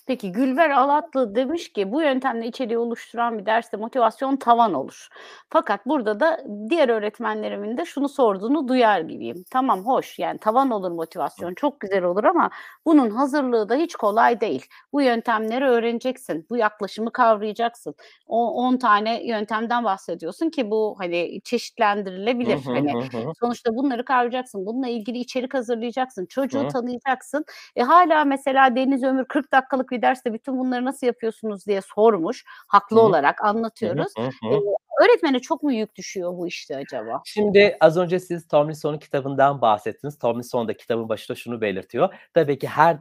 Peki 0.07 0.31
Gülver 0.31 0.69
Alatlı 0.69 1.35
demiş 1.35 1.73
ki 1.73 1.91
bu 1.91 2.01
yöntemle 2.01 2.47
içeriği 2.47 2.77
oluşturan 2.77 3.39
bir 3.39 3.45
derste 3.45 3.77
motivasyon 3.77 4.35
tavan 4.37 4.73
olur. 4.73 5.07
Fakat 5.49 5.85
burada 5.85 6.19
da 6.19 6.39
diğer 6.69 6.89
öğretmenlerimin 6.89 7.77
de 7.77 7.85
şunu 7.85 8.09
sorduğunu 8.09 8.67
duyar 8.67 8.99
gibiyim. 9.01 9.43
Tamam 9.51 9.85
hoş 9.85 10.19
yani 10.19 10.37
tavan 10.39 10.71
olur 10.71 10.91
motivasyon 10.91 11.53
çok 11.53 11.79
güzel 11.79 12.03
olur 12.03 12.23
ama 12.23 12.49
bunun 12.85 13.09
hazırlığı 13.09 13.69
da 13.69 13.75
hiç 13.75 13.95
kolay 13.95 14.41
değil. 14.41 14.65
Bu 14.93 15.01
yöntemleri 15.01 15.65
öğreneceksin. 15.65 16.45
Bu 16.49 16.57
yaklaşımı 16.57 17.11
kavrayacaksın. 17.11 17.95
O 18.27 18.51
10 18.53 18.77
tane 18.77 19.25
yöntemden 19.27 19.83
bahsediyorsun 19.83 20.49
ki 20.49 20.71
bu 20.71 20.95
hani 20.99 21.41
çeşitlendirilebilir. 21.43 22.69
Hani 22.73 22.93
sonuçta 23.39 23.75
bunları 23.75 24.05
kavrayacaksın. 24.05 24.65
Bununla 24.65 24.87
ilgili 24.87 25.17
içerik 25.19 25.53
hazırlayacaksın. 25.53 26.25
Çocuğu 26.25 26.67
tanıyacaksın. 26.67 27.45
E 27.75 27.83
hala 27.83 28.25
mesela 28.25 28.75
Deniz 28.75 29.03
Ömür 29.03 29.25
40 29.25 29.51
dakikalık 29.73 29.91
bir 29.91 30.01
derste 30.01 30.33
bütün 30.33 30.57
bunları 30.57 30.85
nasıl 30.85 31.07
yapıyorsunuz 31.07 31.67
diye 31.67 31.81
sormuş. 31.81 32.43
Haklı 32.67 32.97
Hı 32.97 33.01
olarak 33.01 33.39
Hı 33.39 33.43
hı, 33.43 33.49
anlatıyoruz. 33.49 34.13
hı 34.17 34.23
hı. 34.23 34.59
öğretmene 35.03 35.39
çok 35.39 35.63
mu 35.63 35.73
yük 35.73 35.95
düşüyor 35.95 36.37
bu 36.37 36.47
işte 36.47 36.77
acaba? 36.77 37.21
Şimdi 37.25 37.77
az 37.81 37.97
önce 37.97 38.19
siz 38.19 38.47
Tomlinson'un 38.47 38.97
kitabından 38.97 39.61
bahsettiniz. 39.61 40.17
Tomlinson 40.17 40.67
da 40.67 40.73
kitabın 40.73 41.09
başında 41.09 41.35
şunu 41.35 41.61
belirtiyor. 41.61 42.13
Tabii 42.33 42.59
ki 42.59 42.67
her 42.67 42.97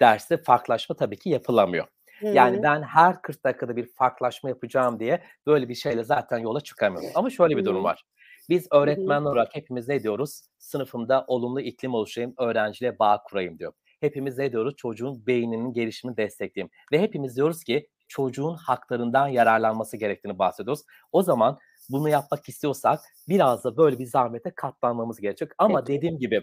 derste 0.00 0.36
farklılaşma 0.36 0.96
tabii 0.96 1.18
ki 1.18 1.30
yapılamıyor. 1.30 1.86
Hı 2.20 2.26
Yani 2.26 2.62
ben 2.62 2.82
her 2.82 3.22
40 3.22 3.44
dakikada 3.44 3.76
bir 3.76 3.86
farklılaşma 3.86 4.48
yapacağım 4.48 5.00
diye 5.00 5.22
böyle 5.46 5.68
bir 5.68 5.74
şeyle 5.74 6.04
zaten 6.04 6.38
yola 6.38 6.60
çıkamıyorum. 6.60 7.10
Ama 7.14 7.30
şöyle 7.30 7.56
bir 7.56 7.64
durum 7.64 7.84
var. 7.84 8.04
Biz 8.48 8.68
öğretmenler 8.72 9.30
olarak 9.30 9.54
hepimiz 9.54 9.88
ne 9.88 10.02
diyoruz? 10.02 10.40
Sınıfımda 10.58 11.24
olumlu 11.28 11.60
iklim 11.60 11.94
oluşturayım, 11.94 12.34
öğrenciyle 12.38 12.98
bağ 12.98 13.22
kurayım 13.22 13.58
diyor. 13.58 13.72
Hepimiz 14.00 14.38
ne 14.38 14.52
diyoruz? 14.52 14.74
Çocuğun 14.76 15.26
beyninin 15.26 15.72
gelişimini 15.72 16.16
destekleyeyim. 16.16 16.70
Ve 16.92 17.00
hepimiz 17.00 17.36
diyoruz 17.36 17.64
ki 17.64 17.88
çocuğun 18.08 18.54
haklarından 18.54 19.28
yararlanması 19.28 19.96
gerektiğini 19.96 20.38
bahsediyoruz. 20.38 20.82
O 21.12 21.22
zaman 21.22 21.58
bunu 21.90 22.08
yapmak 22.08 22.48
istiyorsak 22.48 23.00
biraz 23.28 23.64
da 23.64 23.76
böyle 23.76 23.98
bir 23.98 24.06
zahmete 24.06 24.50
katlanmamız 24.50 25.20
gerekecek. 25.20 25.52
Ama 25.58 25.84
Peki. 25.84 25.96
dediğim 25.96 26.18
gibi 26.18 26.42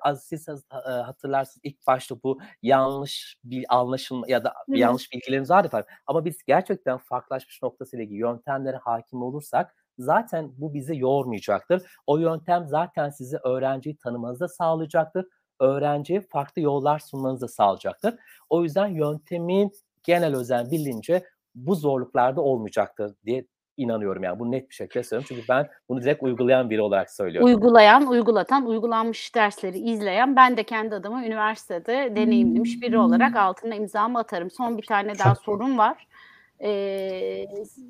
az 0.00 0.24
siz 0.24 0.48
e, 0.48 0.90
hatırlarsınız 0.90 1.60
ilk 1.62 1.86
başta 1.86 2.16
bu 2.22 2.40
yanlış 2.62 3.36
bir 3.44 3.64
anlaşılma 3.68 4.28
ya 4.28 4.44
da 4.44 4.48
Hı 4.48 4.72
hı. 4.72 4.76
yanlış 4.76 5.12
bilgilerimiz 5.12 5.50
var 5.50 5.64
efendim. 5.64 5.86
Ama 6.06 6.24
biz 6.24 6.36
gerçekten 6.46 6.98
farklılaşmış 6.98 7.62
noktasıyla 7.62 8.04
ilgili 8.04 8.18
yöntemlere 8.18 8.76
hakim 8.76 9.22
olursak 9.22 9.74
zaten 9.98 10.52
bu 10.56 10.74
bizi 10.74 10.96
yormayacaktır. 10.96 11.82
O 12.06 12.18
yöntem 12.18 12.66
zaten 12.66 13.10
sizi 13.10 13.36
öğrenciyi 13.36 13.96
tanımanızı 13.96 14.40
da 14.40 14.48
sağlayacaktır. 14.48 15.26
Öğrenciye 15.64 16.20
farklı 16.20 16.62
yollar 16.62 16.98
sunmanızı 16.98 17.40
da 17.42 17.48
sağlayacaktır. 17.48 18.14
O 18.50 18.62
yüzden 18.62 18.86
yöntemin 18.86 19.72
genel 20.02 20.36
özen 20.36 20.70
bilince 20.70 21.24
bu 21.54 21.74
zorluklarda 21.74 22.40
olmayacaktır 22.40 23.14
diye 23.24 23.44
inanıyorum 23.76 24.22
yani. 24.22 24.38
Bunu 24.38 24.50
net 24.50 24.70
bir 24.70 24.74
şekilde 24.74 25.02
söylüyorum. 25.02 25.26
Çünkü 25.28 25.48
ben 25.48 25.68
bunu 25.88 26.02
direkt 26.02 26.22
uygulayan 26.22 26.70
biri 26.70 26.82
olarak 26.82 27.10
söylüyorum. 27.10 27.48
Uygulayan, 27.48 28.06
uygulatan, 28.06 28.66
uygulanmış 28.66 29.34
dersleri 29.34 29.78
izleyen 29.78 30.36
ben 30.36 30.56
de 30.56 30.62
kendi 30.62 30.94
adıma 30.94 31.24
üniversitede 31.24 32.12
deneyimlemiş 32.16 32.82
biri 32.82 32.98
olarak 32.98 33.36
altına 33.36 33.74
imzamı 33.74 34.18
atarım. 34.18 34.50
Son 34.50 34.78
bir 34.78 34.86
tane 34.86 35.18
daha 35.18 35.34
Çok- 35.34 35.44
sorum 35.44 35.78
var. 35.78 36.06
Ee, 36.62 37.46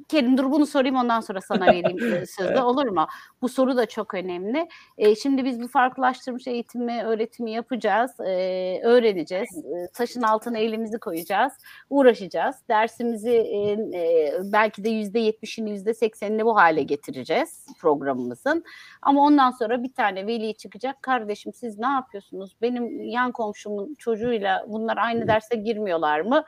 Kerim 0.08 0.38
dur 0.38 0.50
bunu 0.50 0.66
sorayım 0.66 0.96
ondan 0.96 1.20
sonra 1.20 1.40
sana 1.40 1.66
vereyim 1.66 2.26
sözü 2.26 2.58
olur 2.58 2.88
mu? 2.88 3.06
Bu 3.42 3.48
soru 3.48 3.76
da 3.76 3.86
çok 3.86 4.14
önemli. 4.14 4.68
Ee, 4.98 5.14
şimdi 5.14 5.44
biz 5.44 5.60
bu 5.60 5.68
farklılaştırmış 5.68 6.46
eğitimi, 6.46 7.02
öğretimi 7.04 7.52
yapacağız, 7.52 8.10
ee, 8.20 8.80
öğreneceğiz, 8.84 9.58
ee, 9.58 9.88
taşın 9.94 10.22
altına 10.22 10.58
elimizi 10.58 10.98
koyacağız, 10.98 11.52
uğraşacağız. 11.90 12.56
Dersimizi 12.68 13.30
e, 13.30 13.70
e, 13.72 14.32
belki 14.52 14.84
de 14.84 14.90
yüzde 14.90 15.18
yetmişini, 15.18 15.70
yüzde 15.70 15.94
seksenini 15.94 16.44
bu 16.44 16.56
hale 16.56 16.82
getireceğiz 16.82 17.66
programımızın. 17.80 18.64
Ama 19.02 19.22
ondan 19.22 19.50
sonra 19.50 19.82
bir 19.82 19.92
tane 19.92 20.26
veli 20.26 20.54
çıkacak. 20.54 21.02
Kardeşim 21.02 21.52
siz 21.52 21.78
ne 21.78 21.86
yapıyorsunuz? 21.86 22.56
Benim 22.62 23.00
yan 23.00 23.32
komşumun 23.32 23.94
çocuğuyla 23.94 24.64
bunlar 24.68 24.96
aynı 24.96 25.28
derse 25.28 25.56
girmiyorlar 25.56 26.20
mı? 26.20 26.44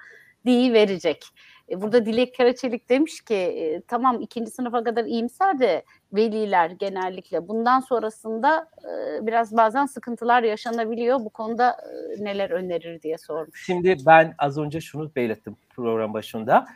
diye 0.47 0.73
verecek. 0.73 1.25
E, 1.69 1.81
Burada 1.81 2.07
Dilek 2.07 2.37
Karaçelik 2.37 2.89
demiş 2.89 3.21
ki 3.21 3.35
e, 3.35 3.81
tamam 3.81 4.21
ikinci 4.21 4.51
sınıfa 4.51 4.85
kadar 4.85 5.05
iyimser 5.05 5.59
de 5.59 5.85
veliler 6.13 6.71
genellikle 6.71 7.49
bundan 7.49 7.81
sonrasında 7.81 8.69
e, 8.85 9.27
biraz 9.27 9.57
bazen 9.57 9.87
sıkıntılar 9.87 10.43
yaşanabiliyor. 10.43 11.21
Bu 11.21 11.31
konuda 11.31 11.77
neler 12.19 12.51
önerir 12.51 13.03
diye 13.03 13.19
sormuş. 13.19 13.65
Şimdi 13.67 13.97
ben 14.07 14.35
az 14.39 14.59
önce 14.59 14.81
şunu 14.81 15.15
belirttim 15.17 15.57
program 15.71 16.15
başında. 16.15 16.67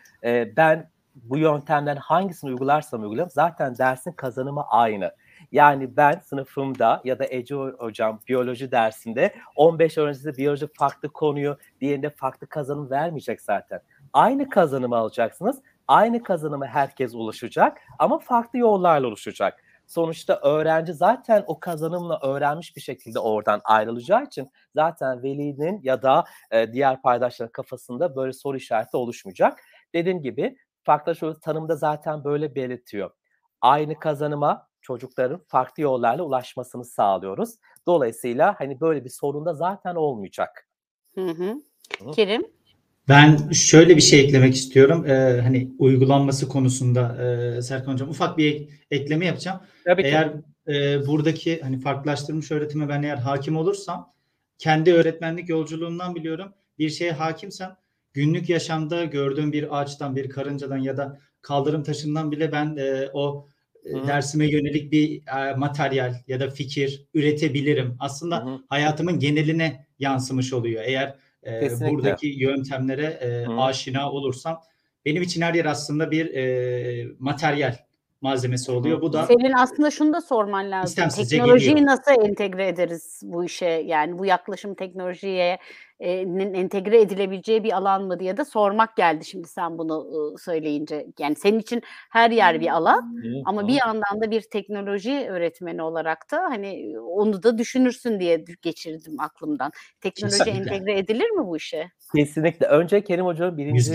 Ben 0.57 0.91
bu 1.15 1.39
yöntemden 1.39 1.97
hangisini 1.97 2.51
uygularsam 2.51 3.03
uygularım 3.03 3.31
zaten 3.31 3.79
dersin 3.79 4.13
kazanımı 4.13 4.65
aynı. 4.69 5.13
Yani 5.53 5.97
ben 5.97 6.21
sınıfımda 6.25 7.01
ya 7.05 7.19
da 7.19 7.27
Ece 7.31 7.55
hocam 7.55 8.21
biyoloji 8.29 8.71
dersinde 8.71 9.35
15 9.57 9.99
öğrencisi 9.99 10.37
biyoloji 10.37 10.67
farklı 10.75 11.09
konuyu 11.09 11.59
diğerinde 11.81 12.11
farklı 12.11 12.47
kazanım 12.47 12.91
vermeyecek 12.91 13.41
zaten. 13.41 13.81
Aynı 14.13 14.49
kazanımı 14.49 14.97
alacaksınız. 14.97 15.63
Aynı 15.89 16.23
kazanıma 16.23 16.67
herkes 16.67 17.15
ulaşacak 17.15 17.79
ama 17.99 18.19
farklı 18.19 18.59
yollarla 18.59 19.07
ulaşacak. 19.09 19.65
Sonuçta 19.87 20.41
öğrenci 20.43 20.93
zaten 20.93 21.45
o 21.47 21.61
kazanımla 21.61 22.21
öğrenmiş 22.23 22.77
bir 22.77 22.81
şekilde 22.81 23.19
oradan 23.19 23.61
ayrılacağı 23.65 24.25
için 24.25 24.51
zaten 24.75 25.23
velinin 25.23 25.81
ya 25.83 26.03
da 26.03 26.25
e, 26.51 26.73
diğer 26.73 27.03
paydaşların 27.03 27.53
kafasında 27.53 28.17
böyle 28.17 28.33
soru 28.33 28.57
işareti 28.57 28.97
oluşmayacak. 28.97 29.61
Dediğim 29.95 30.23
gibi 30.23 30.57
farklılaşma 30.83 31.35
tanımda 31.41 31.77
zaten 31.77 32.25
böyle 32.25 32.55
belirtiyor. 32.55 33.11
Aynı 33.61 33.99
kazanıma 33.99 34.69
çocukların 34.81 35.45
farklı 35.49 35.83
yollarla 35.83 36.23
ulaşmasını 36.23 36.85
sağlıyoruz. 36.85 37.55
Dolayısıyla 37.87 38.55
hani 38.59 38.81
böyle 38.81 39.05
bir 39.05 39.11
sorun 39.11 39.47
da 39.47 39.55
zaten 39.55 39.95
olmayacak. 39.95 40.69
Hı 41.15 41.29
hı. 41.29 41.55
Hı. 42.05 42.11
Kerim? 42.11 42.60
Ben 43.11 43.51
şöyle 43.53 43.97
bir 43.97 44.01
şey 44.01 44.21
eklemek 44.21 44.55
istiyorum. 44.55 45.07
Ee, 45.07 45.41
hani 45.43 45.71
uygulanması 45.79 46.49
konusunda 46.49 47.17
e, 47.59 47.63
Serkan 47.63 47.93
Hocam 47.93 48.09
ufak 48.09 48.39
bir 48.39 48.55
ek- 48.55 48.69
ekleme 48.91 49.27
yapacağım. 49.27 49.61
Tabii 49.85 50.03
ki. 50.03 50.09
Eğer 50.09 50.33
e, 50.69 51.07
buradaki 51.07 51.61
hani 51.61 51.81
farklılaştırmış 51.81 52.51
öğretime 52.51 52.89
ben 52.89 53.03
eğer 53.03 53.17
hakim 53.17 53.57
olursam 53.57 54.13
kendi 54.59 54.93
öğretmenlik 54.93 55.49
yolculuğumdan 55.49 56.15
biliyorum. 56.15 56.53
Bir 56.79 56.91
şeye 56.91 57.13
hakimsem 57.13 57.77
günlük 58.13 58.49
yaşamda 58.49 59.05
gördüğüm 59.05 59.53
bir 59.53 59.81
ağaçtan, 59.81 60.17
bir 60.17 60.31
karıncadan 60.31 60.79
ya 60.79 60.97
da 60.97 61.19
kaldırım 61.43 61.83
taşından 61.83 62.33
bile 62.33 62.53
ben 62.53 62.77
e, 62.77 63.09
o 63.13 63.49
e, 63.85 63.93
Hı. 63.93 64.07
dersime 64.07 64.47
yönelik 64.51 64.93
bir 64.93 65.23
e, 65.37 65.55
materyal 65.57 66.15
ya 66.29 66.41
da 66.41 66.51
fikir 66.51 67.07
üretebilirim. 67.15 67.97
Aslında 68.01 68.45
hı. 68.45 68.59
hayatımın 68.69 69.19
geneline 69.19 69.87
yansımış 69.99 70.53
oluyor. 70.53 70.83
Eğer 70.85 71.15
e, 71.43 71.61
Kesinlikle. 71.61 71.95
buradaki 71.97 72.27
yöntemlere 72.27 73.05
e, 73.05 73.47
Hı. 73.47 73.61
aşina 73.61 74.11
olursam 74.13 74.61
benim 75.05 75.23
için 75.23 75.43
her 75.43 75.55
yer 75.55 75.65
aslında 75.65 76.11
bir 76.11 76.35
e, 76.35 77.07
materyal 77.19 77.77
malzemesi 78.21 78.73
oluyor. 78.73 79.01
Bu 79.01 79.13
da 79.13 79.27
Senin 79.27 79.53
aslında 79.53 79.91
şunu 79.91 80.13
da 80.13 80.21
sorman 80.21 80.71
lazım. 80.71 81.09
Teknolojiyi 81.09 81.75
geliyor. 81.75 81.87
nasıl 81.87 82.29
entegre 82.29 82.69
ederiz 82.69 83.21
bu 83.25 83.45
işe? 83.45 83.67
Yani 83.67 84.19
bu 84.19 84.27
yaklaşım 84.27 84.75
teknolojiye 84.75 85.59
entegre 86.01 87.01
edilebileceği 87.01 87.65
bir 87.65 87.73
alan 87.73 88.05
mı 88.05 88.21
diye 88.21 88.37
de 88.37 88.45
sormak 88.45 88.97
geldi 88.97 89.25
şimdi 89.25 89.49
sen 89.49 89.79
bunu 89.79 90.07
söyleyince. 90.39 91.07
Yani 91.19 91.37
senin 91.37 91.59
için 91.59 91.83
her 92.11 92.31
yer 92.31 92.61
bir 92.61 92.69
alan 92.69 93.15
ama 93.45 93.69
bir 93.69 93.79
yandan 93.87 94.21
da 94.21 94.31
bir 94.31 94.41
teknoloji 94.41 95.27
öğretmeni 95.31 95.83
olarak 95.83 96.31
da 96.33 96.43
hani 96.43 97.01
onu 97.01 97.43
da 97.43 97.59
düşünürsün 97.59 98.21
diye 98.21 98.45
geçirdim 98.63 99.21
aklımdan. 99.21 99.71
Teknoloji 100.01 100.39
Kesinlikle. 100.39 100.75
entegre 100.75 100.99
edilir 100.99 101.31
mi 101.31 101.47
bu 101.47 101.57
işe? 101.57 101.91
Kesinlikle. 102.17 102.67
Önce 102.67 103.05
Kerim 103.05 103.27
Hoca'nın 103.27 103.59
birinci 103.59 103.91
e, 103.91 103.95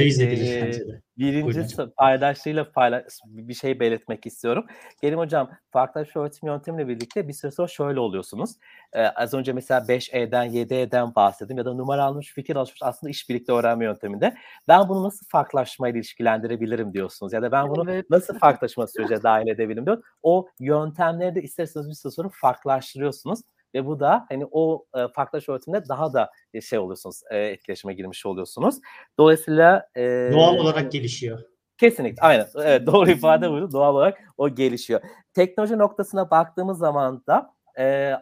birinci 1.17 1.75
paydaşlığıyla 1.97 2.71
paylaş, 2.71 3.03
bir 3.25 3.53
şey 3.53 3.79
belirtmek 3.79 4.25
istiyorum. 4.25 4.65
Kerim 5.01 5.19
Hocam 5.19 5.49
farklı 5.71 6.05
öğretim 6.15 6.49
yöntemiyle 6.49 6.87
birlikte 6.87 7.27
bir 7.27 7.33
süre 7.33 7.51
sonra 7.51 7.67
şöyle 7.67 7.99
oluyorsunuz. 7.99 8.51
Ee, 8.93 9.01
az 9.01 9.33
önce 9.33 9.53
mesela 9.53 9.79
5E'den 9.79 10.49
7E'den 10.49 11.15
bahsettim 11.15 11.57
ya 11.57 11.65
da 11.65 11.73
numara 11.73 11.94
almış 11.97 12.33
fikir 12.33 12.55
alışmış 12.55 12.79
aslında 12.83 13.11
iş 13.11 13.29
birlikte 13.29 13.53
öğrenme 13.53 13.85
yönteminde. 13.85 14.35
Ben 14.67 14.89
bunu 14.89 15.03
nasıl 15.03 15.25
farklılaşmayla 15.29 15.99
ilişkilendirebilerim 15.99 16.93
diyorsunuz 16.93 17.33
ya 17.33 17.41
da 17.41 17.51
ben 17.51 17.69
bunu 17.69 17.91
evet. 17.91 18.09
nasıl 18.09 18.33
farklılaşma 18.39 18.87
sürece 18.87 19.23
dahil 19.23 19.47
edebilirim 19.47 19.85
diyor. 19.85 20.03
O 20.23 20.47
yöntemleri 20.59 21.35
de 21.35 21.41
isterseniz 21.41 21.89
bir 21.89 21.93
süre 21.93 22.11
sonra 22.11 22.29
farklılaştırıyorsunuz 22.31 23.39
ve 23.73 23.85
bu 23.85 23.99
da 23.99 24.25
hani 24.29 24.45
o 24.51 24.85
e, 24.95 25.07
farklılaş 25.07 25.49
öğretimde 25.49 25.83
daha 25.89 26.13
da 26.13 26.31
e, 26.53 26.61
şey 26.61 26.79
oluyorsunuz, 26.79 27.21
e, 27.31 27.37
etkileşime 27.37 27.93
girmiş 27.93 28.25
oluyorsunuz. 28.25 28.75
Dolayısıyla 29.17 29.89
e, 29.95 30.29
doğal 30.33 30.55
olarak 30.55 30.91
gelişiyor. 30.91 31.39
Kesinlikle 31.77 32.21
aynen. 32.21 32.47
Evet, 32.55 32.87
doğru 32.87 33.09
ifade 33.11 33.51
buydu. 33.51 33.71
Doğal 33.71 33.95
olarak 33.95 34.17
o 34.37 34.49
gelişiyor. 34.49 35.01
Teknoloji 35.33 35.77
noktasına 35.77 36.31
baktığımız 36.31 36.77
zaman 36.77 37.23
da 37.27 37.53
e, 37.79 38.13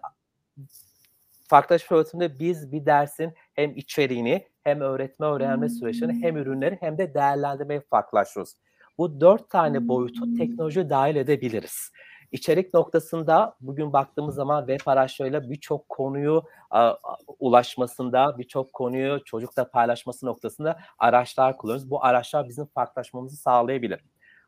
farklılaşma 1.54 1.98
öğretimde 1.98 2.40
biz 2.40 2.72
bir 2.72 2.86
dersin 2.86 3.34
hem 3.54 3.78
içeriğini 3.78 4.48
hem 4.64 4.82
öğretme 4.82 5.26
öğrenme 5.26 5.70
süreçlerini 5.70 6.24
hem 6.24 6.38
ürünleri 6.38 6.78
hem 6.80 6.98
de 6.98 7.14
değerlendirmeyi 7.14 7.82
farklılaştırıyoruz. 7.90 8.54
Bu 8.98 9.22
dört 9.22 9.50
tane 9.50 9.88
boyutu 9.88 10.36
teknoloji 10.38 10.90
dahil 10.90 11.16
edebiliriz. 11.16 11.92
İçerik 12.32 12.74
noktasında 12.74 13.56
bugün 13.62 13.94
baktığımız 13.94 14.36
zaman 14.36 14.68
web 14.68 14.88
araçlarıyla 14.88 15.50
birçok 15.50 15.90
konuyu 15.90 16.44
a, 16.70 16.94
ulaşmasında, 17.40 18.38
birçok 18.38 18.74
konuyu 18.74 19.24
çocukla 19.24 19.70
paylaşması 19.70 20.26
noktasında 20.26 20.80
araçlar 21.00 21.58
kullanıyoruz. 21.58 21.90
Bu 21.90 22.04
araçlar 22.04 22.48
bizim 22.48 22.66
farklılaşmamızı 22.66 23.38
sağlayabilir. 23.38 24.00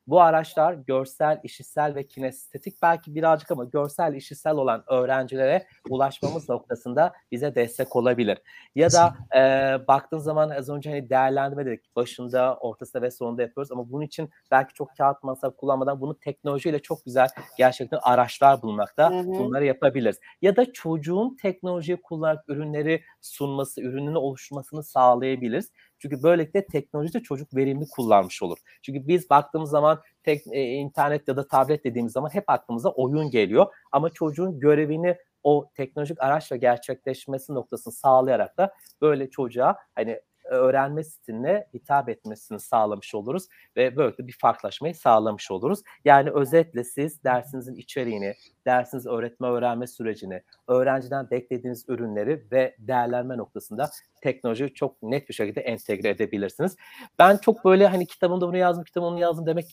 Bu 0.08 0.22
araçlar 0.22 0.74
görsel, 0.74 1.39
işitsel 1.43 1.95
ve 1.95 2.08
kinestetik 2.08 2.82
belki 2.82 3.16
birazcık 3.16 3.51
ama 3.51 3.64
görsel, 3.64 4.14
işitsel 4.14 4.53
olan 4.53 4.84
öğrencilere 4.88 5.68
ulaşmamız 5.89 6.49
noktasında 6.49 7.14
bize 7.32 7.56
destek 7.56 7.95
olabilir. 7.95 8.38
Ya 8.76 8.91
da 8.91 9.16
e, 9.36 9.39
baktığın 9.88 10.18
zaman 10.18 10.49
az 10.49 10.70
önce 10.70 10.89
hani 10.89 11.10
değerlendirme 11.10 11.66
dedik. 11.66 11.95
Başında, 11.95 12.58
ortasında 12.58 13.01
ve 13.01 13.12
sonunda 13.12 13.41
yapıyoruz 13.41 13.72
ama 13.72 13.91
bunun 13.91 14.03
için 14.03 14.30
belki 14.51 14.74
çok 14.74 14.97
kağıt 14.97 15.24
masa 15.24 15.49
kullanmadan 15.49 16.01
bunu 16.01 16.20
teknolojiyle 16.20 16.80
çok 16.80 17.06
güzel 17.06 17.28
gerçekten 17.58 17.99
araçlar 18.01 18.62
bulmakta. 18.62 19.12
Hı 19.12 19.20
hı. 19.20 19.28
Bunları 19.28 19.66
yapabiliriz. 19.66 20.20
Ya 20.41 20.56
da 20.56 20.74
çocuğun 20.74 21.38
teknolojiyi 21.41 22.01
kullanarak 22.01 22.43
ürünleri 22.47 23.03
sunması, 23.22 23.82
ürününü 23.82 24.18
oluşturmasını 24.18 24.84
sağlayabiliriz. 24.84 25.72
Çünkü 26.06 26.24
böylelikle 26.24 26.66
teknolojide 26.66 27.20
çocuk 27.20 27.56
verimli 27.56 27.86
kullanmış 27.89 28.43
olur. 28.43 28.58
Çünkü 28.82 29.08
biz 29.08 29.30
baktığımız 29.30 29.70
zaman 29.70 30.01
tek, 30.24 30.41
e, 30.51 30.64
internet 30.64 31.28
ya 31.28 31.38
da 31.38 31.47
tablet 31.47 31.84
dediğimiz 31.84 32.14
zaman 32.14 32.30
hep 32.30 32.43
aklımıza 32.47 32.89
oyun 32.89 33.30
geliyor. 33.30 33.66
Ama 33.91 34.10
çocuğun 34.10 34.60
görevini 34.60 35.18
o 35.43 35.70
teknolojik 35.76 36.24
araçla 36.24 36.56
gerçekleşmesi 36.56 37.53
noktasını 37.53 37.93
sağlayarak 37.93 38.58
da 38.58 38.74
böyle 39.01 39.30
çocuğa 39.30 39.78
hani 39.95 40.22
öğrenme 40.50 41.04
stiline 41.04 41.68
hitap 41.74 42.10
etmesini 42.10 42.60
sağlamış 42.60 43.16
oluruz 43.16 43.48
ve 43.78 43.96
böylelikle 43.96 44.28
bir 44.28 44.38
farklılaşmayı 44.41 44.96
sağlamış 44.96 45.52
oluruz. 45.52 45.80
Yani 46.06 46.30
özetle 46.30 46.84
siz 46.84 47.24
dersinizin 47.24 47.76
içeriğini, 47.76 48.36
dersiniz 48.66 49.08
öğretme 49.08 49.48
öğrenme 49.48 49.88
sürecini, 49.88 50.43
öğrenciden 50.68 51.30
beklediğiniz 51.32 51.86
ürünleri 51.88 52.48
ve 52.52 52.76
değerlenme 52.80 53.38
noktasında 53.38 53.89
teknolojiyi 54.22 54.74
çok 54.74 55.04
net 55.04 55.30
bir 55.30 55.34
şekilde 55.34 55.62
entegre 55.62 56.10
edebilirsiniz. 56.10 56.76
Ben 57.20 57.38
çok 57.38 57.66
böyle 57.66 57.88
hani 57.88 58.06
kitabımda 58.06 58.48
bunu 58.48 58.58
yazdım, 58.58 58.84
kitabımda 58.84 59.12
bunu 59.12 59.22
yazdım 59.22 59.46
demek 59.46 59.66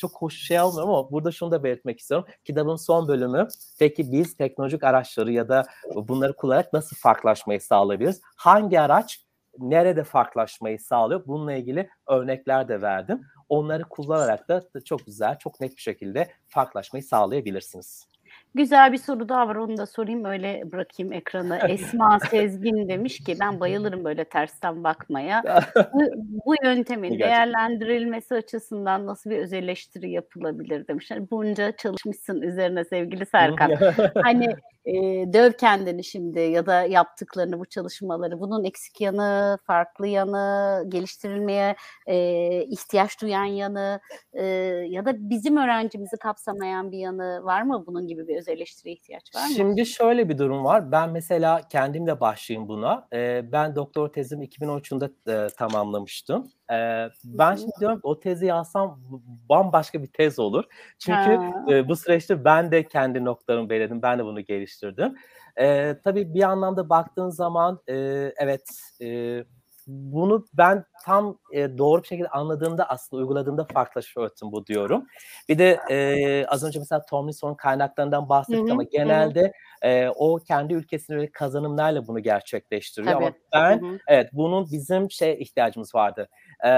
çok 0.00 0.22
hoş 0.22 0.42
şey 0.42 0.58
almıyorum 0.58 0.90
ama 0.94 1.10
burada 1.10 1.32
şunu 1.32 1.50
da 1.50 1.64
belirtmek 1.64 2.00
istiyorum. 2.00 2.26
Kitabın 2.44 2.76
son 2.76 3.08
bölümü 3.08 3.48
peki 3.78 4.12
biz 4.12 4.36
teknolojik 4.36 4.84
araçları 4.84 5.32
ya 5.32 5.48
da 5.48 5.64
bunları 5.94 6.36
kullanarak 6.36 6.72
nasıl 6.72 6.96
farklılaşmayı 6.96 7.60
sağlayabiliriz? 7.60 8.20
Hangi 8.36 8.80
araç 8.80 9.25
nerede 9.58 10.04
farklılaşmayı 10.04 10.80
sağlıyor? 10.80 11.22
Bununla 11.26 11.52
ilgili 11.52 11.90
örnekler 12.08 12.68
de 12.68 12.82
verdim. 12.82 13.20
Onları 13.48 13.84
kullanarak 13.84 14.48
da 14.48 14.62
çok 14.84 15.06
güzel, 15.06 15.38
çok 15.38 15.60
net 15.60 15.76
bir 15.76 15.82
şekilde 15.82 16.28
farklılaşmayı 16.48 17.02
sağlayabilirsiniz. 17.02 18.06
Güzel 18.54 18.92
bir 18.92 18.98
soru 18.98 19.28
daha 19.28 19.48
var 19.48 19.56
onu 19.56 19.76
da 19.76 19.86
sorayım 19.86 20.24
öyle 20.24 20.62
bırakayım 20.72 21.12
ekranı. 21.12 21.58
Esma 21.68 22.18
Sezgin 22.30 22.88
demiş 22.88 23.24
ki 23.24 23.36
ben 23.40 23.60
bayılırım 23.60 24.04
böyle 24.04 24.24
tersten 24.24 24.84
bakmaya. 24.84 25.42
bu, 25.92 26.00
bu 26.46 26.54
yöntemin 26.64 27.18
değerlendirilmesi 27.18 28.34
açısından 28.34 29.06
nasıl 29.06 29.30
bir 29.30 29.38
özelleştiri 29.38 30.10
yapılabilir 30.10 30.88
demiş. 30.88 31.10
Yani 31.10 31.30
bunca 31.30 31.76
çalışmışsın 31.76 32.42
üzerine 32.42 32.84
sevgili 32.84 33.26
Serkan. 33.26 33.70
hani 34.22 34.56
e, 34.86 34.92
döv 35.32 35.52
kendini 35.52 36.04
şimdi 36.04 36.40
ya 36.40 36.66
da 36.66 36.82
yaptıklarını 36.82 37.58
bu 37.58 37.66
çalışmaları 37.66 38.40
bunun 38.40 38.64
eksik 38.64 39.00
yanı, 39.00 39.58
farklı 39.64 40.06
yanı, 40.06 40.84
geliştirilmeye 40.88 41.76
e, 42.06 42.16
ihtiyaç 42.64 43.22
duyan 43.22 43.44
yanı 43.44 44.00
e, 44.32 44.44
ya 44.88 45.04
da 45.04 45.30
bizim 45.30 45.56
öğrencimizi 45.56 46.16
kapsamayan 46.16 46.92
bir 46.92 46.98
yanı 46.98 47.44
var 47.44 47.62
mı 47.62 47.84
bunun 47.86 48.06
gibi 48.06 48.28
bir 48.28 48.36
öz 48.36 48.48
eleştiriye 48.48 48.94
ihtiyaç 48.94 49.34
var 49.34 49.46
mı? 49.48 49.54
Şimdi 49.56 49.86
şöyle 49.86 50.28
bir 50.28 50.38
durum 50.38 50.64
var. 50.64 50.92
Ben 50.92 51.10
mesela 51.10 51.60
kendim 51.68 52.06
de 52.06 52.20
başlayayım 52.20 52.68
buna. 52.68 53.08
E, 53.12 53.52
ben 53.52 53.76
doktor 53.76 54.08
tezimi 54.08 54.44
2013'ünde 54.46 55.10
e, 55.28 55.48
tamamlamıştım. 55.48 56.52
E, 56.72 57.08
ben 57.24 57.54
şimdi 57.54 57.72
diyorum 57.80 58.00
o 58.02 58.20
tezi 58.20 58.46
yazsam 58.46 59.00
bambaşka 59.48 60.02
bir 60.02 60.06
tez 60.06 60.38
olur. 60.38 60.64
Çünkü 60.98 61.40
e, 61.68 61.88
bu 61.88 61.96
süreçte 61.96 62.44
ben 62.44 62.70
de 62.70 62.88
kendi 62.88 63.24
noktalarımı 63.24 63.70
belirledim. 63.70 64.02
Ben 64.02 64.18
de 64.18 64.24
bunu 64.24 64.40
geliştirdim. 64.40 65.14
E, 65.56 65.96
tabii 66.04 66.34
bir 66.34 66.42
anlamda 66.42 66.88
baktığın 66.88 67.30
zaman 67.30 67.80
e, 67.88 67.94
evet 68.36 68.70
e, 69.02 69.44
bunu 69.86 70.44
ben 70.54 70.84
tam 71.04 71.38
e, 71.52 71.78
doğru 71.78 72.02
bir 72.02 72.08
şekilde 72.08 72.28
anladığımda 72.28 72.88
aslında 72.88 73.20
uyguladığımda 73.20 73.64
farklılaşıyor 73.64 74.30
bu 74.42 74.66
diyorum. 74.66 75.06
Bir 75.48 75.58
de 75.58 75.80
e, 75.90 76.46
az 76.46 76.64
önce 76.64 76.78
mesela 76.78 77.06
Tomlinson 77.06 77.54
kaynaklarından 77.54 78.28
bahsettik 78.28 78.62
hı 78.64 78.68
hı, 78.68 78.72
ama 78.72 78.82
genelde 78.82 79.52
hı. 79.82 79.88
E, 79.88 80.10
o 80.10 80.36
kendi 80.36 80.74
ülkesinin 80.74 81.26
kazanımlarla 81.26 82.06
bunu 82.06 82.20
gerçekleştiriyor. 82.20 83.12
Tabii. 83.12 83.24
Ama 83.24 83.34
ben 83.52 83.82
hı 83.82 83.86
hı. 83.86 83.98
evet 84.08 84.30
bunun 84.32 84.70
bizim 84.72 85.10
şey 85.10 85.32
ihtiyacımız 85.32 85.94
vardı. 85.94 86.28
E, 86.64 86.68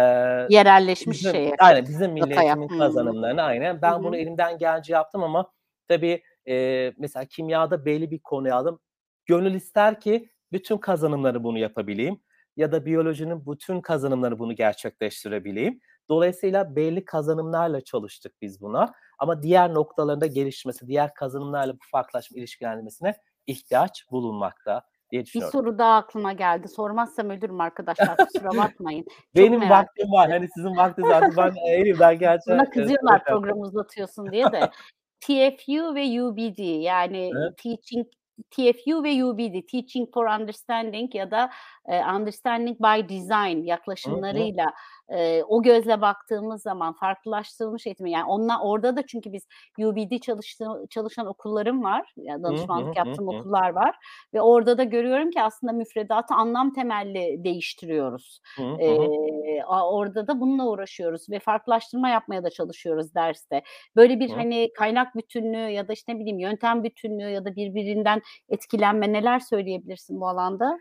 Yerelleşmiş 0.49 1.19
bizim, 1.19 1.33
şeye. 1.33 1.55
Aynen 1.59 1.85
bizim 1.85 2.13
milletimin 2.13 2.79
kazanımlarını 2.79 3.43
aynen. 3.43 3.83
Ben 3.83 3.93
hı 3.93 3.97
hı. 3.97 4.05
bunu 4.05 4.17
elimden 4.17 4.59
gelince 4.59 4.93
yaptım 4.93 5.23
ama 5.23 5.53
tabii 5.89 6.23
e, 6.49 6.93
mesela 6.99 7.25
kimyada 7.25 7.85
belli 7.85 8.11
bir 8.11 8.19
konuyu 8.19 8.55
aldım. 8.55 8.81
Gönül 9.27 9.55
ister 9.55 10.01
ki 10.01 10.31
bütün 10.53 10.79
kazanımları 10.79 11.45
bunu 11.45 11.59
yapabileyim 11.59 12.21
ya 12.59 12.73
da 12.73 12.87
biyolojinin 12.87 13.47
bütün 13.47 13.81
kazanımları 13.81 14.39
bunu 14.39 14.55
gerçekleştirebileyim. 14.55 15.81
Dolayısıyla 16.09 16.77
belli 16.77 17.05
kazanımlarla 17.05 17.81
çalıştık 17.81 18.33
biz 18.43 18.61
buna. 18.61 18.95
Ama 19.19 19.43
diğer 19.43 19.75
noktalarında 19.75 20.27
gelişmesi, 20.27 20.87
diğer 20.87 21.15
kazanımlarla 21.15 21.75
bu 21.75 21.79
farklılaşma 21.91 22.39
ilişkilendirmesine 22.39 23.15
ihtiyaç 23.47 24.07
bulunmakta 24.11 24.83
diye 25.11 25.27
düşünüyorum. 25.27 25.53
Bir 25.53 25.59
soru 25.59 25.79
daha 25.79 25.97
aklıma 25.97 26.33
geldi. 26.33 26.69
Sormazsam 26.69 27.31
ölürüm 27.31 27.61
arkadaşlar. 27.61 28.17
Kusura 28.17 28.51
bakmayın. 28.57 29.07
Benim 29.37 29.71
vaktim 29.71 30.13
var. 30.13 30.31
Hani 30.31 30.49
sizin 30.55 30.77
vaktiniz 30.77 31.09
var. 31.09 31.31
Ben 31.37 31.53
elimden 31.67 32.19
gerçekten. 32.19 32.59
Bana 32.59 32.71
kızıyorlar 32.71 33.25
programı 33.25 33.61
uzatıyorsun 33.61 34.33
diye 34.33 34.53
de. 34.53 34.71
TFU 35.21 35.95
ve 35.95 36.23
UBD 36.23 36.83
yani 36.83 37.31
evet. 37.37 37.59
Teaching 37.59 38.07
TFU 38.51 39.05
ve 39.05 39.24
UBD 39.24 39.66
Teaching 39.70 40.09
for 40.14 40.26
Understanding 40.26 41.14
ya 41.14 41.30
da 41.30 41.51
e, 41.89 42.05
Understanding 42.05 42.78
by 42.80 43.09
Design 43.09 43.62
yaklaşımlarıyla 43.62 44.64
hı. 44.64 44.68
hı 44.68 44.74
e, 45.09 45.43
o 45.43 45.63
gözle 45.63 46.01
baktığımız 46.01 46.63
zaman 46.63 46.93
farklılaştırılmış 46.93 47.87
eğitimi 47.87 48.11
yani 48.11 48.25
onlar 48.25 48.57
orada 48.63 48.97
da 48.97 49.07
çünkü 49.07 49.33
biz 49.33 49.47
UBD 49.79 50.19
çalıştığı, 50.21 50.67
çalışan 50.91 51.27
okullarım 51.27 51.85
var. 51.85 52.15
Yani 52.17 52.43
danışmanlık 52.43 52.97
yaptığım 52.97 53.29
okullar 53.29 53.71
var 53.71 53.97
ve 54.35 54.41
orada 54.43 54.79
da 54.79 54.85
görüyorum 54.85 55.31
ki 55.31 55.43
aslında 55.43 55.73
müfredatı 55.73 56.35
anlam 56.35 56.73
temelli 56.73 57.45
değiştiriyoruz. 57.45 58.41
e, 58.81 59.65
orada 59.65 60.27
da 60.27 60.41
bununla 60.41 60.67
uğraşıyoruz 60.67 61.31
ve 61.31 61.39
farklılaştırma 61.39 62.09
yapmaya 62.09 62.45
da 62.45 62.51
çalışıyoruz 62.51 63.15
derste. 63.15 63.63
Böyle 63.97 64.21
bir 64.21 64.31
hani 64.31 64.73
kaynak 64.79 65.17
bütünlüğü 65.17 65.71
ya 65.71 65.89
da 65.89 65.93
işte 65.93 66.15
ne 66.15 66.19
bileyim 66.19 66.39
yöntem 66.39 66.85
bütünlüğü 66.85 67.31
ya 67.31 67.45
da 67.45 67.57
birbirinden 67.57 68.23
etkilenme 68.49 69.13
neler 69.13 69.39
söyleyebilirsin 69.41 70.21
bu 70.21 70.29
alanda? 70.29 70.79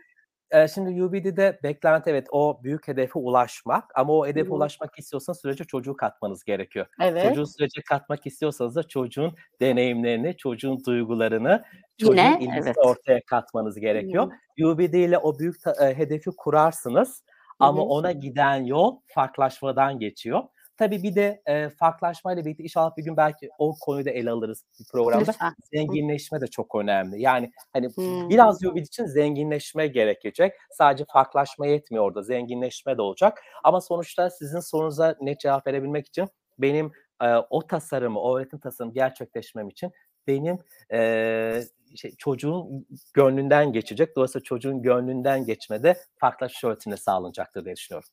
E, 0.50 0.68
şimdi 0.68 1.02
UBD'de 1.02 1.60
beklenti 1.62 2.10
evet 2.10 2.26
o 2.30 2.60
büyük 2.62 2.88
hedefe 2.88 3.18
ulaşmak 3.18 3.84
ama 3.94 4.12
o 4.12 4.26
hedefe 4.26 4.48
hı. 4.48 4.54
ulaşmak 4.54 4.98
istiyorsanız 4.98 5.40
sürece 5.40 5.64
çocuğu 5.64 5.96
katmanız 5.96 6.44
gerekiyor. 6.44 6.86
Evet. 7.00 7.28
Çocuğu 7.28 7.46
sürece 7.46 7.82
katmak 7.82 8.26
istiyorsanız 8.26 8.76
da 8.76 8.82
çocuğun 8.82 9.34
deneyimlerini, 9.60 10.36
çocuğun 10.36 10.84
duygularını, 10.86 11.64
çocuğun 11.98 12.12
Yine, 12.12 12.38
ilgisini 12.40 12.64
evet. 12.64 12.76
ortaya 12.84 13.20
katmanız 13.26 13.80
gerekiyor. 13.80 14.32
UBD 14.64 14.94
ile 14.94 15.18
o 15.18 15.38
büyük 15.38 15.62
ta- 15.62 15.88
e, 15.88 15.98
hedefi 15.98 16.30
kurarsınız 16.36 17.24
ama 17.58 17.82
hı. 17.82 17.86
ona 17.86 18.12
giden 18.12 18.64
yol 18.64 19.00
farklılaşmadan 19.06 19.98
geçiyor. 19.98 20.42
Tabii 20.78 21.02
bir 21.02 21.14
de 21.14 21.42
e, 21.46 21.68
farklılaşmayla 21.68 22.44
birlikte 22.44 22.62
inşallah 22.62 22.96
bir 22.96 23.04
gün 23.04 23.16
belki 23.16 23.48
o 23.58 23.74
konuyu 23.80 24.04
da 24.04 24.10
ele 24.10 24.30
alırız 24.30 24.64
bir 24.80 24.84
programda. 24.84 25.30
Lütfen. 25.30 25.54
Zenginleşme 25.74 26.40
de 26.40 26.46
çok 26.46 26.74
önemli. 26.74 27.22
Yani 27.22 27.50
hani 27.72 27.88
Hmm. 27.88 28.28
biraz 28.28 28.64
UBD 28.64 28.76
için 28.76 29.06
zenginleşme 29.06 29.86
gerekecek. 29.86 30.52
Sadece 30.70 31.04
farklılaşma 31.12 31.66
yetmiyor 31.66 32.04
orada. 32.04 32.22
Zenginleşme 32.22 32.96
de 32.98 33.02
olacak. 33.02 33.42
Ama 33.64 33.80
sonuçta 33.80 34.30
sizin 34.30 34.60
sorunuza 34.60 35.16
net 35.20 35.40
cevap 35.40 35.66
verebilmek 35.66 36.06
için 36.06 36.28
benim 36.58 36.92
e, 37.22 37.34
o 37.50 37.66
tasarımı, 37.66 38.20
o 38.20 38.36
öğretim 38.38 38.58
tasarımı 38.58 38.94
gerçekleşmem 38.94 39.68
için 39.68 39.92
benim 40.26 40.58
e, 40.92 41.62
şey, 41.96 42.16
çocuğun 42.16 42.86
gönlünden 43.14 43.72
geçecek. 43.72 44.16
Dolayısıyla 44.16 44.44
çocuğun 44.44 44.82
gönlünden 44.82 45.44
geçmede 45.44 45.96
farklılaşma 46.18 46.70
öğretimle 46.70 46.96
sağlanacaktır 46.96 47.64
diye 47.64 47.76
düşünüyorum. 47.76 48.08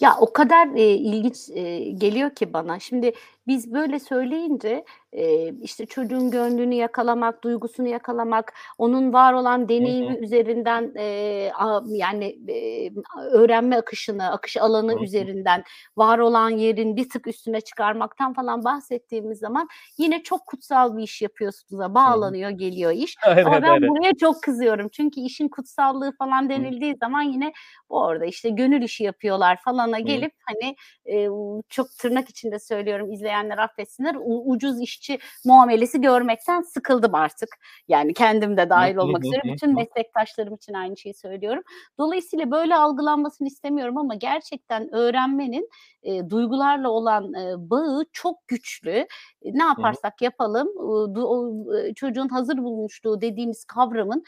Ya 0.00 0.16
o 0.20 0.32
kadar 0.32 0.68
e, 0.76 0.94
ilginç 0.94 1.36
e, 1.50 1.78
geliyor 1.90 2.34
ki 2.34 2.52
bana. 2.52 2.78
Şimdi 2.78 3.12
biz 3.46 3.72
böyle 3.72 3.98
söyleyince 3.98 4.84
e, 5.12 5.52
işte 5.54 5.86
çocuğun 5.86 6.30
gönlünü 6.30 6.74
yakalamak, 6.74 7.44
duygusunu 7.44 7.88
yakalamak, 7.88 8.52
onun 8.78 9.12
var 9.12 9.32
olan 9.32 9.68
deneyimi 9.68 10.18
üzerinden 10.18 10.92
e, 10.98 11.50
a- 11.54 11.82
yani 11.86 12.38
e, 12.48 12.90
öğrenme 13.32 13.76
akışını, 13.76 14.30
akış 14.30 14.56
alanı 14.56 14.92
Hı 14.92 14.98
hı. 14.98 15.04
üzerinden 15.04 15.64
var 15.96 16.18
olan 16.18 16.50
yerin 16.50 16.96
bir 16.96 17.08
tık 17.08 17.26
üstüne 17.26 17.60
çıkarmaktan 17.60 18.32
falan 18.32 18.64
bahsettiğimiz 18.64 19.38
zaman 19.38 19.68
yine 19.98 20.22
çok 20.22 20.46
kutsal 20.46 20.96
bir 20.96 21.02
iş 21.02 21.22
yapıyorsunuz. 21.22 21.94
Bağlanıyor, 21.94 22.50
geliyor 22.50 22.90
iş. 23.04 23.16
Evet, 23.26 23.46
Ama 23.46 23.62
ben 23.62 23.70
evet. 23.78 23.88
buraya 23.90 24.12
çok 24.20 24.42
kızıyorum. 24.42 24.88
Çünkü 24.88 25.20
işin 25.20 25.48
kutsallığı 25.48 26.12
falan 26.18 26.48
denildiği 26.48 26.96
zaman 27.00 27.22
yine 27.22 27.52
bu 27.90 27.98
orada 28.00 28.24
işte 28.26 28.48
gönül 28.50 28.82
işi 28.82 29.04
yapıyorlar 29.04 29.58
falana 29.64 29.98
gelip 30.00 30.32
hani 30.46 30.76
e, 31.16 31.28
çok 31.68 31.86
tırnak 32.00 32.28
içinde 32.30 32.58
söylüyorum 32.58 33.12
izleyenler 33.12 33.58
affetsinler 33.58 34.14
u- 34.14 34.50
ucuz 34.50 34.80
işçi 34.80 35.18
muamelesi 35.44 36.00
görmekten 36.00 36.62
sıkıldım 36.62 37.14
artık. 37.14 37.48
Yani 37.88 38.14
kendim 38.14 38.56
de 38.56 38.70
dahil 38.70 38.94
Hı 38.94 38.98
hı 39.00 39.02
olmak 39.04 39.22
hı 39.22 39.26
üzere 39.28 39.40
hı 39.44 39.52
bütün 39.52 39.70
hı. 39.70 39.74
meslektaşlarım 39.74 40.54
için 40.54 40.72
aynı 40.74 40.96
şeyi 40.96 41.14
söylüyorum. 41.14 41.62
Dolayısıyla 41.98 42.50
böyle 42.50 42.76
algılanmasını 42.76 43.48
istemiyorum 43.48 43.98
ama 43.98 44.14
gerçekten 44.14 44.94
öğrenmenin 44.94 45.68
e, 46.02 46.30
duygularla 46.30 46.90
olan 46.90 47.34
e, 47.34 47.70
bağı 47.70 48.04
çok 48.12 48.48
güçlü. 48.48 49.06
E, 49.44 49.52
ne 49.58 49.62
yaparsak 49.62 50.22
yapalım 50.22 50.68
o, 50.78 51.54
çocuğun 51.94 52.28
hazır 52.28 52.58
bulmuşluğu 52.58 53.20
dediğimiz 53.20 53.64
kavramın 53.64 54.24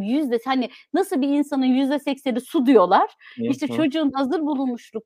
yüzde 0.00 0.38
hani 0.44 0.70
nasıl 0.94 1.20
bir 1.20 1.28
insanın 1.28 1.64
yüzde 1.64 1.98
sekseni 1.98 2.40
su 2.40 2.66
diyorlar. 2.66 3.10
Hı 3.36 3.42
İşte 3.42 3.68
çocuğun 3.68 4.10
hazır 4.10 4.40
bulunmuşluk 4.40 5.04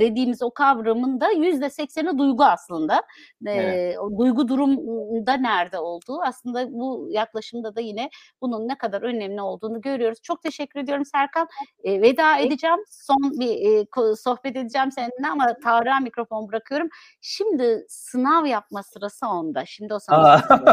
dediğimiz 0.00 0.42
o 0.42 0.50
kavramın 0.50 1.20
da 1.20 1.30
yüzde 1.30 1.70
sekseni 1.70 2.18
duygu 2.18 2.44
aslında. 2.44 3.02
Evet. 3.46 3.96
duygu 4.18 4.48
durumda 4.48 5.32
nerede 5.32 5.78
olduğu 5.78 6.22
aslında 6.22 6.72
bu 6.72 7.08
yaklaşımda 7.10 7.76
da 7.76 7.80
yine 7.80 8.10
bunun 8.40 8.68
ne 8.68 8.78
kadar 8.78 9.02
önemli 9.02 9.42
olduğunu 9.42 9.80
görüyoruz. 9.80 10.18
Çok 10.22 10.42
teşekkür 10.42 10.80
ediyorum 10.80 11.04
Serkan. 11.04 11.48
E, 11.84 12.02
veda 12.02 12.38
edeceğim. 12.38 12.78
Son 12.88 13.32
bir 13.40 13.86
sohbet 14.16 14.56
edeceğim 14.56 14.92
seninle 14.92 15.28
ama 15.32 15.54
Tarık'a 15.64 16.00
mikrofon 16.00 16.48
bırakıyorum. 16.48 16.88
Şimdi 17.20 17.61
sınav 17.88 18.44
yapma 18.46 18.82
sırası 18.82 19.26
onda. 19.26 19.64
Şimdi 19.66 19.94
o 19.94 19.98
sana. 19.98 20.42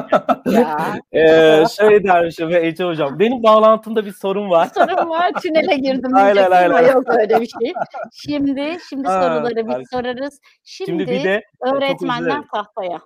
Ee, 1.13 1.63
şöyle 1.77 2.03
dermişim 2.03 2.49
Ece 2.49 2.83
Hocam. 2.83 3.19
Benim 3.19 3.43
bağlantımda 3.43 4.05
bir 4.05 4.11
sorun 4.13 4.49
var. 4.49 4.69
Sorun 4.75 5.09
var. 5.09 5.31
Tünele 5.41 5.75
girdim 5.81 6.15
Aynen, 6.15 6.51
aynen. 6.51 6.93
yok 6.93 7.03
öyle 7.07 7.41
bir 7.41 7.47
şey. 7.47 7.73
Şimdi 8.13 8.77
şimdi 8.89 9.07
Ha, 9.07 9.21
soruları 9.21 9.67
harika. 9.67 9.83
sorarız. 9.91 10.39
Şimdi, 10.63 10.89
Şimdi 10.91 11.07
bir 11.07 11.23
de 11.23 11.43
özür 11.61 11.75
öğretmenler 11.75 12.41
tahtaya. 12.53 12.99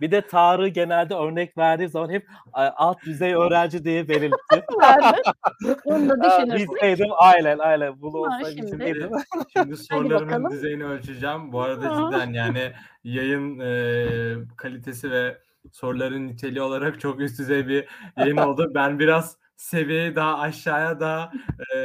Bir 0.00 0.10
de 0.10 0.20
Tarık 0.20 0.74
genelde 0.74 1.14
örnek 1.14 1.58
verdiği 1.58 1.88
zaman 1.88 2.10
hep 2.10 2.26
alt 2.52 3.04
düzey 3.04 3.34
öğrenci 3.34 3.84
diye 3.84 4.08
belirtti. 4.08 4.64
Bunu 5.84 6.08
da 6.08 6.14
düşünürsün. 6.24 6.68
Bilseydim 6.72 7.08
aynen 7.18 7.58
aynen. 7.58 8.00
Bunu 8.00 8.16
olsa 8.16 8.50
şimdi-. 8.50 9.08
Şimdi 9.56 9.76
sorularımın 9.76 10.50
düzeyini 10.50 10.84
ölçeceğim. 10.84 11.52
Bu 11.52 11.60
arada 11.60 11.82
cidden 11.82 12.32
yani 12.32 12.72
yayın 13.04 13.60
e, 13.60 14.56
kalitesi 14.56 15.10
ve 15.10 15.38
soruların 15.72 16.28
niteliği 16.28 16.62
olarak 16.62 17.00
çok 17.00 17.20
üst 17.20 17.38
düzey 17.38 17.68
bir 17.68 17.88
yayın 18.18 18.36
oldu. 18.36 18.72
Ben 18.74 18.98
biraz 18.98 19.36
seviyeyi 19.56 20.16
daha 20.16 20.38
aşağıya 20.38 21.00
da 21.00 21.32
e, 21.74 21.76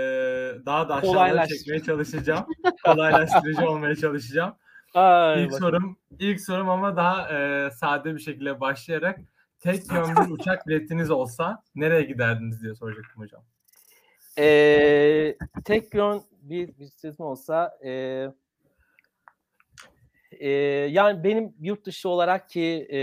daha 0.66 0.90
da 0.90 0.96
aşağıya 0.96 1.48
çekmeye 1.48 1.84
çalışacağım. 1.84 2.46
Kolaylaştırıcı 2.84 3.66
olmaya 3.70 3.96
çalışacağım. 3.96 4.56
Ay, 4.96 5.44
İlk 5.44 5.54
sorum, 5.54 5.98
ilk 6.20 6.42
sorum 6.42 6.70
ama 6.70 6.96
daha 6.96 7.30
e, 7.30 7.72
sade 7.72 8.16
bir 8.16 8.20
şekilde 8.20 8.60
başlayarak 8.60 9.20
tek 9.60 9.92
yön 9.92 10.16
bir 10.16 10.32
uçak 10.32 10.68
biletiniz 10.68 11.12
olsa 11.12 11.64
nereye 11.76 12.02
giderdiniz 12.02 12.64
diye 12.64 12.76
soracaktım 12.76 13.24
hocam. 13.24 13.44
Ee, 14.40 15.38
tek 15.66 15.94
yön 15.94 16.22
bir, 16.42 16.74
sözüm 17.02 17.26
olsa 17.26 17.78
e, 17.86 18.26
e, 20.32 20.50
yani 20.90 21.24
benim 21.24 21.54
yurt 21.60 21.86
dışı 21.86 22.10
olarak 22.10 22.50
ki 22.50 22.88
e, 22.92 23.00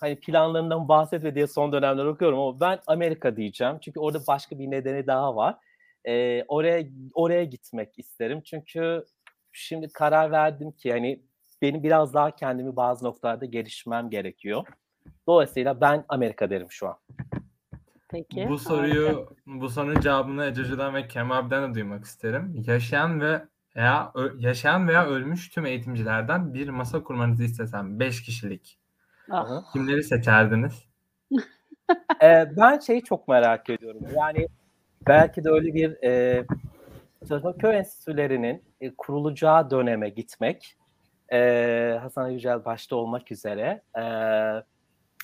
hani 0.00 0.20
planlarından 0.20 0.88
bahsetme 0.88 1.34
diye 1.34 1.46
son 1.46 1.72
dönemler 1.72 2.04
okuyorum 2.04 2.38
ama 2.38 2.60
ben 2.60 2.78
Amerika 2.86 3.36
diyeceğim. 3.36 3.78
Çünkü 3.80 4.00
orada 4.00 4.18
başka 4.28 4.58
bir 4.58 4.70
nedeni 4.70 5.06
daha 5.06 5.36
var. 5.36 5.56
E, 6.04 6.44
oraya 6.48 6.86
oraya 7.14 7.44
gitmek 7.44 7.98
isterim. 7.98 8.42
Çünkü 8.42 9.04
şimdi 9.52 9.88
karar 9.88 10.30
verdim 10.30 10.72
ki 10.72 10.92
hani 10.92 11.27
benim 11.62 11.82
biraz 11.82 12.14
daha 12.14 12.30
kendimi 12.30 12.76
bazı 12.76 13.04
noktalarda 13.04 13.44
gelişmem 13.44 14.10
gerekiyor. 14.10 14.66
Dolayısıyla 15.26 15.80
ben 15.80 16.04
Amerika 16.08 16.50
derim 16.50 16.70
şu 16.70 16.88
an. 16.88 16.96
Peki. 18.08 18.48
Bu 18.48 18.58
soruyu, 18.58 19.28
bu 19.46 19.68
sorunun 19.68 20.00
cevabını 20.00 20.44
Ece 20.44 20.62
Hoca'dan 20.62 20.94
ve 20.94 21.08
Kemal 21.08 21.38
abiden 21.38 21.70
de 21.70 21.74
duymak 21.74 22.04
isterim. 22.04 22.64
Yaşayan 22.66 23.20
ve 23.20 23.42
veya 23.76 24.12
ö- 24.14 24.34
yaşayan 24.38 24.88
veya 24.88 25.06
ölmüş 25.06 25.48
tüm 25.50 25.66
eğitimcilerden 25.66 26.54
bir 26.54 26.68
masa 26.68 27.02
kurmanızı 27.02 27.44
istesem 27.44 28.00
5 28.00 28.22
kişilik. 28.22 28.78
Ah, 29.30 29.72
Kimleri 29.72 30.02
seçerdiniz? 30.02 30.84
Ee, 32.22 32.50
ben 32.56 32.78
şeyi 32.78 33.02
çok 33.02 33.28
merak 33.28 33.70
ediyorum. 33.70 34.00
Yani 34.16 34.48
belki 35.08 35.44
de 35.44 35.50
öyle 35.50 35.74
bir 35.74 36.04
e, 36.04 36.44
köy 37.58 37.76
enstitülerinin 37.76 38.62
e, 38.80 38.94
kurulacağı 38.94 39.70
döneme 39.70 40.08
gitmek, 40.08 40.76
e, 41.32 41.98
Hasan 42.02 42.28
Yücel 42.28 42.64
başta 42.64 42.96
olmak 42.96 43.32
üzere, 43.32 43.82
e, 43.98 44.02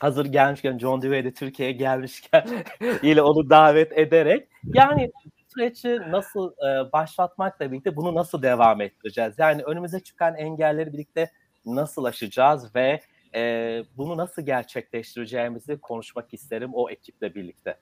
hazır 0.00 0.26
gelmişken 0.26 0.78
John 0.78 1.02
Dewey 1.02 1.24
de 1.24 1.34
Türkiye'ye 1.34 1.74
gelmişken 1.74 2.46
yine 3.02 3.22
onu 3.22 3.50
davet 3.50 3.98
ederek, 3.98 4.48
yani 4.64 5.10
süreci 5.54 5.98
nasıl 6.10 6.52
e, 6.52 6.92
başlatmakla 6.92 7.72
birlikte 7.72 7.96
bunu 7.96 8.14
nasıl 8.14 8.42
devam 8.42 8.80
ettireceğiz? 8.80 9.34
Yani 9.38 9.62
önümüze 9.62 10.00
çıkan 10.00 10.36
engelleri 10.36 10.92
birlikte 10.92 11.30
nasıl 11.66 12.04
aşacağız 12.04 12.74
ve 12.74 13.00
e, 13.34 13.82
bunu 13.96 14.16
nasıl 14.16 14.42
gerçekleştireceğimizi 14.42 15.80
konuşmak 15.80 16.34
isterim 16.34 16.70
o 16.74 16.90
ekiple 16.90 17.34
birlikte. 17.34 17.78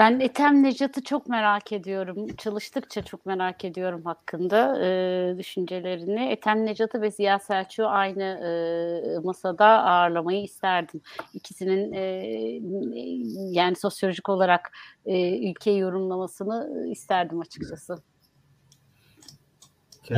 Ben 0.00 0.20
Ethem 0.20 0.62
Necat'ı 0.62 1.04
çok 1.04 1.28
merak 1.28 1.72
ediyorum. 1.72 2.26
Çalıştıkça 2.36 3.02
çok 3.02 3.26
merak 3.26 3.64
ediyorum 3.64 4.04
hakkında 4.04 4.84
e, 4.84 5.38
düşüncelerini. 5.38 6.28
Ethem 6.32 6.66
Necat'ı 6.66 7.02
ve 7.02 7.10
Ziya 7.10 7.38
Selçuk'u 7.38 7.88
aynı 7.88 8.22
e, 8.22 9.18
masada 9.18 9.66
ağırlamayı 9.66 10.42
isterdim. 10.42 11.00
İkisinin 11.34 11.92
e, 11.92 12.00
yani 13.50 13.76
sosyolojik 13.76 14.28
olarak 14.28 14.72
e, 15.06 15.50
ülkeyi 15.50 15.78
yorumlamasını 15.78 16.86
isterdim 16.90 17.40
açıkçası. 17.40 17.96
Ee. 20.10 20.16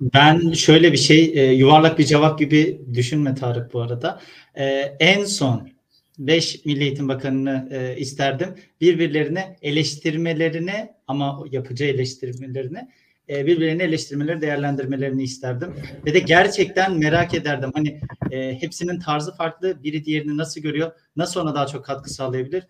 Ben 0.00 0.52
şöyle 0.52 0.92
bir 0.92 0.98
şey 0.98 1.52
yuvarlak 1.54 1.98
bir 1.98 2.04
cevap 2.04 2.38
gibi 2.38 2.80
düşünme 2.94 3.34
Tarık 3.34 3.74
bu 3.74 3.80
arada. 3.80 4.20
Ee, 4.54 4.96
en 5.00 5.24
son 5.24 5.73
5 6.18 6.64
Milli 6.64 6.82
Eğitim 6.84 7.08
Bakanı'nı 7.08 7.68
e, 7.70 7.96
isterdim. 7.96 8.48
Birbirlerine 8.80 9.56
eleştirmelerini 9.62 10.92
ama 11.06 11.44
yapıcı 11.50 11.84
eleştirmelerini 11.84 12.88
e, 13.28 13.46
birbirlerini 13.46 13.82
eleştirmeleri, 13.82 14.40
değerlendirmelerini 14.40 15.22
isterdim. 15.22 15.74
Ve 16.06 16.14
de 16.14 16.18
gerçekten 16.18 16.98
merak 16.98 17.34
ederdim. 17.34 17.70
Hani 17.74 18.00
e, 18.30 18.60
hepsinin 18.60 19.00
tarzı 19.00 19.34
farklı. 19.34 19.84
Biri 19.84 20.04
diğerini 20.04 20.36
nasıl 20.36 20.60
görüyor? 20.60 20.92
Nasıl 21.16 21.40
ona 21.40 21.54
daha 21.54 21.66
çok 21.66 21.84
katkı 21.84 22.10
sağlayabilir? 22.10 22.66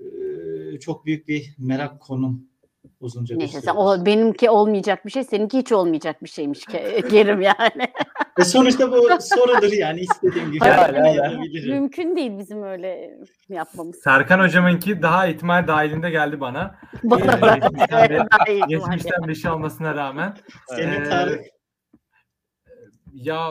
Ee, 0.00 0.78
çok 0.80 1.06
büyük 1.06 1.28
bir 1.28 1.54
merak 1.58 2.00
konum 2.00 2.46
uzunca 3.00 3.34
bir 3.34 3.40
Neyse 3.40 3.72
o, 3.72 4.06
benimki 4.06 4.50
olmayacak 4.50 5.06
bir 5.06 5.10
şey, 5.10 5.24
seninki 5.24 5.58
hiç 5.58 5.72
olmayacak 5.72 6.22
bir 6.22 6.28
şeymiş 6.28 6.64
Ke- 6.64 7.08
Kerim 7.10 7.40
yani. 7.40 7.92
Ve 8.40 8.44
sonuçta 8.44 8.92
bu 8.92 9.08
sorudur 9.20 9.72
yani 9.72 10.00
istediğim 10.00 10.52
gibi 10.52 10.64
Hayır, 10.64 10.94
hayır. 10.94 11.68
Mümkün 11.68 12.16
değil 12.16 12.38
bizim 12.38 12.62
öyle 12.62 13.10
yapmamız. 13.48 13.96
Serkan 13.96 14.40
hocamınki 14.40 15.02
daha 15.02 15.26
ihtimal 15.26 15.66
dahilinde 15.66 16.10
geldi 16.10 16.40
bana. 16.40 16.78
Bana 17.02 17.22
Ee, 17.22 18.54
geçmişten. 18.58 18.68
Geçmişten 18.68 19.28
bir 19.28 19.34
şey 19.34 19.50
olmasına 19.50 19.94
rağmen. 19.94 20.34
Senin 20.68 21.00
Ee, 21.00 21.04
Tarık 21.04 21.40
Ya 23.12 23.50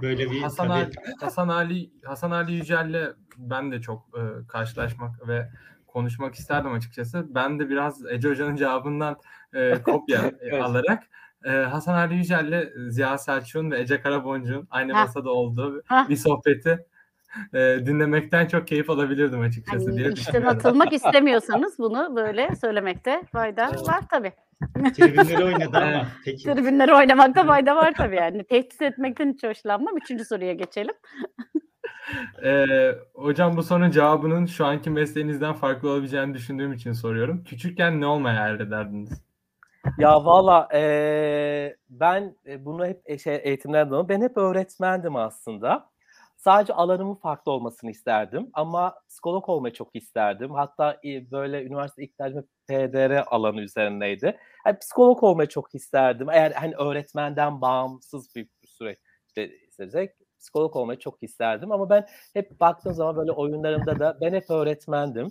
böyle 0.00 0.30
bir 0.30 0.42
Hasan 0.42 0.68
tabii, 0.68 0.78
Ali, 0.78 0.90
Hasan 1.20 1.48
Ali 1.48 1.90
Hasan 2.04 2.30
Ali 2.30 2.52
Yücel'le 2.52 3.14
ben 3.38 3.72
de 3.72 3.80
çok 3.80 4.08
e, 4.18 4.46
karşılaşmak 4.48 5.28
ve 5.28 5.48
konuşmak 5.86 6.34
isterdim 6.34 6.72
açıkçası. 6.72 7.26
Ben 7.34 7.58
de 7.58 7.68
biraz 7.68 8.06
Ece 8.10 8.28
Hoca'nın 8.28 8.56
cevabından 8.56 9.16
e, 9.54 9.82
kopya 9.82 10.20
e, 10.20 10.32
Evet. 10.40 10.62
alarak 10.62 11.02
e, 11.44 11.50
Hasan 11.50 11.94
Ali 11.94 12.14
Yücel'le 12.14 12.72
Ziya 12.90 13.18
Selçuk'un 13.18 13.70
ve 13.70 13.80
Ece 13.80 14.00
Karaboncuk'un 14.00 14.66
aynı 14.70 14.92
Ha. 14.92 15.00
masada 15.00 15.30
olduğu 15.30 15.82
Ha. 15.86 16.06
bir 16.08 16.16
sohbeti 16.16 16.86
e, 17.54 17.58
dinlemekten 17.86 18.46
çok 18.46 18.66
keyif 18.68 18.90
alabilirdim 18.90 19.40
açıkçası 19.40 19.86
Hani 19.90 19.96
diye 19.98 20.12
işten 20.12 20.42
atılmak 20.42 20.92
istemiyorsanız 20.92 21.78
bunu 21.78 22.16
böyle 22.16 22.56
söylemekte 22.60 23.22
fayda 23.32 23.62
var 23.86 24.00
tabii. 24.10 24.32
tribünleri 24.94 25.44
oynadı 25.44 25.76
ama 25.78 26.06
peki. 26.24 26.44
Tribünleri 26.44 26.94
oynamakta 26.94 27.44
fayda 27.46 27.76
var 27.76 27.92
tabii 27.96 28.16
yani. 28.16 28.44
Tehdit 28.44 28.82
etmekten 28.82 29.32
hiç 29.32 29.44
hoşlanmam. 29.44 29.96
Üçüncü 29.96 30.24
soruya 30.24 30.52
geçelim. 30.52 30.94
E, 32.44 32.66
hocam 33.14 33.56
bu 33.56 33.62
sorunun 33.62 33.90
cevabının 33.90 34.46
şu 34.46 34.66
anki 34.66 34.90
mesleğinizden 34.90 35.52
farklı 35.52 35.90
olabileceğini 35.90 36.34
düşündüğüm 36.34 36.72
için 36.72 36.92
soruyorum. 36.92 37.44
Küçükken 37.44 38.00
ne 38.00 38.06
olmaya 38.06 38.40
hayal 38.40 38.60
ederdiniz? 38.60 39.22
Ya 39.98 40.24
valla 40.24 40.68
eee, 40.74 41.76
ben 41.90 42.36
e, 42.46 42.64
bunu 42.64 42.86
hep 42.86 43.02
e, 43.06 43.18
şey, 43.18 43.40
eğitimlerden 43.44 43.90
dolayı 43.90 44.08
ben 44.08 44.20
hep 44.22 44.36
öğretmendim 44.36 45.16
aslında. 45.16 45.92
Sadece 46.36 46.72
alanımın 46.74 47.14
farklı 47.14 47.52
olmasını 47.52 47.90
isterdim 47.90 48.50
ama 48.54 48.94
psikolog 49.08 49.48
olmayı 49.48 49.74
çok 49.74 49.96
isterdim. 49.96 50.50
Hatta 50.54 51.00
e, 51.04 51.30
böyle 51.30 51.64
üniversite 51.64 52.02
ilk 52.04 52.18
tercihim 52.18 52.44
PDR 52.68 53.24
alanı 53.24 53.60
üzerindeydi. 53.60 54.38
Yani 54.66 54.78
psikolog 54.78 55.22
olmayı 55.22 55.48
çok 55.48 55.74
isterdim. 55.74 56.30
Eğer 56.30 56.50
hani 56.52 56.74
öğretmenden 56.76 57.60
bağımsız 57.60 58.36
bir 58.36 58.48
süreç 58.64 58.98
işte, 59.28 59.50
psikolog 60.40 60.76
olmayı 60.76 60.98
çok 60.98 61.22
isterdim. 61.22 61.72
Ama 61.72 61.90
ben 61.90 62.06
hep 62.34 62.60
baktığım 62.60 62.94
zaman 62.94 63.16
böyle 63.16 63.32
oyunlarımda 63.32 63.98
da 64.00 64.18
ben 64.20 64.32
hep 64.34 64.50
öğretmendim. 64.50 65.28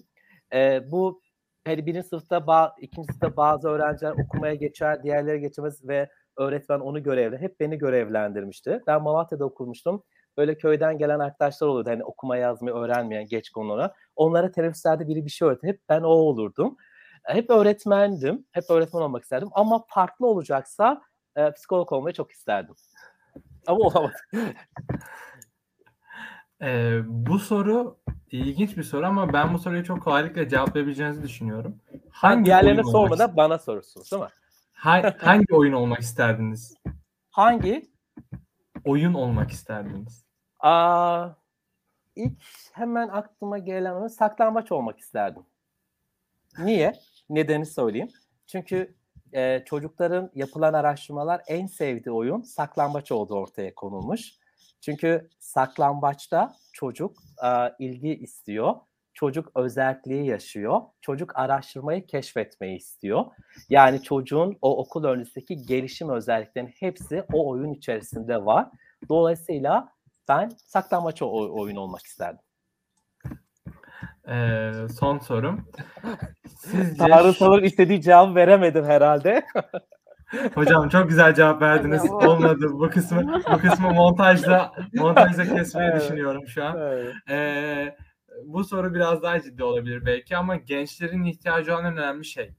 Eee, 0.54 0.84
bu 0.92 1.22
hani 1.66 1.86
birinci 1.86 2.08
sınıfta, 2.08 2.38
ba- 2.38 2.74
ikinci 2.80 3.08
sınıfta 3.08 3.38
bazı 3.38 3.70
öğrenciler 3.70 4.12
okumaya 4.12 4.56
geçer, 4.56 5.04
diğerleri 5.04 5.40
geçemez 5.40 5.88
ve 5.88 6.10
öğretmen 6.38 6.80
onu 6.80 7.04
görevli. 7.04 7.38
Hep 7.38 7.60
beni 7.60 7.78
görevlendirmişti. 7.78 8.82
Ben 8.88 9.02
Malatya'da 9.02 9.46
okumuştum. 9.46 10.04
Böyle 10.38 10.58
köyden 10.58 10.98
gelen 10.98 11.20
arkadaşlar 11.20 11.68
olurdu. 11.68 11.90
Hani 11.90 12.04
okuma 12.04 12.38
yazmayı 12.38 12.76
öğrenmeyen 12.76 13.28
geç 13.28 13.50
konulara. 13.50 13.94
Onlara 14.16 14.52
teneffüslerde 14.52 15.08
biri 15.08 15.26
bir 15.26 15.30
şey 15.32 15.48
öğretti. 15.48 15.68
Hep 15.68 15.82
ben 15.90 16.02
o 16.02 16.08
olurdum. 16.08 16.78
Hep 17.24 17.50
öğretmendim. 17.50 18.46
Hep 18.52 18.64
öğretmen 18.70 19.02
olmak 19.02 19.24
isterdim. 19.24 19.50
Ama 19.52 19.84
farklı 19.88 20.28
olacaksa 20.28 21.02
e, 21.36 21.52
psikolog 21.52 21.92
olmayı 21.92 22.14
çok 22.14 22.32
isterdim. 22.32 22.76
Ama 23.68 23.80
olamadı. 23.80 24.16
Ee, 26.62 27.00
bu 27.06 27.40
soru 27.40 28.00
ilginç 28.32 28.78
bir 28.78 28.84
soru 28.84 29.06
ama 29.06 29.34
ben 29.34 29.54
bu 29.54 29.60
soruyu 29.60 29.84
çok 29.84 30.04
kolaylıkla 30.04 30.50
cevaplayabileceğinizi 30.50 31.24
düşünüyorum. 31.24 31.76
Hangi 32.10 32.46
Diğerlerine 32.46 32.84
sormadan 32.84 33.38
bana 33.38 33.60
sorursunuz 33.60 34.12
değil 34.12 34.24
mi? 34.24 34.30
Ha- 34.74 35.16
hangi 35.20 35.46
oyun 35.52 35.74
olmak 35.74 36.00
isterdiniz? 36.00 36.74
Hangi? 37.32 37.92
Oyun 38.86 39.14
olmak 39.14 39.52
isterdiniz. 39.52 40.26
Aa, 40.60 41.30
ilk 42.16 42.42
hemen 42.74 43.08
aklıma 43.08 43.58
gelen 43.58 44.08
saklambaç 44.08 44.72
olmak 44.72 45.00
isterdim. 45.00 45.44
Niye? 46.60 46.94
Nedeni 47.30 47.66
söyleyeyim. 47.66 48.10
Çünkü 48.48 48.96
e, 49.34 49.64
çocukların 49.66 50.32
yapılan 50.36 50.74
araştırmalar 50.74 51.42
en 51.48 51.68
sevdiği 51.68 52.14
oyun 52.14 52.42
saklambaç 52.42 53.12
olduğu 53.12 53.36
ortaya 53.36 53.76
konulmuş. 53.76 54.41
Çünkü 54.82 55.30
saklambaçta 55.40 56.54
çocuk 56.74 57.18
e, 57.44 57.50
ilgi 57.80 58.16
istiyor. 58.16 58.76
Çocuk 59.14 59.52
özelliği 59.56 60.26
yaşıyor. 60.26 60.82
Çocuk 61.02 61.40
araştırmayı 61.40 62.06
keşfetmeyi 62.06 62.78
istiyor. 62.78 63.26
Yani 63.70 64.04
çocuğun 64.04 64.58
o 64.62 64.78
okul 64.78 65.04
öncesindeki 65.04 65.66
gelişim 65.66 66.10
özelliklerinin 66.10 66.74
hepsi 66.80 67.24
o 67.34 67.50
oyun 67.50 67.74
içerisinde 67.74 68.46
var. 68.46 68.68
Dolayısıyla 69.10 69.90
ben 70.28 70.52
saklambaç 70.66 71.22
oyun 71.22 71.76
olmak 71.76 72.02
isterdim. 72.02 72.42
Ee, 74.28 74.72
son 75.00 75.20
sorum. 75.20 75.68
Sizce 76.58 76.98
Tanrı 76.98 77.34
sanırım 77.34 77.64
istediği 77.64 78.02
cevabı 78.02 78.36
veremedim 78.36 78.86
herhalde. 78.86 79.46
hocam 80.54 80.90
çok 80.90 81.10
güzel 81.10 81.36
cevap 81.36 81.62
verdiniz. 81.62 82.02
Evet. 82.02 82.12
Olmadı 82.12 82.68
bu 82.72 82.90
kısmı. 82.90 83.42
Bu 83.54 83.58
kısmı 83.58 83.94
montajda 83.94 84.72
montajda 84.94 85.56
kesmeyi 85.56 85.90
Evet. 85.92 86.02
düşünüyorum 86.02 86.48
şu 86.48 86.66
an. 86.66 86.78
Ee, 87.30 87.96
bu 88.46 88.64
soru 88.64 88.94
biraz 88.94 89.24
daha 89.24 89.42
ciddi 89.42 89.64
olabilir 89.64 90.06
belki 90.06 90.38
ama 90.38 90.56
gençlerin 90.56 91.24
ihtiyacı 91.24 91.74
olan 91.74 91.86
en 91.86 91.98
önemli 91.98 92.26
şey. 92.26 92.52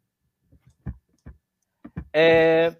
Ee, 2.14 2.70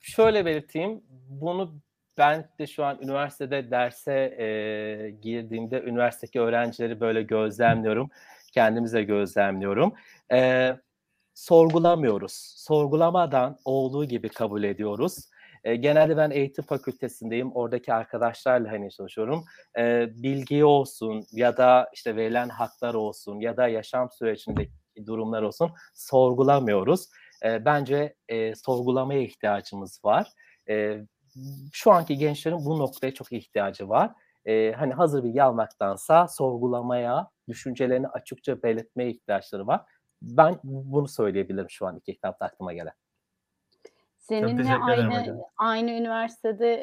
şöyle 0.00 0.44
belirteyim. 0.44 1.00
Bunu 1.28 1.80
ben 2.18 2.48
de 2.58 2.66
şu 2.66 2.84
an 2.84 2.98
üniversitede 3.02 3.70
derse 3.70 4.12
e, 4.38 5.10
girdiğimde 5.10 5.82
üniversitedeki 5.82 6.40
öğrencileri 6.40 7.00
böyle 7.00 7.22
gözlemliyorum. 7.22 8.10
Kendimize 8.52 9.02
gözlemliyorum. 9.02 9.92
Ee, 10.32 10.76
sorgulamıyoruz. 11.40 12.32
Sorgulamadan 12.56 13.56
olduğu 13.64 14.04
gibi 14.04 14.28
kabul 14.28 14.62
ediyoruz. 14.62 15.18
E, 15.64 15.76
genelde 15.76 16.16
ben 16.16 16.30
eğitim 16.30 16.64
fakültesindeyim. 16.64 17.52
Oradaki 17.52 17.92
arkadaşlarla 17.92 18.70
hani 18.72 18.90
çalışıyorum. 18.90 19.44
E, 19.78 20.08
bilgi 20.22 20.64
olsun 20.64 21.26
ya 21.32 21.56
da 21.56 21.90
işte 21.94 22.16
verilen 22.16 22.48
haklar 22.48 22.94
olsun 22.94 23.40
ya 23.40 23.56
da 23.56 23.68
yaşam 23.68 24.10
sürecindeki 24.10 24.72
durumlar 25.06 25.42
olsun 25.42 25.70
sorgulamıyoruz. 25.94 27.08
E, 27.44 27.64
bence 27.64 28.14
e, 28.28 28.54
sorgulamaya 28.54 29.20
ihtiyacımız 29.20 30.00
var. 30.04 30.28
E, 30.68 31.00
şu 31.72 31.92
anki 31.92 32.18
gençlerin 32.18 32.64
bu 32.64 32.78
noktaya 32.78 33.14
çok 33.14 33.32
ihtiyacı 33.32 33.88
var. 33.88 34.10
E, 34.44 34.72
hani 34.72 34.92
hazır 34.94 35.24
bilgi 35.24 35.42
almaktansa 35.42 36.28
sorgulamaya, 36.28 37.30
düşüncelerini 37.48 38.08
açıkça 38.08 38.62
belirtmeye 38.62 39.10
ihtiyaçları 39.10 39.66
var. 39.66 39.80
Ben 40.22 40.58
bunu 40.64 41.08
söyleyebilirim 41.08 41.70
şu 41.70 41.86
an 41.86 41.96
iki 41.96 42.14
kitapta 42.14 42.46
aklıma 42.46 42.72
gelen. 42.72 42.92
Seninle 44.38 44.74
aynı 44.76 45.18
hocam. 45.20 45.36
aynı 45.58 45.90
üniversitede 45.90 46.74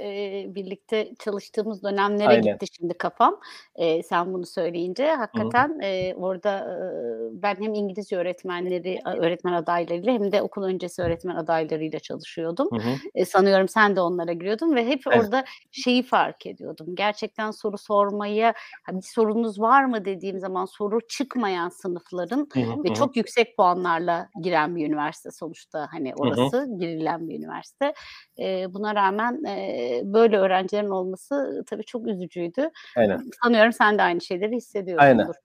e, 0.44 0.56
birlikte 0.56 1.12
çalıştığımız 1.20 1.84
dönemlere 1.84 2.36
Aynen. 2.36 2.36
gitti 2.36 2.66
şimdi 2.78 2.94
kafam. 2.98 3.40
E, 3.76 4.04
sen 4.04 4.34
bunu 4.34 4.46
söyleyince 4.46 5.12
hakikaten 5.14 5.80
e, 5.84 6.14
orada 6.16 6.60
e, 6.60 7.42
ben 7.44 7.56
hem 7.56 7.74
İngilizce 7.74 8.18
öğretmenleri 8.18 9.00
öğretmen 9.18 9.54
adaylarıyla 9.54 10.14
hem 10.14 10.32
de 10.32 10.42
okul 10.42 10.64
öncesi 10.64 11.02
öğretmen 11.02 11.36
adaylarıyla 11.36 12.00
çalışıyordum. 12.00 12.70
Hı 12.72 12.76
hı. 12.78 13.00
E, 13.16 13.26
sanıyorum 13.26 13.68
sen 13.68 13.96
de 13.96 14.02
onlara 14.02 14.34
giriyordun 14.34 14.76
ve 14.76 14.88
hep 14.88 15.02
Evet. 15.10 15.28
orada 15.28 15.44
şeyi 15.72 16.04
fark 16.04 16.46
ediyordum. 16.46 16.88
Gerçekten 16.96 17.52
soru 17.52 17.78
sormaya 17.78 18.54
"Ha, 18.84 18.94
bir 18.98 19.02
sorunuz 19.02 19.60
var 19.62 19.86
mı 19.86 20.06
dediğim 20.06 20.40
zaman 20.40 20.66
soru 20.66 21.00
çıkmayan 21.10 21.70
sınıfların 21.70 22.48
Hı 22.56 22.60
hı, 22.60 22.74
ve 22.84 22.90
hı 22.90 22.94
hı. 22.94 22.94
çok 22.94 23.18
yüksek 23.18 23.58
puanlarla 23.58 24.30
giren 24.42 24.76
bir 24.76 24.88
üniversite 24.88 25.32
sonuçta 25.32 25.88
hani 25.92 26.16
orası 26.16 26.68
girilen 26.80 27.30
bir 27.30 27.37
üniversite. 27.38 27.94
Eee, 28.38 28.68
buna 28.70 28.96
rağmen 28.96 29.42
eee, 29.46 30.02
böyle 30.06 30.38
öğrencilerin 30.38 30.90
olması 30.90 31.64
tabii 31.68 31.84
çok 31.86 32.08
üzücüydü. 32.08 32.70
Aynen. 32.98 33.20
Sanıyorum 33.44 33.74
sen 33.74 33.98
de 33.98 34.02
aynı 34.02 34.22
şeyleri 34.22 34.56
hissediyorsundur. 34.56 35.36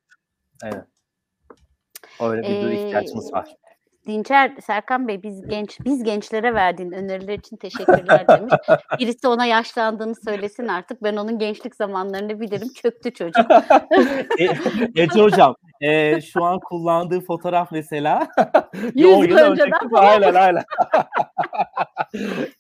Aynen. 0.62 0.86
Öyle 2.20 2.43
bir 2.43 2.70
Ee, 2.70 2.74
ihtiyacımız 2.74 3.32
var. 3.32 3.49
Dinçer 4.07 4.53
Serkan 4.61 5.09
Bey 5.09 5.22
biz 5.22 5.49
genç 5.49 5.80
biz 5.84 6.03
gençlere 6.03 6.55
verdiğin 6.55 6.93
öneriler 6.93 7.38
için 7.38 7.57
teşekkürler 7.57 8.28
demiş. 8.28 8.55
Birisi 8.99 9.28
ona 9.28 9.47
yaşlandığını 9.47 10.14
söylesin 10.14 10.68
artık. 10.68 11.03
Ben 11.03 11.16
onun 11.16 11.38
gençlik 11.38 11.74
zamanlarını 11.74 12.40
bilirim. 12.40 12.68
Çöktü 12.68 13.14
çocuk. 13.14 13.47
E, 14.38 14.45
Ece 15.03 15.20
hocam, 15.22 15.55
e, 15.83 16.20
şu 16.20 16.45
an 16.45 16.61
kullandığı 16.61 17.20
fotoğraf 17.20 17.72
mesela 17.72 18.28
bir 18.74 19.05
Yüz 19.05 19.14
10 19.14 19.24
yıl 19.24 19.37
önceden 19.37 19.72
önceki 19.85 19.97
aynen 19.97 20.35
aynen. 20.35 20.64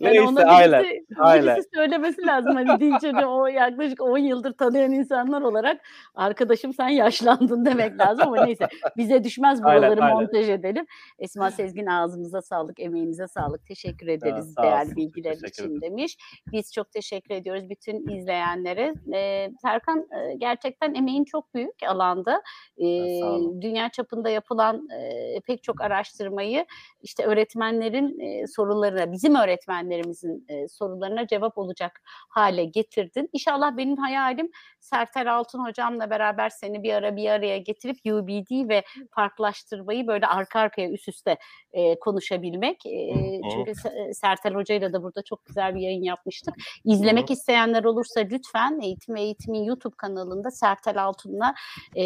Yani 0.00 0.14
Neyse, 0.14 0.22
ona 0.22 0.44
aynen, 0.44 0.82
birisi, 0.82 1.04
aynen. 1.18 1.56
birisi 1.56 1.68
söylemesi 1.74 2.26
lazım. 2.26 2.54
Hani 2.54 2.80
Dinçer'i 2.80 3.26
o 3.26 3.46
yaklaşık 3.46 4.02
10 4.02 4.18
yıldır 4.18 4.52
tanıyan 4.52 4.92
insanlar 4.92 5.42
olarak 5.42 5.80
arkadaşım 6.14 6.72
sen 6.72 6.88
yaşlandın 6.88 7.64
demek 7.64 8.00
lazım 8.00 8.28
ama 8.28 8.44
neyse 8.44 8.68
bize 8.96 9.24
düşmez 9.24 9.60
Aynen, 9.62 9.82
buraları 9.82 10.04
aynen. 10.04 10.16
montaj 10.16 10.50
edelim. 10.50 10.86
Esma 11.18 11.50
Sezgin 11.50 11.86
ağzınıza 11.86 12.42
sağlık, 12.42 12.80
emeğinize 12.80 13.28
sağlık. 13.28 13.66
Teşekkür 13.66 14.06
ederiz 14.06 14.54
sağ 14.56 14.62
değerli 14.62 14.96
bilgiler 14.96 15.36
için 15.48 15.80
demiş. 15.80 16.16
Biz 16.52 16.72
çok 16.72 16.92
teşekkür 16.92 17.34
ediyoruz 17.34 17.70
bütün 17.70 18.08
izleyenlere. 18.08 18.94
Ee, 19.14 19.50
Serkan 19.62 20.08
gerçekten 20.38 20.94
emeğin 20.94 21.24
çok 21.24 21.54
büyük 21.54 21.82
alanda. 21.88 22.42
Ee. 22.78 23.11
Dünya 23.60 23.88
çapında 23.88 24.28
yapılan 24.30 24.88
e, 24.90 25.40
pek 25.40 25.62
çok 25.62 25.80
araştırmayı 25.80 26.66
işte 27.02 27.24
öğretmenlerin 27.24 28.20
e, 28.20 28.46
sorularına, 28.46 29.12
bizim 29.12 29.34
öğretmenlerimizin 29.34 30.44
e, 30.48 30.68
sorularına 30.68 31.26
cevap 31.26 31.58
olacak 31.58 32.00
hale 32.28 32.64
getirdin. 32.64 33.28
İnşallah 33.32 33.76
benim 33.76 33.96
hayalim 33.96 34.50
Sertel 34.80 35.34
Altun 35.34 35.64
hocamla 35.64 36.10
beraber 36.10 36.48
seni 36.48 36.82
bir 36.82 36.94
ara 36.94 37.16
bir 37.16 37.30
araya 37.30 37.58
getirip 37.58 37.96
UBD 38.06 38.68
ve 38.68 38.82
farklılaştırmayı 39.10 40.06
böyle 40.06 40.26
arka 40.26 40.60
arkaya 40.60 40.90
üst 40.90 41.08
üste 41.08 41.38
e, 41.72 41.98
konuşabilmek. 41.98 42.86
E, 42.86 43.14
çünkü 43.52 43.70
Se- 43.70 44.14
Sertel 44.14 44.54
hocayla 44.54 44.92
da 44.92 45.02
burada 45.02 45.22
çok 45.22 45.44
güzel 45.44 45.74
bir 45.74 45.80
yayın 45.80 46.02
yapmıştık. 46.02 46.54
İzlemek 46.84 47.30
isteyenler 47.30 47.84
olursa 47.84 48.20
lütfen 48.20 48.80
Eğitim 48.80 49.14
ve 49.14 49.20
Eğitim'in 49.20 49.64
YouTube 49.64 49.96
kanalında 49.96 50.50
Sertel 50.50 51.04
Altun'la 51.04 51.54
e, 51.96 52.04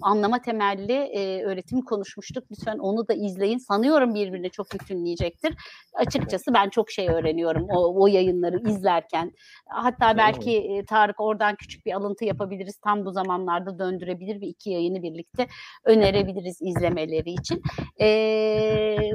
anlama 0.00 0.42
temelli 0.42 0.92
e, 0.92 1.42
öğretim 1.44 1.80
konuşmuştuk. 1.80 2.44
Lütfen 2.50 2.78
onu 2.78 3.08
da 3.08 3.14
izleyin. 3.14 3.58
Sanıyorum 3.58 4.14
birbirini 4.14 4.50
çok 4.50 4.72
bütünleyecektir. 4.74 5.54
Açıkçası 5.94 6.54
ben 6.54 6.68
çok 6.68 6.90
şey 6.90 7.08
öğreniyorum 7.08 7.66
o, 7.70 8.02
o 8.02 8.06
yayınları 8.06 8.70
izlerken. 8.70 9.32
Hatta 9.66 10.16
belki 10.16 10.58
e, 10.58 10.84
Tarık 10.84 11.20
oradan 11.20 11.56
küçük 11.56 11.86
bir 11.86 11.92
alıntı 11.92 12.24
yapabiliriz. 12.24 12.76
Tam 12.76 13.04
bu 13.04 13.12
zamanlarda 13.12 13.78
döndürebilir 13.78 14.40
ve 14.40 14.46
iki 14.46 14.70
yayını 14.70 15.02
birlikte 15.02 15.46
önerebiliriz 15.84 16.62
izlemeleri 16.62 17.30
için. 17.30 17.62
E, 18.00 18.06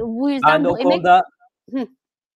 bu 0.00 0.30
yüzden 0.30 0.54
Ben 0.54 0.64
de 0.64 0.68
bu 0.68 0.72
o 0.72 0.78
emek... 0.78 0.92
konuda 0.92 1.24
Hı. 1.74 1.86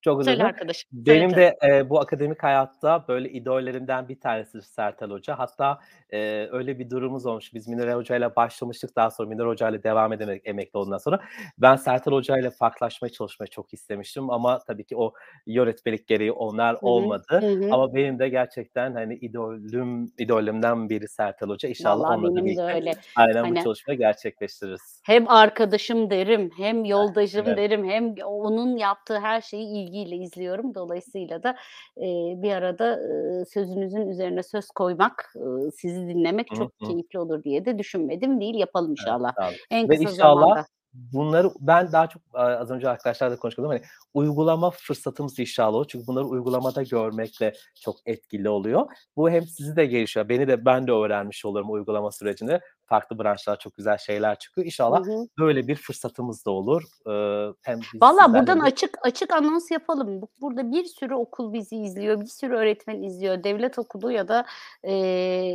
Çok 0.03 0.24
Söyle 0.24 0.36
dilerim. 0.36 0.46
arkadaşım. 0.55 0.90
söyle 0.92 1.20
Benim 1.20 1.30
canım. 1.30 1.42
de 1.42 1.76
e, 1.78 1.90
bu 1.90 2.00
akademik 2.00 2.42
hayatta 2.42 3.05
böyle 3.09 3.30
idollerimden 3.30 4.09
bir 4.09 4.20
tanesi 4.20 4.62
Sertel 4.62 5.11
Hoca. 5.11 5.38
Hatta 5.38 5.78
e, 6.11 6.48
öyle 6.53 6.78
bir 6.78 6.90
durumumuz 6.90 7.26
olmuş. 7.26 7.55
Biz 7.55 7.68
Münir 7.68 7.92
Hoca 7.92 8.16
ile 8.16 8.36
başlamıştık. 8.36 8.96
Daha 8.96 9.11
sonra 9.11 9.28
Münir 9.28 9.44
Hoca 9.44 9.68
ile 9.68 9.82
devam 9.82 10.12
edemedik 10.12 10.42
emekli 10.46 10.78
olduktan 10.78 10.98
sonra. 10.98 11.20
Ben 11.59 11.76
Sertel 11.76 12.14
Hoca 12.14 12.38
ile 12.38 12.50
farklılaşmaya 12.50 13.09
çalışmayı 13.12 13.48
çok 13.50 13.74
istemiştim. 13.74 14.30
Ama 14.30 14.59
tabii 14.59 14.84
ki 14.84 14.96
o 14.96 15.12
yönetmelik 15.46 16.07
gereği 16.09 16.32
onlar 16.32 16.74
hı. 16.74 16.78
olmadı. 16.86 17.24
Hı 17.28 17.36
hı. 17.36 17.68
Ama 17.74 17.94
benim 17.94 18.18
de 18.18 18.28
gerçekten 18.28 18.94
hani 18.94 19.14
idolüm, 19.14 20.12
idolümden 20.18 20.88
biri 20.88 21.09
Sertel 21.09 21.48
Hoca. 21.48 21.68
İnşallah 21.68 22.05
Vallahi 22.09 22.18
onunla 22.18 22.44
birlikte 22.44 22.62
öyle. 22.62 22.92
aynen 23.16 23.42
Hani- 23.44 23.59
bu 23.61 23.64
çalışmayı 23.64 23.98
gerçekleştiririz. 23.98 25.03
Hem 25.05 25.28
arkadaşım 25.28 26.11
derim, 26.11 26.50
hem 26.57 26.84
yoldaşım 26.84 27.46
Evet. 27.46 27.57
derim, 27.59 27.88
hem 27.88 28.14
onun 28.24 28.76
yaptığı 28.76 29.20
her 29.20 29.40
şeyi 29.40 29.91
ilgiyle 29.93 30.16
izliyorum. 30.16 30.74
Dolayısıyla 30.74 31.43
da 31.43 31.51
e, 31.97 32.03
bir 32.43 32.53
arada 32.53 32.97
e, 33.43 33.45
sözünüzün 33.45 34.09
üzerine 34.09 34.43
söz 34.43 34.66
koymak, 34.68 35.32
e, 35.36 35.70
sizi 35.70 36.09
dinlemek 36.09 36.47
Hı 36.51 36.55
çok 36.55 36.72
keyifli 36.80 37.18
olur 37.18 37.43
diye 37.45 37.64
de 37.64 37.78
düşünmedim 37.78 38.40
değil. 38.40 38.55
Yapalım 38.55 38.95
Evet, 38.99 38.99
inşallah. 39.01 39.32
olun. 39.36 39.61
En 39.70 39.88
Ve 39.88 39.88
kısa 39.88 40.03
inşallah 40.03 40.51
zamanda. 40.51 40.66
bunları 40.93 41.51
ben 41.61 41.93
daha 41.93 42.07
çok 42.09 42.22
az 42.34 42.70
önce 42.70 42.88
arkadaşlarla 42.88 43.36
konuşuyordum 43.36 43.72
hani 43.76 43.82
uygulama 44.14 44.70
fırsatımız 44.70 45.38
inşallah 45.38 45.74
olur. 45.74 45.86
Çünkü 45.88 46.07
bunları 46.07 46.24
uygulamada 46.24 46.82
görmek 46.82 47.40
de 47.40 47.53
çok 47.82 47.97
etkili 48.07 48.49
oluyor. 48.49 48.86
Bu 49.16 49.30
hem 49.30 49.43
sizi 49.43 49.76
de 49.76 49.86
gelişiyor. 49.86 50.28
Beni 50.28 50.49
de 50.49 50.64
ben 50.64 50.86
de 50.86 50.93
öğrenmiş 50.93 51.45
olurum 51.45 51.72
uygulama 51.72 52.11
sürecinde. 52.12 52.61
Farklı 52.86 53.18
branşlar 53.18 53.58
çok 53.58 53.76
güzel 53.76 53.98
şeyler 53.98 54.38
çıkıyor. 54.38 54.64
Hı 54.64 54.66
İnşallah 54.66 55.06
hı. 55.06 55.26
böyle 55.38 55.66
bir 55.66 55.76
fırsatımız 55.76 56.46
da 56.46 56.50
olur. 56.50 56.82
Ee, 57.06 57.54
hem 57.62 57.80
Valla 58.02 58.34
buradan 58.34 58.58
de- 58.60 58.62
açık 58.64 58.98
açık 59.02 59.32
anons 59.32 59.70
yapalım. 59.70 60.22
Bu- 60.22 60.28
Burada 60.40 60.72
bir 60.72 60.84
sürü 60.84 61.14
okul 61.14 61.52
bizi 61.52 61.76
izliyor, 61.76 62.20
bir 62.20 62.26
sürü 62.26 62.54
öğretmen 62.54 63.02
izliyor. 63.02 63.44
Devlet 63.44 63.78
okulu 63.78 64.12
ya 64.12 64.28
da 64.28 64.44
e, 64.82 64.92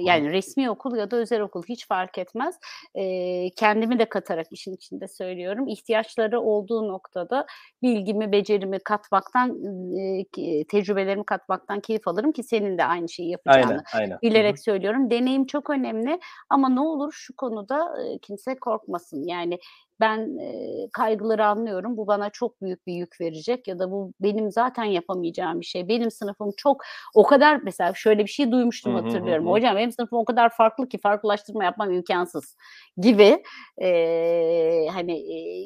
yani 0.03 0.31
resmi 0.31 0.69
okul 0.69 0.95
ya 0.97 1.11
da 1.11 1.15
özel 1.15 1.41
okul 1.41 1.63
hiç 1.69 1.87
fark 1.87 2.17
etmez. 2.17 2.55
E, 2.95 3.49
kendimi 3.49 3.99
de 3.99 4.05
katarak 4.05 4.47
işin 4.51 4.73
içinde 4.73 5.07
söylüyorum. 5.07 5.67
İhtiyaçları 5.67 6.41
olduğu 6.41 6.87
noktada 6.87 7.45
bilgimi, 7.81 8.31
becerimi 8.31 8.79
katmaktan, 8.79 9.49
e, 9.97 10.63
tecrübelerimi 10.63 11.25
katmaktan 11.25 11.79
keyif 11.79 12.07
alırım 12.07 12.31
ki 12.31 12.43
senin 12.43 12.77
de 12.77 12.83
aynı 12.85 13.09
şeyi 13.09 13.29
yapacağını 13.31 13.67
Aynen, 13.71 13.83
aynen. 13.93 14.09
Hı 14.11 14.15
hı. 14.15 14.21
bilerek 14.21 14.59
söylüyorum. 14.59 15.11
Deneyim 15.11 15.45
çok 15.45 15.69
önemli 15.69 16.19
ama 16.49 16.69
ne 16.69 16.79
olur 16.79 17.16
şu 17.17 17.35
konuda 17.35 17.95
kimse 18.21 18.59
korkmasın. 18.59 19.23
Yani 19.27 19.59
ben 19.99 20.37
e, 20.37 20.89
kaygıları 20.93 21.45
anlıyorum. 21.45 21.97
Bu 21.97 22.07
bana 22.07 22.29
çok 22.29 22.61
büyük 22.61 22.87
bir 22.87 22.93
yük 22.93 23.21
verecek 23.21 23.67
ya 23.67 23.79
da 23.79 23.91
bu 23.91 24.13
benim 24.21 24.51
zaten 24.51 24.83
yapamayacağım 24.83 25.59
bir 25.59 25.65
şey. 25.65 25.87
Benim 25.87 26.11
sınıfım 26.11 26.51
çok 26.57 26.83
o 27.15 27.23
kadar 27.23 27.59
mesela 27.63 27.93
şöyle 27.93 28.23
bir 28.23 28.29
şey 28.29 28.51
duymuştum 28.51 28.93
Hı 28.93 28.97
hı 28.97 29.01
hı 29.01 29.05
hatırlıyorum. 29.05 29.45
hı. 29.47 29.51
Hocam 29.51 29.75
benim 29.75 29.91
sınıfım 29.91 30.19
o 30.19 30.25
kadar 30.25 30.49
farklı 30.49 30.89
ki 30.89 30.97
farklılaştırma 30.97 31.63
yapmam 31.63 31.91
imkansız 31.91 32.55
gibi 32.97 33.43
e, 33.81 34.87
hani 34.93 35.23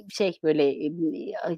şey 0.09 0.39
böyle 0.43 0.91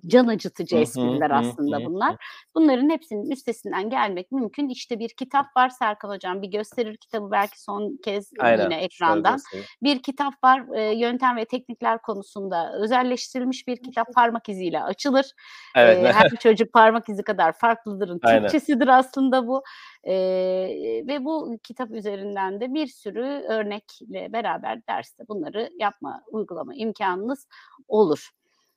can 0.08 0.28
acıtıcı 0.28 0.76
Hı 0.76 0.80
hı, 0.80 0.84
espriler 0.84 1.30
hı 1.30 1.36
aslında 1.36 1.78
hı, 1.80 1.86
bunlar. 1.86 2.12
hı. 2.12 2.18
Bunların 2.56 2.90
hepsinin 2.90 3.32
üstesinden 3.32 3.90
gelmek 3.90 4.32
mümkün. 4.32 4.70
İşte 4.70 5.00
bir 5.00 5.10
kitap 5.10 5.46
var 5.58 5.70
Serkan 5.70 6.10
Hocam. 6.10 6.42
Bir 6.42 6.48
gösterir 6.48 6.98
kitabı 6.98 7.32
belki 7.32 7.62
son 7.62 7.98
kez 8.04 8.32
Aynen. 8.40 8.64
yine 8.64 8.76
ekrandan. 8.82 9.40
Bir 9.84 10.04
kitap 10.04 10.34
var 10.44 10.76
e, 10.76 10.96
yöntem 10.96 11.36
ve 11.36 11.46
teknikler 11.46 12.02
konusunda 12.02 12.63
özelleştirilmiş 12.74 13.68
bir 13.68 13.78
kitap 13.78 14.14
parmak 14.14 14.50
iziyle 14.50 14.84
açılır. 14.84 15.26
Evet. 15.76 16.06
E, 16.06 16.14
her 16.14 16.30
çocuk 16.30 16.74
parmak 16.74 17.10
izi 17.10 17.24
kadar 17.24 17.54
farklıdırın 17.54 18.20
Aynen. 18.24 18.42
Türkçesidir 18.42 18.88
aslında 18.88 19.48
bu. 19.48 19.64
E, 20.04 20.14
ve 21.08 21.26
bu 21.26 21.58
kitap 21.64 21.92
üzerinden 21.92 22.62
de 22.62 22.74
bir 22.74 22.88
sürü 22.88 23.44
örnekle 23.50 24.34
beraber 24.34 24.88
derste 24.88 25.28
bunları 25.28 25.70
yapma, 25.80 26.22
uygulama 26.32 26.76
imkanınız 26.76 27.48
olur. 27.88 28.30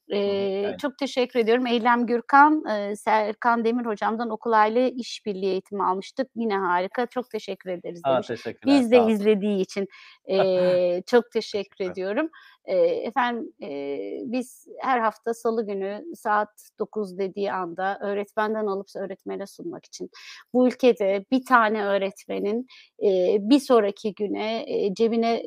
E, 0.09 0.19
aynen. 0.19 0.77
çok 0.77 0.99
teşekkür 0.99 1.41
ediyorum. 1.41 1.67
Eylem 1.67 2.07
Gürkan, 2.07 2.65
e, 2.67 2.97
Serkan 2.97 3.65
Demir 3.65 3.87
hocamdan 3.87 4.31
okul 4.31 4.53
aile 4.53 4.91
işbirliği 4.91 5.51
eğitimi 5.51 5.85
almıştık. 5.85 6.29
Yine 6.37 6.57
harika. 6.57 7.07
Çok 7.07 7.31
teşekkür 7.31 7.71
ederiz 7.71 8.01
Aa, 8.05 8.15
demiş. 8.15 8.27
teşekkürler. 8.27 8.81
Biz 8.81 8.91
de 8.91 9.07
izlediği 9.07 9.61
için 9.61 9.89
eee, 10.29 11.03
çok 11.07 11.31
teşekkür 11.33 11.85
ediyorum. 11.85 12.29
Efendim 12.67 13.53
biz 14.33 14.67
her 14.81 14.99
hafta 14.99 15.35
salı 15.35 15.67
günü 15.67 16.05
saat 16.15 16.49
9 16.79 17.19
dediği 17.19 17.53
anda 17.53 17.99
öğretmenden 18.03 18.67
alıp 18.67 18.87
öğretmene 18.97 19.47
sunmak 19.47 19.85
için 19.85 20.11
bu 20.53 20.69
ülkede 20.69 21.25
bir 21.31 21.45
tane 21.45 21.85
öğretmenin 21.85 22.67
bir 23.51 23.59
sonraki 23.59 24.15
güne 24.15 24.67
cebine 24.93 25.43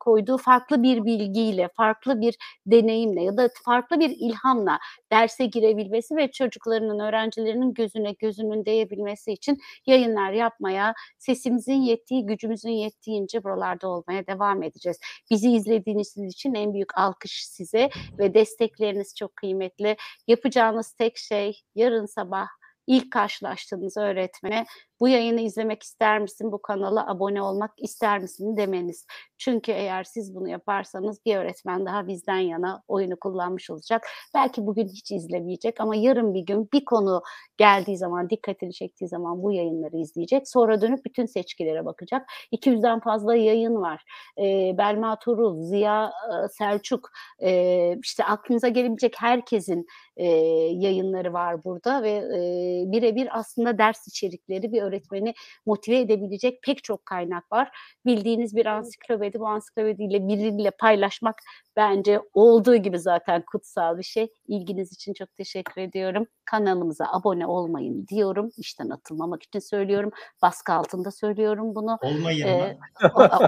koyduğu 0.00 0.38
farklı 0.38 0.82
bir 0.82 1.04
bilgiyle, 1.04 1.68
farklı 1.76 2.20
bir 2.20 2.36
deneyimle 2.66 3.22
ya 3.22 3.36
da 3.36 3.48
farklı 3.64 4.00
bir 4.00 4.10
ilhamla 4.10 4.78
derse 5.12 5.46
girebilmesi 5.46 6.16
ve 6.16 6.30
çocuklarının, 6.30 6.98
öğrencilerinin 6.98 7.74
gözüne 7.74 8.12
gözünün 8.12 8.64
değebilmesi 8.64 9.32
için 9.32 9.58
yayınlar 9.86 10.32
yapmaya, 10.32 10.94
sesimizin 11.18 11.82
yettiği, 11.82 12.26
gücümüzün 12.26 12.70
yettiğince 12.70 13.44
buralarda 13.44 13.88
olmaya 13.88 14.26
devam 14.26 14.62
edeceğiz. 14.62 14.98
Bizi 15.30 15.52
izlediğiniz 15.52 16.16
için 16.16 16.59
en 16.60 16.74
büyük 16.74 16.98
alkış 16.98 17.46
size 17.46 17.90
ve 18.18 18.34
destekleriniz 18.34 19.14
çok 19.14 19.36
kıymetli. 19.36 19.96
Yapacağınız 20.26 20.92
tek 20.92 21.18
şey 21.18 21.60
yarın 21.74 22.06
sabah 22.06 22.46
ilk 22.86 23.12
karşılaştığınız 23.12 23.96
öğretmene 23.96 24.66
bu 25.00 25.08
yayını 25.08 25.40
izlemek 25.40 25.82
ister 25.82 26.18
misin, 26.18 26.52
bu 26.52 26.62
kanala 26.62 27.10
abone 27.10 27.42
olmak 27.42 27.70
ister 27.78 28.18
misin 28.18 28.56
demeniz. 28.56 29.06
Çünkü 29.38 29.72
eğer 29.72 30.04
siz 30.04 30.34
bunu 30.34 30.48
yaparsanız 30.48 31.24
bir 31.26 31.36
öğretmen 31.36 31.86
daha 31.86 32.08
bizden 32.08 32.38
yana 32.38 32.82
oyunu 32.88 33.16
kullanmış 33.20 33.70
olacak. 33.70 34.06
Belki 34.34 34.66
bugün 34.66 34.88
hiç 34.88 35.10
izlemeyecek 35.10 35.80
ama 35.80 35.96
yarın 35.96 36.34
bir 36.34 36.46
gün 36.46 36.68
bir 36.72 36.84
konu 36.84 37.22
geldiği 37.56 37.96
zaman, 37.96 38.30
dikkatini 38.30 38.72
çektiği 38.72 39.08
zaman 39.08 39.42
bu 39.42 39.52
yayınları 39.52 39.96
izleyecek. 39.96 40.48
Sonra 40.48 40.80
dönüp 40.80 41.04
bütün 41.04 41.26
seçkilere 41.26 41.84
bakacak. 41.84 42.26
200'den 42.52 43.00
fazla 43.00 43.36
yayın 43.36 43.74
var. 43.74 44.04
Ee, 44.38 44.74
Belma 44.78 45.18
Turul, 45.18 45.62
Ziya 45.62 46.12
e, 46.44 46.48
Selçuk, 46.48 47.10
e, 47.42 47.96
işte 48.02 48.24
aklınıza 48.24 48.68
gelebilecek 48.68 49.14
herkesin 49.18 49.86
e, 50.16 50.26
yayınları 50.70 51.32
var 51.32 51.64
burada 51.64 52.02
ve 52.02 52.10
e, 52.10 52.92
birebir 52.92 53.38
aslında 53.38 53.78
ders 53.78 54.08
içerikleri 54.08 54.72
bir 54.72 54.82
öğretmeni 54.90 55.34
motive 55.66 55.98
edebilecek 55.98 56.62
pek 56.62 56.84
çok 56.84 57.06
kaynak 57.06 57.52
var. 57.52 57.70
Bildiğiniz 58.06 58.56
bir 58.56 58.66
ansiklopedi, 58.66 59.40
bu 59.40 59.46
ansiklopediyle 59.46 60.28
biriyle 60.28 60.70
paylaşmak 60.70 61.36
bence 61.76 62.20
olduğu 62.34 62.76
gibi 62.76 62.98
zaten 62.98 63.42
kutsal 63.52 63.98
bir 63.98 64.02
şey. 64.02 64.28
İlginiz 64.48 64.92
için 64.92 65.12
çok 65.12 65.36
teşekkür 65.36 65.82
ediyorum. 65.82 66.26
kanalımıza 66.44 67.04
abone 67.12 67.46
olmayın 67.46 68.06
diyorum. 68.06 68.50
İşten 68.56 68.90
atılmamak 68.90 69.42
için 69.42 69.58
söylüyorum. 69.58 70.10
Baskı 70.42 70.72
altında 70.72 71.10
söylüyorum 71.10 71.74
bunu. 71.74 71.98
Olmayın 72.02 72.46
Ee, 72.46 72.76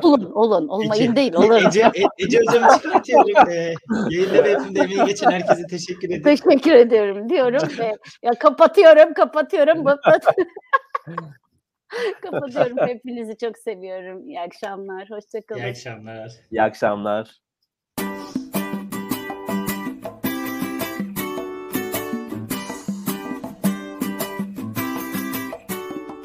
olun, 0.03 0.30
olun. 0.32 0.68
Olmayın 0.68 1.12
Ece- 1.12 1.16
değil, 1.16 1.34
olun. 1.34 1.66
Ece, 1.68 1.80
E- 1.80 2.24
Ece 2.24 2.38
hocamı 2.38 2.72
çıkartıyorum. 2.82 3.51
Ee, 3.51 3.74
yayında 4.11 4.45
ve 4.45 4.49
yapımda 4.49 4.84
emeği 4.84 5.05
geçen 5.07 5.30
herkese 5.30 5.66
teşekkür 5.66 6.09
ederim. 6.09 6.22
Teşekkür 6.22 6.72
ediyorum 6.72 7.28
diyorum 7.28 7.68
ve 7.78 7.97
ya 8.22 8.32
kapatıyorum, 8.38 9.14
kapatıyorum. 9.14 9.84
kapatıyorum. 12.22 12.78
Hepinizi 12.78 13.36
çok 13.36 13.59
seviyorum. 13.59 14.28
İyi 14.28 14.40
akşamlar. 14.40 15.07
İyi 15.07 15.11
Hoşçakalın. 15.11 15.61
akşamlar. 15.61 16.32
İyi 16.50 16.62
akşamlar. 16.62 17.41